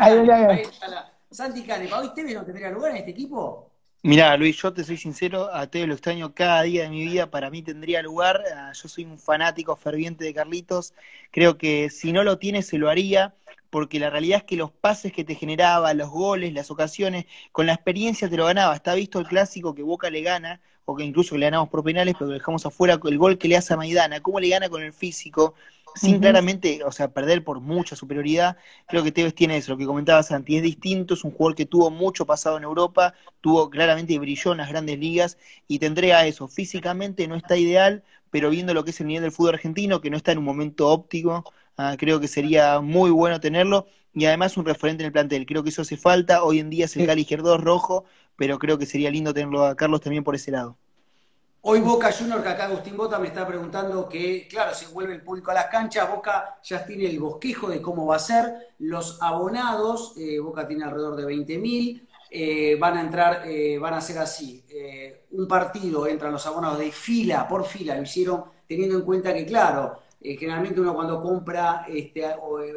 Santi 1.30 1.64
Canepa, 1.64 2.00
¿hoy 2.00 2.14
Tevez 2.14 2.36
no 2.36 2.46
tendría 2.46 2.70
lugar 2.70 2.92
en 2.92 2.98
este 2.98 3.12
equipo? 3.12 3.72
Mirá, 4.06 4.36
Luis, 4.38 4.58
yo 4.62 4.74
te 4.74 4.84
soy 4.84 4.98
sincero, 4.98 5.50
a 5.54 5.68
Teo 5.68 5.88
lo 5.88 5.94
extraño 5.94 6.34
cada 6.34 6.62
día 6.64 6.84
de 6.84 6.90
mi 6.90 7.06
vida, 7.06 7.32
para 7.32 7.50
mí 7.50 7.62
tendría 7.64 8.02
lugar, 8.02 8.44
ah, 8.54 8.72
yo 8.74 8.90
soy 8.90 9.06
un 9.06 9.18
fanático 9.18 9.76
ferviente 9.78 10.26
de 10.26 10.34
Carlitos, 10.34 10.94
creo 11.32 11.58
que 11.58 11.90
si 11.90 12.12
no 12.12 12.24
lo 12.24 12.38
tiene 12.38 12.64
se 12.64 12.78
lo 12.78 12.90
haría, 12.90 13.34
porque 13.70 14.00
la 14.00 14.10
realidad 14.10 14.40
es 14.40 14.44
que 14.44 14.58
los 14.58 14.72
pases 14.72 15.14
que 15.14 15.24
te 15.24 15.36
generaba, 15.36 15.94
los 15.94 16.10
goles, 16.10 16.54
las 16.54 16.70
ocasiones, 16.70 17.26
con 17.54 17.66
la 17.66 17.74
experiencia 17.74 18.30
te 18.30 18.36
lo 18.36 18.46
ganaba, 18.46 18.76
está 18.76 18.94
visto 18.94 19.20
el 19.20 19.28
clásico 19.28 19.74
que 19.74 19.84
Boca 19.84 20.10
le 20.10 20.22
gana, 20.22 20.60
o 20.86 20.96
que 20.96 21.04
incluso 21.04 21.36
que 21.36 21.40
le 21.40 21.46
ganamos 21.46 21.70
por 21.70 21.84
penales, 21.84 22.16
pero 22.18 22.30
que 22.30 22.36
dejamos 22.36 22.66
afuera 22.66 23.00
el 23.04 23.18
gol 23.18 23.38
que 23.38 23.48
le 23.48 23.58
hace 23.58 23.74
a 23.74 23.78
Maidana, 23.78 24.22
cómo 24.22 24.40
le 24.40 24.50
gana 24.50 24.70
con 24.70 24.84
el 24.84 24.94
físico, 24.94 25.56
sin 25.96 26.20
claramente, 26.20 26.84
o 26.84 26.92
sea, 26.92 27.14
perder 27.14 27.44
por 27.44 27.60
mucha 27.60 27.96
superioridad, 27.96 28.58
creo 28.88 29.04
que 29.04 29.12
Tevez 29.12 29.36
tiene 29.36 29.58
eso, 29.58 29.74
lo 29.74 29.78
que 29.78 29.86
comentabas 29.86 30.28
Santi, 30.28 30.58
es 30.58 30.64
distinto, 30.64 31.14
es 31.14 31.24
un 31.24 31.32
jugador 31.32 31.56
que 31.56 31.66
tuvo 31.66 31.92
mucho 31.92 32.26
pasado 32.26 32.58
en 32.58 32.64
Europa, 32.64 33.14
tuvo 33.42 33.70
claramente 33.70 34.18
brilló 34.18 34.54
en 34.54 34.58
las 34.58 34.70
grandes 34.70 34.98
ligas 34.98 35.38
y 35.68 35.80
tendría 35.80 36.26
eso. 36.26 36.48
Físicamente 36.48 37.28
no 37.28 37.36
está 37.36 37.58
ideal, 37.58 38.04
pero 38.32 38.50
viendo 38.50 38.74
lo 38.74 38.84
que 38.84 38.90
es 38.90 39.00
el 39.02 39.08
nivel 39.08 39.24
del 39.24 39.32
fútbol 39.32 39.54
argentino, 39.54 40.02
que 40.02 40.10
no 40.10 40.18
está 40.18 40.32
en 40.32 40.40
un 40.40 40.46
momento 40.46 40.90
óptimo, 40.90 41.44
ah, 41.78 41.96
creo 41.98 42.20
que 42.20 42.28
sería 42.28 42.80
muy 42.80 43.12
bueno 43.12 43.40
tenerlo 43.40 43.86
y 44.14 44.26
además 44.26 44.58
un 44.58 44.66
referente 44.66 45.04
en 45.04 45.08
el 45.08 45.12
plantel. 45.12 45.46
Creo 45.46 45.64
que 45.64 45.70
eso 45.70 45.82
hace 45.82 45.98
falta. 45.98 46.44
Hoy 46.44 46.60
en 46.60 46.70
día 46.70 46.86
es 46.86 46.96
el. 46.98 47.06
Cali 47.06 47.22
Izquierdo 47.22 47.58
rojo, 47.58 48.06
pero 48.36 48.60
creo 48.60 48.78
que 48.78 48.86
sería 48.86 49.12
lindo 49.12 49.34
tenerlo 49.34 49.66
a 49.66 49.76
Carlos 49.76 50.02
también 50.02 50.24
por 50.24 50.36
ese 50.36 50.52
lado. 50.52 50.78
Hoy 51.66 51.80
Boca 51.80 52.12
Junior, 52.12 52.44
que 52.44 52.50
acá 52.50 52.66
Agustín 52.66 52.98
Bota 52.98 53.18
me 53.20 53.30
está 53.30 53.48
preguntando 53.48 54.10
que, 54.10 54.50
claro, 54.50 54.76
se 54.76 54.88
vuelve 54.88 55.14
el 55.14 55.22
público 55.22 55.50
a 55.50 55.54
las 55.54 55.68
canchas, 55.68 56.10
Boca 56.14 56.58
ya 56.62 56.86
tiene 56.86 57.06
el 57.06 57.22
bosquejo 57.22 57.70
de 57.70 57.82
cómo 57.82 58.06
va 58.06 58.18
a 58.18 58.20
ser. 58.20 58.74
Los 58.80 59.18
abonados, 59.22 60.14
eh, 60.18 60.40
Boca 60.40 60.68
tiene 60.68 60.84
alrededor 60.84 61.16
de 61.16 61.26
20.000, 61.26 62.06
eh, 62.32 62.76
van 62.78 62.98
a 62.98 63.02
entrar, 63.02 63.48
eh, 63.48 63.78
van 63.78 63.94
a 63.94 64.02
ser 64.02 64.18
así. 64.18 64.62
un 65.32 65.48
partido 65.48 66.06
entran 66.06 66.34
los 66.34 66.46
abonados 66.46 66.80
de 66.80 66.92
fila 66.92 67.48
por 67.48 67.64
fila, 67.64 67.96
lo 67.96 68.04
hicieron 68.04 68.44
teniendo 68.68 68.98
en 68.98 69.06
cuenta 69.06 69.34
que, 69.34 69.46
claro, 69.46 70.02
generalmente 70.20 70.82
uno 70.82 70.94
cuando 70.94 71.22
compra 71.22 71.86
este, 71.88 72.26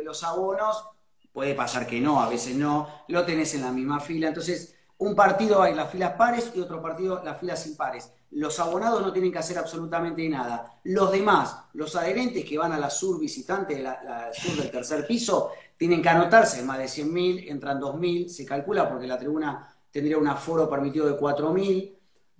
los 0.04 0.22
abonos, 0.22 0.84
puede 1.32 1.54
pasar 1.54 1.88
que 1.88 2.00
no, 2.00 2.22
a 2.22 2.28
veces 2.28 2.54
no, 2.54 2.88
lo 3.08 3.24
tenés 3.26 3.52
en 3.56 3.62
la 3.62 3.72
misma 3.72 3.98
fila. 3.98 4.28
Entonces, 4.28 4.75
un 4.98 5.14
partido 5.14 5.62
hay 5.62 5.74
las 5.74 5.90
filas 5.90 6.12
pares 6.12 6.52
y 6.54 6.60
otro 6.60 6.80
partido 6.80 7.22
las 7.22 7.38
filas 7.38 7.66
impares. 7.66 8.12
Los 8.30 8.58
abonados 8.58 9.02
no 9.02 9.12
tienen 9.12 9.30
que 9.30 9.38
hacer 9.38 9.58
absolutamente 9.58 10.26
nada. 10.28 10.80
Los 10.84 11.12
demás, 11.12 11.56
los 11.74 11.94
adherentes 11.96 12.44
que 12.44 12.58
van 12.58 12.72
a 12.72 12.78
la 12.78 12.90
sur 12.90 13.20
visitante, 13.20 13.82
la, 13.82 14.30
sur 14.32 14.56
del 14.56 14.70
tercer 14.70 15.06
piso, 15.06 15.50
tienen 15.76 16.00
que 16.00 16.08
anotarse 16.08 16.62
más 16.62 16.78
de 16.78 16.84
100.000, 16.86 17.50
entran 17.50 17.80
2.000, 17.80 18.28
se 18.28 18.46
calcula 18.46 18.88
porque 18.88 19.06
la 19.06 19.18
tribuna 19.18 19.68
tendría 19.90 20.18
un 20.18 20.28
aforo 20.28 20.68
permitido 20.68 21.06
de 21.06 21.18
4.000, 21.18 21.95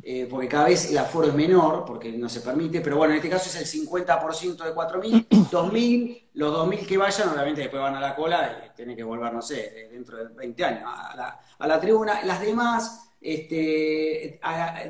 eh, 0.09 0.27
porque 0.31 0.47
cada 0.49 0.67
vez 0.67 0.89
el 0.91 0.99
aforo 0.99 1.27
es 1.29 1.35
menor, 1.35 1.85
porque 1.85 2.13
no 2.13 2.29
se 2.29 2.41
permite, 2.41 2.81
pero 2.81 2.97
bueno, 2.97 3.13
en 3.15 3.17
este 3.19 3.29
caso 3.31 3.49
es 3.51 3.57
el 3.57 3.67
50% 3.67 4.65
de 4.65 4.73
4.000, 4.73 5.27
2.000, 5.51 6.29
los 6.35 6.53
2.000 6.55 6.87
que 6.87 6.97
vayan, 6.97 7.29
obviamente 7.31 7.63
después 7.63 7.83
van 7.83 7.97
a 7.97 8.01
la 8.01 8.15
cola 8.15 8.65
y 8.73 8.77
tienen 8.77 8.97
que 8.97 9.03
volver, 9.03 9.33
no 9.33 9.43
sé, 9.43 9.89
dentro 9.91 10.17
de 10.19 10.29
20 10.35 10.65
años 10.65 10.85
a 10.87 11.15
la, 11.17 11.41
a 11.59 11.67
la 11.67 11.81
tribuna. 11.81 12.23
Las 12.25 12.41
demás, 12.41 13.11
este, 13.21 14.39
a- 14.43 14.67
a- 14.79 14.83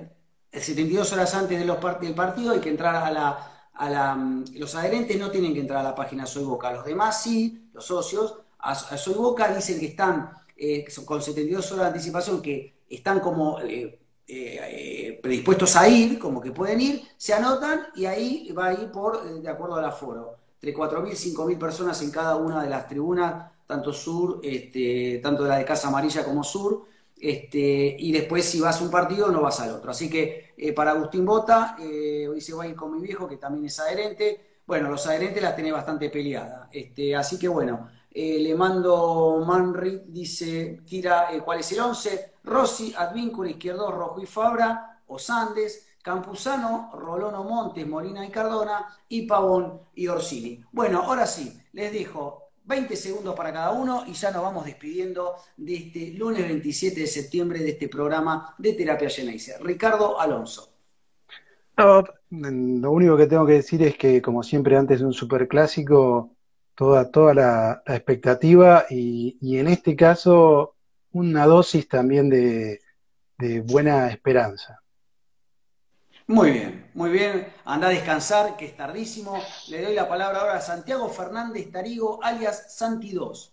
72 0.60 1.12
horas 1.12 1.34
antes 1.34 1.58
de 1.58 1.64
los 1.64 1.78
part- 1.78 2.00
del 2.00 2.14
partido 2.14 2.52
hay 2.52 2.60
que 2.60 2.70
entrar 2.70 2.94
a 2.96 3.10
la, 3.10 3.68
a 3.74 3.90
la, 3.90 4.18
los 4.54 4.74
adherentes 4.74 5.18
no 5.18 5.30
tienen 5.30 5.52
que 5.54 5.60
entrar 5.60 5.80
a 5.80 5.82
la 5.90 5.94
página 5.94 6.26
Soy 6.26 6.44
Boca, 6.44 6.72
los 6.72 6.84
demás 6.84 7.22
sí, 7.22 7.70
los 7.72 7.84
socios, 7.86 8.38
a, 8.58 8.72
a 8.72 8.96
Soy 8.98 9.14
Boca 9.14 9.54
dicen 9.54 9.78
que 9.80 9.86
están 9.86 10.30
eh, 10.56 10.84
con 11.04 11.20
72 11.22 11.70
horas 11.72 11.84
de 11.84 11.88
anticipación, 11.88 12.40
que 12.42 12.84
están 12.88 13.20
como 13.20 13.60
eh, 13.60 13.98
eh, 14.28 15.18
predispuestos 15.22 15.76
a 15.76 15.88
ir, 15.88 16.18
como 16.18 16.40
que 16.40 16.52
pueden 16.52 16.80
ir, 16.80 17.02
se 17.16 17.32
anotan 17.32 17.86
y 17.94 18.06
ahí 18.06 18.52
va 18.52 18.66
a 18.66 18.72
ir 18.72 18.90
por, 18.90 19.22
eh, 19.26 19.40
de 19.40 19.48
acuerdo 19.48 19.76
al 19.76 19.84
aforo, 19.84 20.36
entre 20.60 20.74
4.000 20.74 21.12
y 21.12 21.16
5.000 21.16 21.58
personas 21.58 22.00
en 22.02 22.10
cada 22.10 22.36
una 22.36 22.62
de 22.62 22.70
las 22.70 22.88
tribunas, 22.88 23.52
tanto 23.66 23.92
sur, 23.92 24.40
este, 24.42 25.20
tanto 25.22 25.42
de 25.44 25.48
la 25.48 25.58
de 25.58 25.64
Casa 25.64 25.88
Amarilla 25.88 26.24
como 26.24 26.44
sur, 26.44 26.86
este, 27.18 27.96
y 27.98 28.12
después 28.12 28.44
si 28.44 28.60
vas 28.60 28.80
a 28.80 28.84
un 28.84 28.90
partido 28.90 29.30
no 29.30 29.42
vas 29.42 29.60
al 29.60 29.70
otro. 29.70 29.90
Así 29.90 30.10
que 30.10 30.54
eh, 30.56 30.72
para 30.72 30.92
Agustín 30.92 31.24
Bota, 31.24 31.76
eh, 31.80 32.28
hoy 32.28 32.40
se 32.40 32.54
va 32.54 32.64
a 32.64 32.66
ir 32.66 32.76
con 32.76 32.94
mi 32.94 33.00
viejo 33.00 33.28
que 33.28 33.36
también 33.36 33.66
es 33.66 33.78
adherente. 33.80 34.60
Bueno, 34.66 34.90
los 34.90 35.06
adherentes 35.06 35.42
las 35.42 35.56
tenés 35.56 35.72
bastante 35.72 36.10
peleada. 36.10 36.68
Este, 36.72 37.14
así 37.16 37.38
que 37.38 37.48
bueno, 37.48 37.88
eh, 38.18 38.38
le 38.40 38.54
mando 38.54 39.44
Manri, 39.46 40.04
dice, 40.06 40.80
tira 40.86 41.28
eh, 41.34 41.42
cuál 41.44 41.60
es 41.60 41.70
el 41.72 41.80
11. 41.80 42.32
Rossi, 42.44 42.94
Advíncula, 42.96 43.50
Izquierdo, 43.50 43.92
Rojo 43.92 44.22
y 44.22 44.24
Fabra, 44.24 45.02
Osandes, 45.08 45.86
Campuzano, 46.02 46.92
Rolono 46.94 47.44
Montes, 47.44 47.86
Molina 47.86 48.24
y 48.24 48.30
Cardona, 48.30 48.86
y 49.06 49.26
Pavón 49.26 49.82
y 49.94 50.08
Orsini. 50.08 50.64
Bueno, 50.72 51.02
ahora 51.02 51.26
sí, 51.26 51.60
les 51.74 51.92
dejo 51.92 52.52
20 52.64 52.96
segundos 52.96 53.34
para 53.34 53.52
cada 53.52 53.72
uno 53.72 54.04
y 54.06 54.14
ya 54.14 54.30
nos 54.30 54.42
vamos 54.42 54.64
despidiendo 54.64 55.34
de 55.58 55.74
este 55.74 56.12
lunes 56.14 56.48
27 56.48 56.98
de 56.98 57.06
septiembre 57.06 57.58
de 57.58 57.72
este 57.72 57.90
programa 57.90 58.54
de 58.56 58.72
Terapia 58.72 59.10
Geneise. 59.10 59.58
Ricardo 59.60 60.18
Alonso. 60.18 60.72
Lo 62.30 62.90
único 62.90 63.14
que 63.18 63.26
tengo 63.26 63.44
que 63.44 63.52
decir 63.52 63.82
es 63.82 63.98
que, 63.98 64.22
como 64.22 64.42
siempre, 64.42 64.78
antes 64.78 65.00
de 65.00 65.04
un 65.04 65.12
superclásico, 65.12 66.35
toda, 66.76 67.10
toda 67.10 67.34
la, 67.34 67.82
la 67.84 67.96
expectativa 67.96 68.84
y, 68.88 69.36
y 69.40 69.58
en 69.58 69.66
este 69.68 69.96
caso 69.96 70.76
una 71.12 71.46
dosis 71.46 71.88
también 71.88 72.28
de, 72.28 72.80
de 73.38 73.60
buena 73.62 74.08
esperanza. 74.10 74.80
Muy 76.28 76.50
bien, 76.50 76.90
muy 76.94 77.10
bien. 77.10 77.46
Anda 77.64 77.86
a 77.86 77.90
descansar, 77.90 78.56
que 78.56 78.66
es 78.66 78.76
tardísimo. 78.76 79.38
Le 79.68 79.82
doy 79.82 79.94
la 79.94 80.08
palabra 80.08 80.40
ahora 80.40 80.54
a 80.56 80.60
Santiago 80.60 81.08
Fernández 81.08 81.70
Tarigo, 81.70 82.18
alias 82.22 82.74
Santi 82.76 83.12
2. 83.12 83.52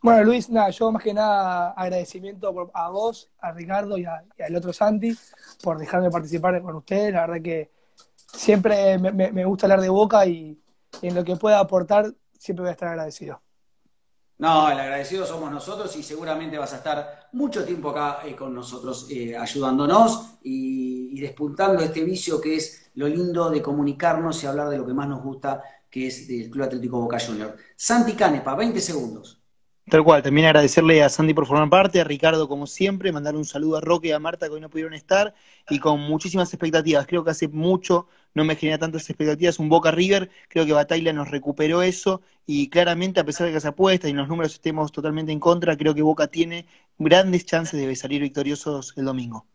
Bueno, 0.00 0.22
Luis, 0.24 0.50
nada, 0.50 0.70
yo 0.70 0.92
más 0.92 1.02
que 1.02 1.14
nada 1.14 1.70
agradecimiento 1.72 2.52
por- 2.54 2.70
a 2.74 2.90
vos, 2.90 3.30
a 3.40 3.52
Ricardo 3.52 3.96
y, 3.98 4.04
a- 4.04 4.22
y 4.38 4.42
al 4.42 4.54
otro 4.54 4.72
Santi 4.72 5.16
por 5.62 5.78
dejarme 5.78 6.10
participar 6.10 6.60
con 6.62 6.76
ustedes. 6.76 7.12
La 7.12 7.26
verdad 7.26 7.42
que 7.42 7.70
siempre 8.32 8.98
me, 8.98 9.10
me- 9.12 9.32
me 9.32 9.44
gusta 9.44 9.66
hablar 9.66 9.80
de 9.80 9.88
Boca 9.88 10.24
y 10.26 10.56
en 11.02 11.14
lo 11.14 11.24
que 11.24 11.36
pueda 11.36 11.58
aportar 11.58 12.14
siempre 12.38 12.62
voy 12.62 12.68
a 12.70 12.72
estar 12.72 12.88
agradecido. 12.88 13.40
No, 14.36 14.68
el 14.68 14.78
agradecido 14.78 15.24
somos 15.24 15.50
nosotros 15.50 15.94
y 15.96 16.02
seguramente 16.02 16.58
vas 16.58 16.72
a 16.72 16.78
estar 16.78 17.28
mucho 17.32 17.64
tiempo 17.64 17.90
acá 17.90 18.20
eh, 18.26 18.34
con 18.34 18.52
nosotros 18.52 19.06
eh, 19.08 19.36
ayudándonos 19.36 20.38
y, 20.42 21.16
y 21.16 21.20
despuntando 21.20 21.82
este 21.82 22.02
vicio 22.02 22.40
que 22.40 22.56
es 22.56 22.90
lo 22.94 23.08
lindo 23.08 23.48
de 23.50 23.62
comunicarnos 23.62 24.42
y 24.42 24.46
hablar 24.46 24.68
de 24.70 24.78
lo 24.78 24.86
que 24.86 24.92
más 24.92 25.08
nos 25.08 25.22
gusta, 25.22 25.62
que 25.88 26.08
es 26.08 26.26
del 26.26 26.50
Club 26.50 26.64
Atlético 26.64 27.00
Boca 27.00 27.18
Junior. 27.20 27.56
Santi 27.76 28.14
Canepa, 28.14 28.54
20 28.56 28.80
segundos. 28.80 29.43
Tal 29.88 30.02
cual, 30.02 30.22
también 30.22 30.46
agradecerle 30.46 31.02
a 31.02 31.10
Sandy 31.10 31.34
por 31.34 31.46
formar 31.46 31.68
parte, 31.68 32.00
a 32.00 32.04
Ricardo 32.04 32.48
como 32.48 32.66
siempre, 32.66 33.12
mandar 33.12 33.36
un 33.36 33.44
saludo 33.44 33.76
a 33.76 33.80
Roque 33.82 34.08
y 34.08 34.12
a 34.12 34.18
Marta 34.18 34.46
que 34.46 34.54
hoy 34.54 34.60
no 34.60 34.70
pudieron 34.70 34.94
estar 34.94 35.34
y 35.68 35.78
con 35.78 36.00
muchísimas 36.00 36.52
expectativas. 36.54 37.06
Creo 37.06 37.22
que 37.22 37.30
hace 37.30 37.48
mucho 37.48 38.08
no 38.32 38.44
me 38.44 38.56
genera 38.56 38.78
tantas 38.78 39.08
expectativas 39.10 39.58
un 39.58 39.68
Boca 39.68 39.90
River, 39.90 40.30
creo 40.48 40.64
que 40.64 40.72
Batalla 40.72 41.12
nos 41.12 41.30
recuperó 41.30 41.82
eso 41.82 42.22
y 42.46 42.70
claramente 42.70 43.20
a 43.20 43.24
pesar 43.24 43.46
de 43.46 43.50
que 43.50 43.56
las 43.56 43.66
apuestas 43.66 44.10
y 44.10 44.14
los 44.14 44.26
números 44.26 44.54
estemos 44.54 44.90
totalmente 44.90 45.32
en 45.32 45.38
contra, 45.38 45.76
creo 45.76 45.94
que 45.94 46.02
Boca 46.02 46.28
tiene 46.28 46.66
grandes 46.98 47.44
chances 47.44 47.78
de 47.78 47.94
salir 47.94 48.22
victoriosos 48.22 48.94
el 48.96 49.04
domingo. 49.04 49.46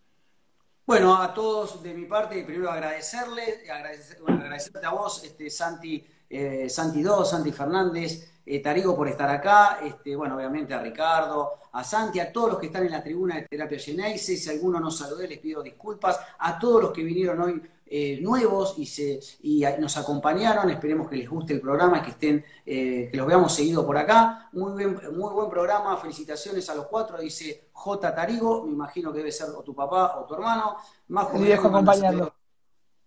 Bueno, 0.85 1.21
a 1.21 1.33
todos 1.33 1.83
de 1.83 1.93
mi 1.93 2.05
parte, 2.05 2.43
primero 2.43 2.71
agradecerle, 2.71 3.69
agradecer, 3.69 4.17
agradecerte 4.27 4.85
a 4.85 4.91
vos, 4.91 5.23
este, 5.23 5.49
Santi, 5.49 6.03
eh, 6.29 6.69
Santi 6.69 7.01
2, 7.01 7.29
Santi 7.29 7.51
Fernández, 7.51 8.31
eh, 8.45 8.61
Tarigo 8.61 8.95
por 8.95 9.07
estar 9.07 9.29
acá, 9.29 9.79
este, 9.83 10.15
bueno, 10.15 10.35
obviamente 10.35 10.73
a 10.73 10.81
Ricardo, 10.81 11.51
a 11.71 11.83
Santi, 11.83 12.19
a 12.19 12.31
todos 12.31 12.51
los 12.51 12.59
que 12.59 12.67
están 12.67 12.85
en 12.85 12.91
la 12.91 13.03
tribuna 13.03 13.35
de 13.35 13.43
Terapia 13.43 13.77
Geneise, 13.77 14.37
si 14.37 14.49
alguno 14.49 14.79
no 14.79 14.89
saludé 14.89 15.27
les 15.27 15.39
pido 15.39 15.61
disculpas, 15.61 16.19
a 16.39 16.57
todos 16.57 16.81
los 16.81 16.91
que 16.91 17.03
vinieron 17.03 17.41
hoy 17.41 17.61
eh, 17.91 18.19
nuevos 18.21 18.75
y, 18.77 18.85
se, 18.85 19.19
y 19.41 19.65
nos 19.79 19.97
acompañaron. 19.97 20.69
Esperemos 20.69 21.09
que 21.09 21.15
les 21.15 21.27
guste 21.27 21.53
el 21.53 21.61
programa, 21.61 22.03
que 22.03 22.11
estén, 22.11 22.45
eh, 22.63 23.09
que 23.09 23.17
los 23.17 23.25
veamos 23.25 23.53
seguido 23.53 23.83
por 23.83 23.97
acá. 23.97 24.47
Muy, 24.51 24.77
bien, 24.77 24.99
muy 25.15 25.33
buen 25.33 25.49
programa, 25.49 25.97
felicitaciones 25.97 26.69
a 26.69 26.75
los 26.75 26.85
cuatro, 26.85 27.17
dice 27.17 27.69
J. 27.71 28.13
Tarigo, 28.13 28.63
me 28.63 28.73
imagino 28.73 29.11
que 29.11 29.17
debe 29.17 29.31
ser 29.31 29.49
o 29.49 29.63
tu 29.63 29.73
papá 29.73 30.19
o 30.19 30.25
tu 30.25 30.35
hermano. 30.35 30.77
Majo, 31.07 31.37
el 31.37 31.45
viejo 31.45 31.67
acompañando. 31.67 32.31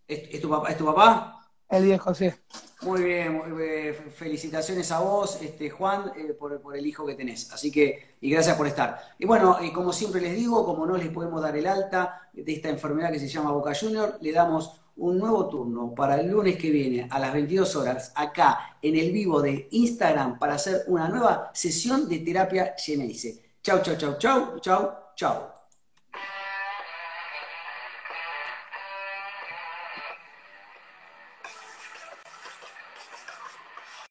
¿Es, 0.08 0.40
tu 0.40 0.50
papá? 0.50 0.70
¿Es 0.70 0.76
tu 0.76 0.84
papá? 0.84 1.41
El 1.72 1.84
viejo, 1.84 2.14
sí. 2.14 2.30
Muy 2.82 3.02
bien, 3.02 3.40
felicitaciones 4.14 4.92
a 4.92 5.00
vos, 5.00 5.40
este, 5.40 5.70
Juan, 5.70 6.12
eh, 6.18 6.34
por, 6.34 6.76
el 6.76 6.86
hijo 6.86 7.06
que 7.06 7.14
tenés. 7.14 7.50
Así 7.50 7.72
que, 7.72 8.16
y 8.20 8.30
gracias 8.30 8.58
por 8.58 8.66
estar. 8.66 9.00
Y 9.18 9.24
bueno, 9.24 9.58
eh, 9.58 9.72
como 9.72 9.90
siempre 9.90 10.20
les 10.20 10.36
digo, 10.36 10.66
como 10.66 10.84
no 10.84 10.98
les 10.98 11.08
podemos 11.08 11.40
dar 11.40 11.56
el 11.56 11.66
alta 11.66 12.28
de 12.34 12.52
esta 12.52 12.68
enfermedad 12.68 13.10
que 13.10 13.18
se 13.18 13.28
llama 13.28 13.52
Boca 13.52 13.72
Junior, 13.74 14.18
le 14.20 14.32
damos 14.32 14.82
un 14.96 15.18
nuevo 15.18 15.48
turno 15.48 15.94
para 15.94 16.20
el 16.20 16.28
lunes 16.28 16.58
que 16.58 16.70
viene 16.70 17.08
a 17.10 17.18
las 17.18 17.32
22 17.32 17.74
horas 17.76 18.12
acá 18.16 18.76
en 18.82 18.94
el 18.94 19.10
vivo 19.10 19.40
de 19.40 19.68
Instagram 19.70 20.38
para 20.38 20.56
hacer 20.56 20.82
una 20.88 21.08
nueva 21.08 21.52
sesión 21.54 22.06
de 22.06 22.18
terapia 22.18 22.74
Geneise. 22.76 23.42
Chau, 23.62 23.80
chau, 23.80 23.96
chau, 23.96 24.18
chau, 24.18 24.60
chau, 24.60 24.92
chau. 25.16 25.51